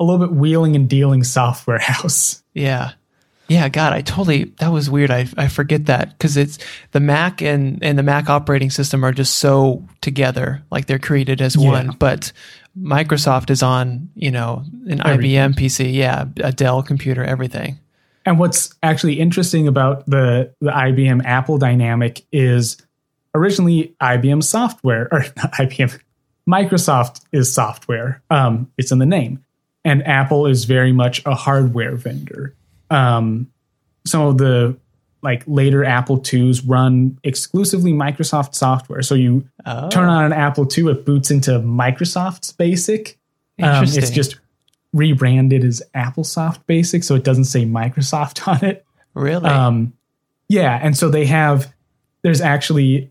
[0.00, 2.42] a little bit wheeling and dealing software house.
[2.54, 2.92] Yeah.
[3.48, 5.10] Yeah, God, I totally that was weird.
[5.10, 6.58] I I forget that because it's
[6.92, 11.42] the Mac and and the Mac operating system are just so together, like they're created
[11.42, 11.68] as Yeah.
[11.68, 11.96] one.
[11.98, 12.32] But
[12.80, 15.32] Microsoft is on, you know, an Everything.
[15.32, 17.78] IBM PC, yeah, a Dell computer, everything.
[18.24, 22.76] And what's actually interesting about the the IBM Apple dynamic is
[23.34, 25.98] originally IBM software or not IBM
[26.48, 28.22] Microsoft is software.
[28.30, 29.44] Um, it's in the name,
[29.84, 32.54] and Apple is very much a hardware vendor.
[32.90, 33.50] Um,
[34.04, 34.76] some of the
[35.22, 39.02] like later Apple IIs run exclusively Microsoft software.
[39.02, 43.18] So you Oh, turn on an Apple II, it boots into Microsoft's Basic.
[43.62, 44.38] Um, it's just
[44.92, 48.84] rebranded as AppleSoft Basic, so it doesn't say Microsoft on it.
[49.14, 49.92] really Um,
[50.48, 51.72] yeah, and so they have.
[52.22, 53.10] There's actually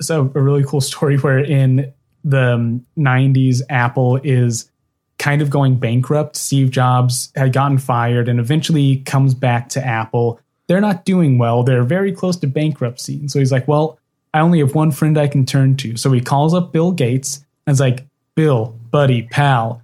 [0.00, 1.92] so a really cool story where in
[2.24, 4.70] the um, 90s, Apple is
[5.18, 6.36] kind of going bankrupt.
[6.36, 10.40] Steve Jobs had gotten fired and eventually comes back to Apple.
[10.66, 11.62] They're not doing well.
[11.62, 13.18] They're very close to bankruptcy.
[13.20, 13.98] And so he's like, "Well,
[14.34, 17.44] I only have one friend I can turn to." So he calls up Bill Gates
[17.66, 19.82] and is like, "Bill, buddy, pal,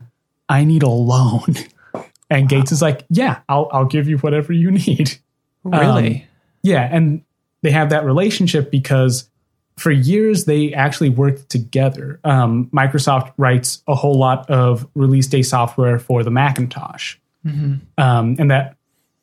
[0.55, 1.57] I need a loan."
[2.31, 5.17] And Gates is like, "Yeah, I'll I'll give you whatever you need."
[5.65, 6.27] really?
[6.63, 7.23] Yeah, and
[7.63, 9.29] they have that relationship because
[9.77, 12.21] for years they actually worked together.
[12.25, 17.17] Um, Microsoft writes a whole lot of release day software for the Macintosh,
[17.99, 18.77] um, and that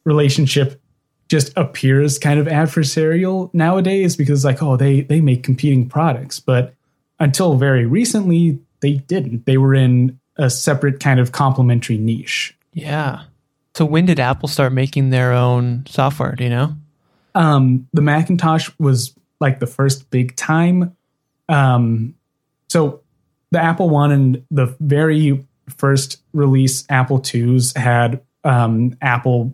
[0.04, 0.80] relationship
[1.28, 6.76] just appears kind of adversarial nowadays because like oh they they make competing products, but
[7.20, 9.46] until very recently they didn't.
[9.46, 12.56] They were in a separate kind of complementary niche.
[12.74, 13.24] yeah.
[13.74, 16.36] So when did Apple start making their own software?
[16.36, 16.76] Do you know?
[17.36, 20.96] um, the Macintosh was like the first big time.
[21.50, 22.16] Um,
[22.70, 23.02] so
[23.52, 25.46] the Apple One and the very
[25.78, 29.54] first release Apple Twos had um, Apple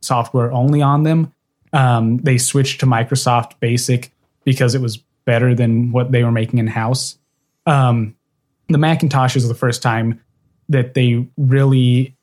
[0.00, 1.32] software only on them.
[1.72, 4.12] Um, they switched to Microsoft Basic
[4.44, 7.16] because it was better than what they were making in house.
[7.66, 8.16] Um,
[8.72, 10.20] the Macintosh is the first time
[10.68, 12.16] that they really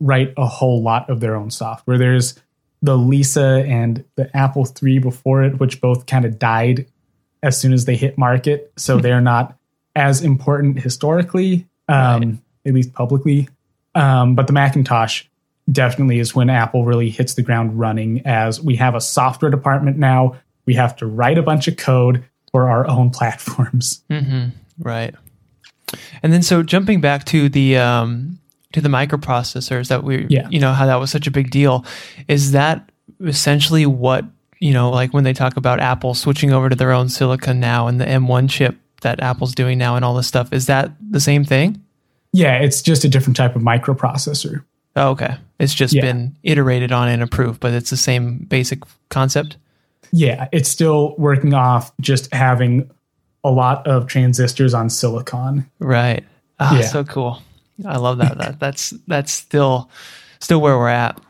[0.00, 1.98] write a whole lot of their own software.
[1.98, 2.34] There's
[2.82, 6.86] the Lisa and the Apple III before it, which both kind of died
[7.42, 8.72] as soon as they hit market.
[8.76, 9.56] So they're not
[9.94, 13.48] as important historically, um, at least publicly.
[13.94, 15.24] Um, but the Macintosh
[15.70, 19.96] definitely is when Apple really hits the ground running as we have a software department
[19.96, 20.36] now.
[20.66, 24.04] We have to write a bunch of code for our own platforms.
[24.78, 25.14] Right.
[26.22, 28.38] And then so jumping back to the um
[28.72, 30.48] to the microprocessors that we Yeah.
[30.50, 31.84] you know how that was such a big deal
[32.28, 32.90] is that
[33.24, 34.24] essentially what
[34.58, 37.86] you know like when they talk about Apple switching over to their own silicon now
[37.86, 41.20] and the M1 chip that Apple's doing now and all this stuff is that the
[41.20, 41.80] same thing?
[42.32, 44.62] Yeah, it's just a different type of microprocessor.
[44.96, 45.36] Oh, okay.
[45.58, 46.02] It's just Yeah.
[46.02, 48.80] been iterated on and approved, but it's the same basic
[49.10, 49.56] concept.
[50.12, 52.90] Yeah, it's still working off just having
[53.46, 55.66] a lot of transistors on silicon.
[55.78, 56.24] Right.
[56.58, 56.86] Ah, Yeah.
[56.86, 57.42] so cool.
[57.84, 58.38] I love that.
[58.38, 59.90] that that's that's still
[60.40, 61.20] still where we're at.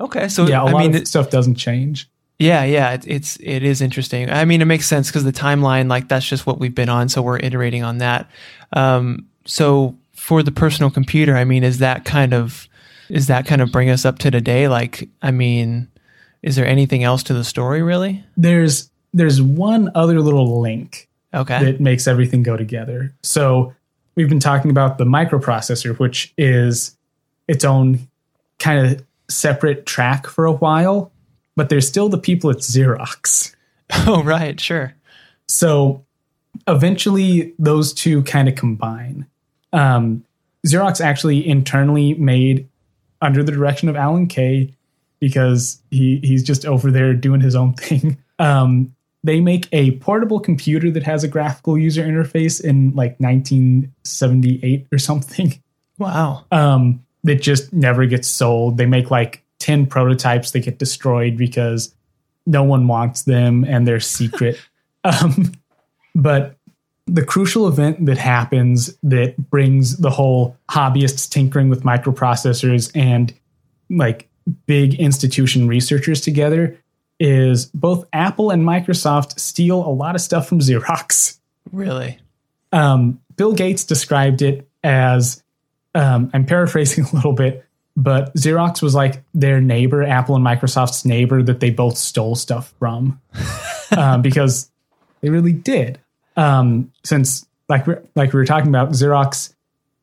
[0.00, 2.08] Okay, so Yeah, a I lot mean, of stuff doesn't change.
[2.38, 4.28] Yeah, yeah, it, it's it is interesting.
[4.30, 7.08] I mean, it makes sense because the timeline, like that's just what we've been on,
[7.08, 8.28] so we're iterating on that.
[8.72, 12.68] Um, so for the personal computer, I mean, is that kind of
[13.08, 14.66] is that kind of bring us up to today?
[14.68, 15.88] Like, I mean,
[16.42, 18.24] is there anything else to the story, really?
[18.36, 23.12] There's there's one other little link Okay, that makes everything go together.
[23.22, 23.74] So
[24.14, 26.96] we've been talking about the microprocessor, which is
[27.48, 28.00] its own
[28.58, 31.10] kind of separate track for a while,
[31.56, 33.54] but there's still the people at Xerox.
[34.06, 34.94] oh right, sure.
[35.48, 36.04] So
[36.66, 39.26] eventually those two kind of combine.
[39.72, 40.24] Um,
[40.66, 42.68] Xerox actually internally made
[43.20, 44.72] under the direction of Alan Kay
[45.20, 48.18] because he he's just over there doing his own thing.
[48.40, 48.93] Um,
[49.24, 54.98] they make a portable computer that has a graphical user interface in like 1978 or
[54.98, 55.60] something.
[55.98, 56.44] Wow.
[56.52, 58.76] Um, that just never gets sold.
[58.76, 61.94] They make like 10 prototypes that get destroyed because
[62.46, 64.60] no one wants them and they're secret.
[65.06, 65.52] Um,
[66.14, 66.56] but
[67.06, 73.34] the crucial event that happens that brings the whole hobbyists tinkering with microprocessors and
[73.90, 74.30] like
[74.66, 76.78] big institution researchers together
[77.20, 81.38] is both Apple and Microsoft steal a lot of stuff from Xerox.
[81.72, 82.18] Really?
[82.72, 85.42] Um, Bill Gates described it as
[85.94, 87.64] um, I'm paraphrasing a little bit,
[87.96, 92.74] but Xerox was like their neighbor, Apple and Microsoft's neighbor that they both stole stuff
[92.78, 93.20] from
[93.96, 94.70] um, because
[95.20, 96.00] they really did.
[96.36, 97.86] Um, since like
[98.16, 99.54] like we were talking about, Xerox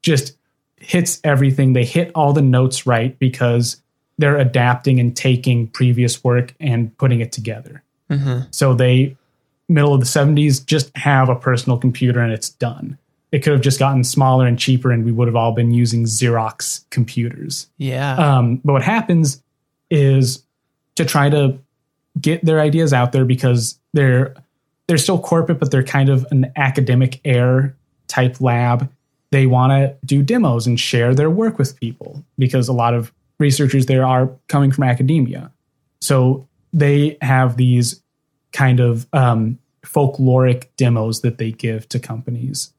[0.02, 0.36] just
[0.78, 1.74] hits everything.
[1.74, 3.82] They hit all the notes right because
[4.18, 7.84] they're adapting and taking previous work and putting it together.
[8.10, 8.42] Mm-hmm.
[8.52, 9.18] So they
[9.70, 12.98] middle of the 70s just have a personal computer and it's done.
[13.32, 16.04] It could have just gotten smaller and cheaper and we would have all been using
[16.04, 17.68] Xerox computers.
[17.78, 18.16] Yeah.
[18.16, 19.42] Um, but what happens
[19.90, 20.44] is
[20.96, 21.58] to try to
[22.20, 24.36] get their ideas out there because they're
[24.88, 27.78] they're still corporate, but they're kind of an academic air
[28.10, 28.92] type lab.
[29.30, 33.14] They want to do demos and share their work with people because a lot of
[33.42, 35.52] researchers there are coming from academia.
[36.00, 38.02] So they have these
[38.54, 42.74] kind of um, folkloric demos that they give to companies.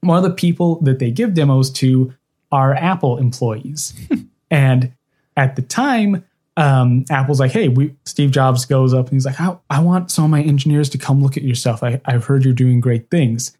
[0.00, 2.12] One of the people that they give demos to
[2.52, 3.94] are Apple employees.
[4.50, 4.92] and
[5.36, 6.24] at the time,
[6.56, 10.10] um, Apple's like, hey, we, Steve Jobs goes up and he's like, I, I want
[10.10, 11.82] some of my engineers to come look at your stuff.
[11.82, 13.56] I, I've heard you're doing great things.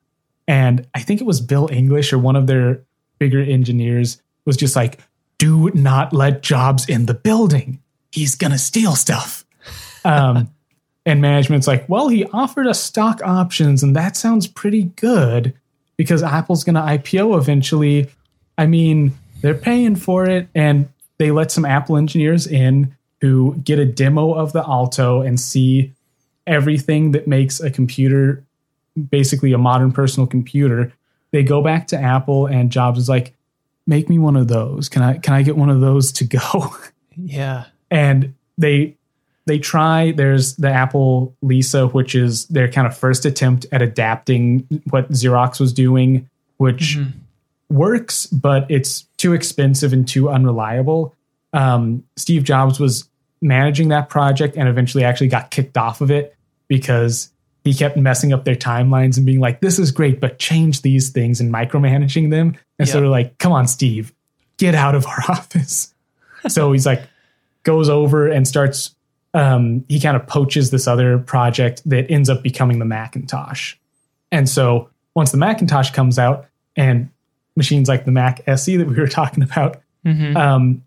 [0.48, 2.82] And I think it was Bill English or one of their
[3.18, 4.98] bigger engineers was just like,
[5.38, 7.80] do not let Jobs in the building.
[8.12, 9.44] He's going to steal stuff.
[10.04, 10.50] Um,
[11.06, 15.54] and management's like, well, he offered us stock options, and that sounds pretty good
[15.96, 18.08] because Apple's going to IPO eventually.
[18.56, 20.88] I mean, they're paying for it, and
[21.18, 25.92] they let some Apple engineers in who get a demo of the Alto and see
[26.46, 28.44] everything that makes a computer
[29.10, 30.92] basically a modern personal computer.
[31.30, 33.34] They go back to Apple, and Jobs is like,
[33.88, 34.88] "Make me one of those.
[34.88, 35.18] Can I?
[35.18, 36.76] Can I get one of those to go?"
[37.16, 37.64] yeah.
[37.90, 38.94] and they
[39.46, 44.66] they try there's the apple lisa which is their kind of first attempt at adapting
[44.90, 46.28] what xerox was doing
[46.58, 46.98] which
[47.70, 51.14] works but it's too expensive and too unreliable
[51.54, 53.08] um, steve jobs was
[53.40, 56.36] managing that project and eventually actually got kicked off of it
[56.68, 57.30] because
[57.64, 61.10] he kept messing up their timelines and being like this is great but change these
[61.10, 63.00] things and micromanaging them and so Yeah.
[63.00, 64.12] they're like come on steve
[64.56, 65.92] get out of our office
[66.48, 67.02] so he's like
[67.64, 68.94] goes over and starts
[69.34, 73.74] um, he kind of poaches this other project that ends up becoming the Macintosh.
[74.32, 77.10] And so once the Macintosh comes out and
[77.54, 80.82] machines like the Mac SE that we were talking about, um,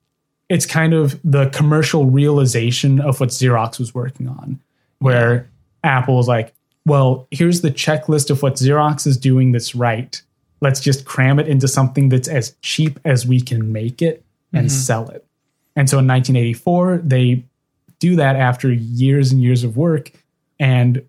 [0.50, 4.60] it's kind of the commercial realization of what Xerox was working on,
[5.00, 5.48] where
[5.84, 6.52] Apple's like,
[6.86, 10.22] well, here's the checklist of what Xerox is doing that's right.
[10.62, 14.68] Let's just cram it into something that's as cheap as we can make it and
[14.68, 14.76] mm-hmm.
[14.76, 15.26] sell it.
[15.76, 17.46] And so in 1984, they
[18.00, 20.12] do that after years and years of work
[20.60, 21.08] and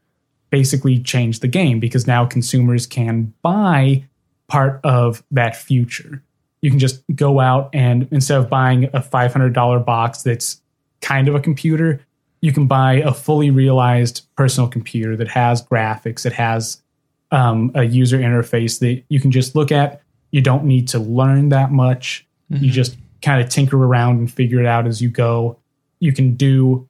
[0.51, 4.05] basically change the game because now consumers can buy
[4.49, 6.23] part of that future.
[6.61, 10.61] You can just go out and instead of buying a $500 box that's
[11.01, 12.01] kind of a computer,
[12.43, 16.83] you can buy a fully realized personal computer that has graphics, that has
[17.31, 20.03] um, a user interface that you can just look at.
[20.33, 22.27] You don't need to learn that much.
[22.51, 25.57] You just kind of tinker around and figure it out as you go.
[26.01, 26.87] You can do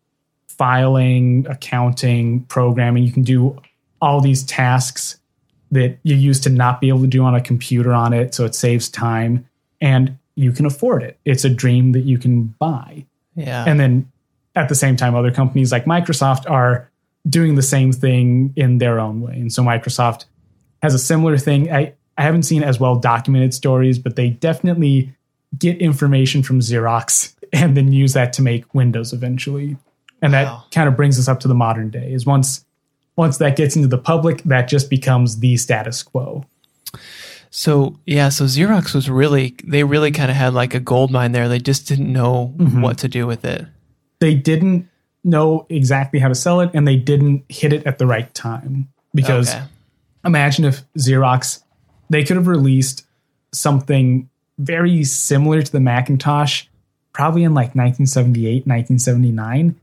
[0.49, 3.05] filing, accounting, programming.
[3.05, 3.61] You can do
[4.01, 5.21] all these tasks
[5.71, 8.35] that you used to not be able to do on a computer on it.
[8.35, 9.49] So it saves time
[9.81, 11.19] and you can afford it.
[11.25, 13.05] It's a dream that you can buy.
[13.37, 13.65] Yeah.
[13.67, 14.11] And then
[14.55, 16.91] at the same time, other companies like Microsoft are
[17.29, 19.35] doing the same thing in their own way.
[19.35, 20.25] And so Microsoft
[20.83, 21.73] has a similar thing.
[21.73, 25.13] I, I haven't seen as well documented stories, but they definitely
[25.59, 29.77] get information from Xerox and then use that to make Windows eventually.
[30.21, 30.65] And that Wow.
[30.71, 32.13] kind of brings us up to the modern day.
[32.13, 32.65] Is once
[33.17, 36.45] once that gets into the public, that just becomes the status quo.
[37.51, 41.33] So yeah, so Xerox was really they really kind of had like a gold mine
[41.33, 41.49] there.
[41.49, 42.81] They just didn't know mm-hmm.
[42.81, 43.67] what to do with it.
[44.23, 44.89] They didn't
[45.25, 48.89] know exactly how to sell it and they didn't hit it at the right time.
[49.15, 49.65] Because Okay.
[50.25, 51.63] imagine if Xerox
[52.09, 53.05] they could have released
[53.53, 54.29] something
[54.59, 56.65] very similar to the Macintosh
[57.13, 59.75] probably in like 1978, 1979.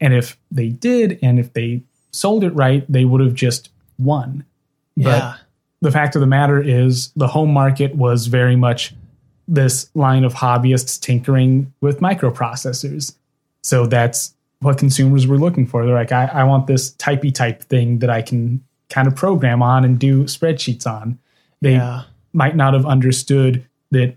[0.00, 4.44] And if they did and if they sold it right, they would have just won.
[4.96, 5.36] Yeah.
[5.80, 8.94] the fact of the matter is the home market was very much
[9.48, 13.14] this line of hobbyists tinkering with microprocessors.
[13.62, 15.84] So that's what consumers were looking for.
[15.84, 19.62] They're like, I, I want this typey type thing that I can kind of program
[19.62, 21.18] on and do spreadsheets on.
[21.60, 22.02] They Yeah.
[22.32, 24.16] might not have understood that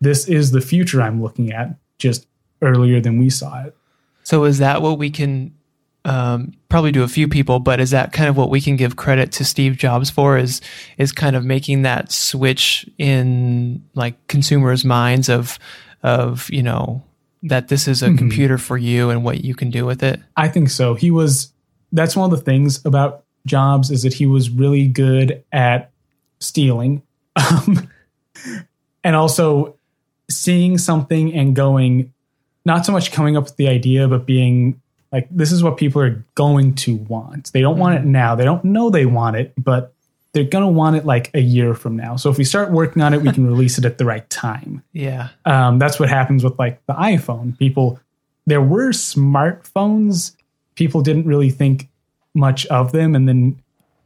[0.00, 2.26] this is the future I'm looking at just
[2.60, 3.76] earlier than we saw it.
[4.22, 5.54] So is that what we can
[6.06, 8.96] um, probably do a few people, but is that kind of what we can give
[8.96, 10.36] credit to Steve Jobs for?
[10.36, 10.60] Is
[10.98, 15.58] is kind of making that switch in like consumers' minds of
[16.02, 17.02] of you know
[17.44, 20.20] that this is a computer for you and what you can do with it.
[20.36, 20.94] I think so.
[20.94, 21.52] He was
[21.92, 25.90] that's one of the things about Jobs is that he was really good at
[26.40, 27.02] stealing.
[27.36, 27.90] Um,
[29.02, 29.74] and also
[30.30, 32.12] seeing something and going
[32.64, 34.80] not so much coming up with the idea but being
[35.14, 37.52] like this is what people are going to want.
[37.52, 38.34] They don't want it now.
[38.34, 39.93] They don't know they want it, but
[40.34, 42.16] they're going to want it like a year from now.
[42.16, 44.82] So if we start working on it, we can release it at the right time
[44.92, 45.28] Yeah.
[45.46, 47.98] um, that's what happens with like the iphone people
[48.46, 50.34] there were smartphones
[50.74, 51.88] people didn't really think
[52.34, 53.60] much of them and then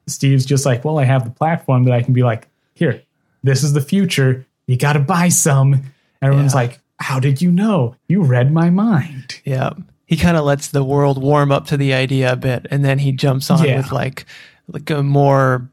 [0.06, 3.02] steve's just like well i have the platform that i can be like here
[3.42, 5.82] this is the future you got to buy some
[6.22, 6.60] everyone's Yeah.
[6.60, 9.70] like how did you know you read my mind Yeah.
[10.06, 12.98] He kind of lets the world warm up to the idea a bit and then
[12.98, 13.76] he jumps on Yeah.
[13.78, 14.24] with like
[14.66, 15.68] like a more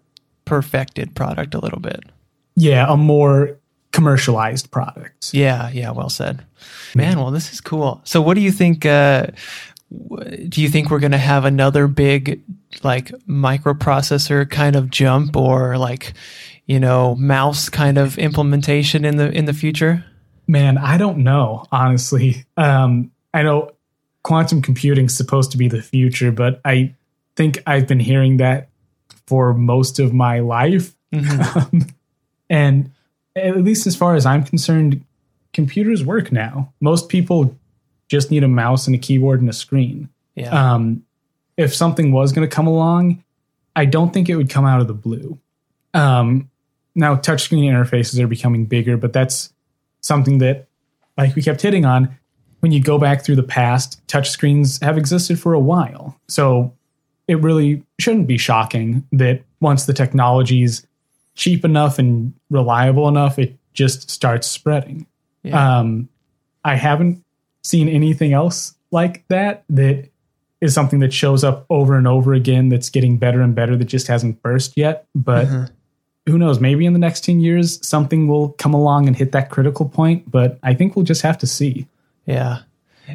[0.45, 2.03] perfected product a little bit.
[2.55, 3.57] yeah a more
[3.91, 6.45] commercialized product Yeah, yeah, well said.
[6.95, 8.01] Man, well this is cool.
[8.03, 9.27] So what do you think uh
[10.49, 12.41] do you think we're going to have another big
[12.83, 16.13] like microprocessor kind of jump or like
[16.65, 20.03] you know, mouse kind of implementation in the in the future?
[20.47, 22.43] Man, I don't know, honestly.
[22.57, 23.71] Um, I know
[24.23, 26.93] quantum computing's supposed to be the future, but I
[27.35, 28.69] think I've been hearing that
[29.27, 30.95] for most of my life.
[31.15, 31.87] Um,
[32.49, 32.91] and
[33.35, 35.03] at least as far as I'm concerned,
[35.53, 36.73] computers work now.
[36.81, 37.57] Most people
[38.09, 40.09] just need a mouse and a keyboard and a screen.
[40.35, 40.49] Yeah.
[40.49, 41.03] Um,
[41.57, 43.23] if something was going to come along,
[43.75, 45.39] I don't think it would come out of the blue.
[45.93, 46.49] Um,
[46.93, 49.53] now, touchscreen interfaces are becoming bigger, but that's
[50.01, 50.67] something that,
[51.17, 52.17] like we kept hitting on,
[52.59, 56.19] when you go back through the past, touchscreens have existed for a while.
[56.27, 56.73] So
[57.27, 60.85] it really shouldn't be shocking that once the technology's
[61.35, 65.05] cheap enough and reliable enough, it just starts spreading.
[65.43, 65.79] yeah.
[65.79, 66.09] Um,
[66.63, 67.23] I haven't
[67.61, 70.09] seen anything else like that that
[70.61, 73.85] is something that shows up over and over again that's getting better and better that
[73.85, 75.05] just hasn't burst yet.
[75.13, 75.47] But
[76.25, 76.59] who knows?
[76.59, 80.29] Maybe in the next 10 years, something will come along and hit that critical point.
[80.31, 81.87] But I think we'll just have to see.
[82.25, 82.59] yeah.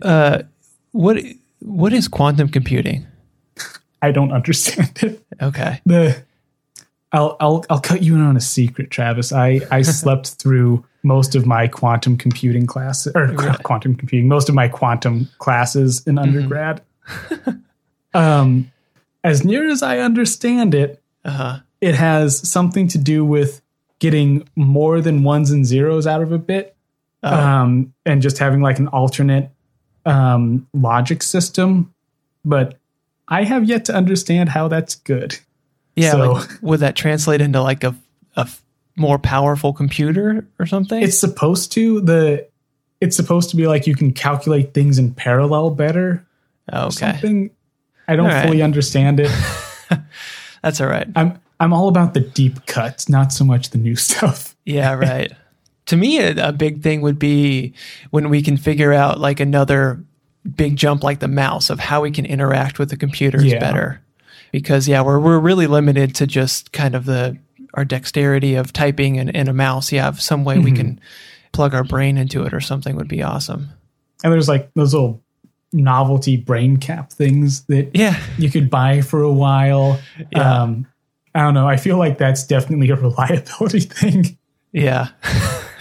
[0.03, 0.43] Uh
[0.93, 1.21] what
[1.61, 3.07] what is quantum computing?
[4.03, 5.25] I don't understand it.
[5.43, 5.81] Okay.
[5.87, 6.23] The
[7.13, 9.33] I'll I'll I'll cut you in on a secret, Travis.
[9.33, 14.55] I I slept through most of my quantum computing classes or quantum computing, most of
[14.55, 16.83] my quantum classes in undergrad.
[18.15, 18.71] um,
[19.25, 21.59] as near as I understand it, Uh-huh.
[21.81, 23.61] it has something to do with
[23.99, 26.75] getting more than ones and zeros out of a bit,
[27.23, 29.51] um, and just having like an alternate
[30.07, 31.93] um, logic system.
[32.45, 32.79] But
[33.31, 35.39] I have yet to understand how that's good.
[35.97, 37.95] Yeah, So- like, would that translate into like a
[38.37, 38.49] a
[38.97, 41.03] more powerful computer or something?
[41.03, 42.47] It's supposed to the
[43.01, 46.27] it's supposed to be like you can calculate things in parallel better.
[46.73, 47.13] Oh, okay.
[47.13, 47.51] Something
[48.07, 48.45] I don't right.
[48.45, 49.31] fully understand it.
[50.63, 51.09] That's all right.
[51.17, 54.57] I'm I'm all about the deep cuts, not so much the new stuff.
[54.65, 55.33] Yeah, right.
[55.87, 57.75] to me, a, a big thing would be
[58.11, 60.03] when we can figure out like another
[60.57, 63.59] big jump like the mouse of how we can interact with the computers Yeah.
[63.59, 64.01] better.
[64.53, 67.37] Because yeah, we're we're really limited to just kind of the
[67.75, 69.93] our dexterity of typing and, and a mouse.
[69.93, 70.77] Yeah, some way we Mm-hmm.
[70.77, 71.01] can
[71.53, 73.69] plug our brain into it or something would be awesome.
[74.25, 75.23] And there's like those little
[75.73, 78.21] novelty brain cap things that Yeah.
[78.39, 80.01] you could buy for a while.
[80.33, 80.63] Yeah.
[80.63, 80.87] Um,
[81.35, 81.69] I don't know.
[81.69, 84.37] I feel like that's definitely a reliability thing.
[84.73, 85.09] Yeah.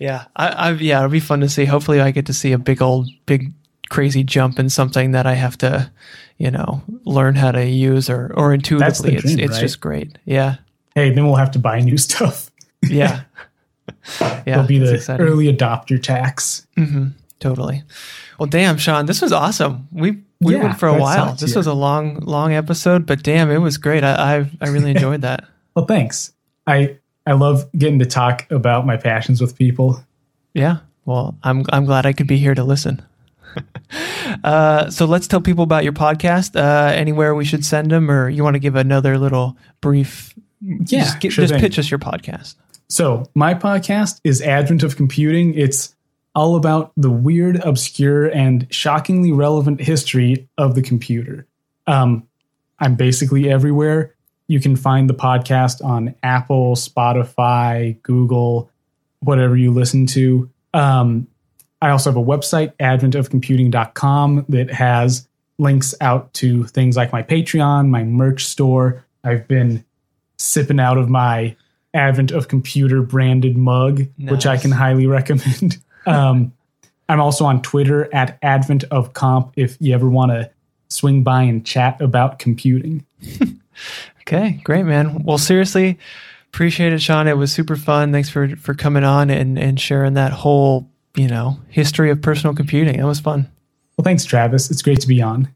[0.00, 0.24] yeah.
[0.34, 1.64] I, I yeah, it'll be fun to see.
[1.66, 3.52] Hopefully I get to see a big old big
[3.90, 5.90] crazy jump in something that I have to,
[6.38, 9.14] you know, learn how to use or or intuitively.
[9.14, 9.60] it's dream, it's right?
[9.60, 10.18] just great.
[10.24, 10.56] Yeah.
[10.96, 12.50] Hey, then we'll have to buy new stuff.
[12.88, 13.22] Yeah.
[14.20, 14.42] yeah.
[14.46, 15.26] It'll be the exciting.
[15.26, 16.66] early adopter tax.
[16.78, 17.08] Mm-hmm.
[17.40, 17.82] Totally.
[18.38, 19.86] Well, damn, Sean, this was awesome.
[19.92, 21.34] We we Yeah, went for a while.
[21.34, 21.58] This you.
[21.58, 24.02] was a long, long episode, but damn, it was great.
[24.02, 25.44] I I, I really enjoyed that.
[25.76, 26.32] Well, thanks.
[26.66, 26.96] I
[27.30, 30.02] I love getting to talk about my passions with people.
[30.52, 30.78] Yeah.
[31.04, 33.02] Well, I'm I'm glad I could be here to listen.
[34.44, 36.56] uh, so let's tell people about your podcast.
[36.56, 40.34] Uh, anywhere we should send them, or you want to give another little brief?
[40.60, 42.56] Yeah, just, get, sure just pitch us your podcast.
[42.88, 45.54] So, my podcast is Advent of Computing.
[45.54, 45.94] It's
[46.34, 51.46] all about the weird, obscure, and shockingly relevant history of the computer.
[51.86, 52.26] Um,
[52.80, 54.16] I'm basically everywhere.
[54.50, 58.68] You can find the podcast on Apple, Spotify, Google,
[59.20, 60.50] whatever you listen to.
[60.74, 61.28] Um,
[61.80, 65.28] I also have a website, adventofcomputing.com, that has
[65.58, 69.04] links out to things like my Patreon, my merch store.
[69.22, 69.84] I've been
[70.36, 71.54] sipping out of my
[71.94, 74.32] Advent of Computer branded mug, nice.
[74.32, 75.78] which I can highly recommend.
[76.06, 76.52] um,
[77.08, 80.50] I'm also on Twitter at Advent of Comp if you ever want to
[80.88, 83.06] swing by and chat about computing.
[84.32, 85.24] okay, great, man.
[85.24, 85.98] Well, seriously,
[86.48, 87.26] appreciate it, Sean.
[87.26, 88.12] It was super fun.
[88.12, 92.54] Thanks for for coming on and and sharing that whole you know history of personal
[92.54, 92.96] computing.
[92.96, 93.50] It was fun.
[93.96, 94.70] Well, thanks, Travis.
[94.70, 95.48] It's great to be on.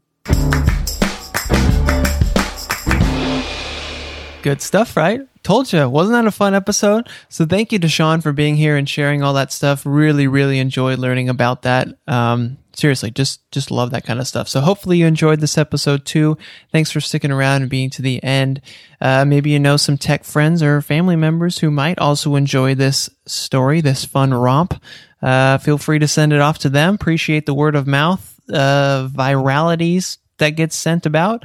[4.41, 5.21] Good stuff, right?
[5.41, 5.89] Told you.
[5.89, 7.09] Wasn't that a fun episode?
[7.29, 9.83] So thank you to Sean for being here and sharing all that stuff.
[9.85, 11.87] Really, really enjoyed learning about that.
[12.07, 14.47] Um, seriously, just just love that kind of stuff.
[14.47, 16.37] So hopefully you enjoyed this episode too.
[16.71, 18.61] Thanks for sticking around and being to the end.
[19.01, 23.09] Uh, maybe you know some tech friends or family members who might also enjoy this
[23.25, 24.81] story, this fun romp.
[25.21, 26.95] Uh, feel free to send it off to them.
[26.95, 31.43] Appreciate the word of mouth, uh, viralities that gets sent about.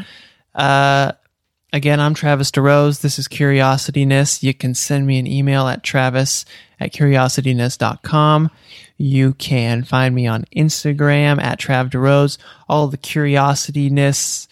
[0.54, 1.12] Uh,
[1.72, 3.00] Again, I'm Travis DeRose.
[3.00, 4.42] This is Curiosityness.
[4.42, 6.44] You can send me an email at travis
[6.80, 8.50] at curiosityness.com.
[9.00, 12.36] You can find me on Instagram at Trav DeRose.
[12.68, 14.46] All the Curiosityness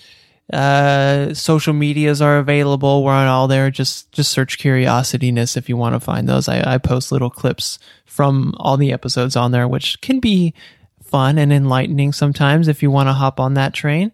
[0.50, 3.04] uh, social medias are available.
[3.04, 3.70] We're on all there.
[3.70, 6.48] Just just search Curiosityness if you want to find those.
[6.48, 10.54] I, I post little clips from all the episodes on there, which can be
[11.02, 14.12] fun and enlightening sometimes if you want to hop on that train.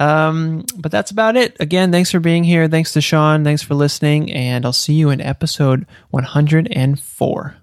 [0.00, 1.56] Um, but that's about it.
[1.60, 2.66] Again, thanks for being here.
[2.66, 3.44] Thanks to Sean.
[3.44, 4.32] Thanks for listening.
[4.32, 7.56] And I'll see you in episode 104.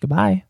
[0.00, 0.44] Goodbye.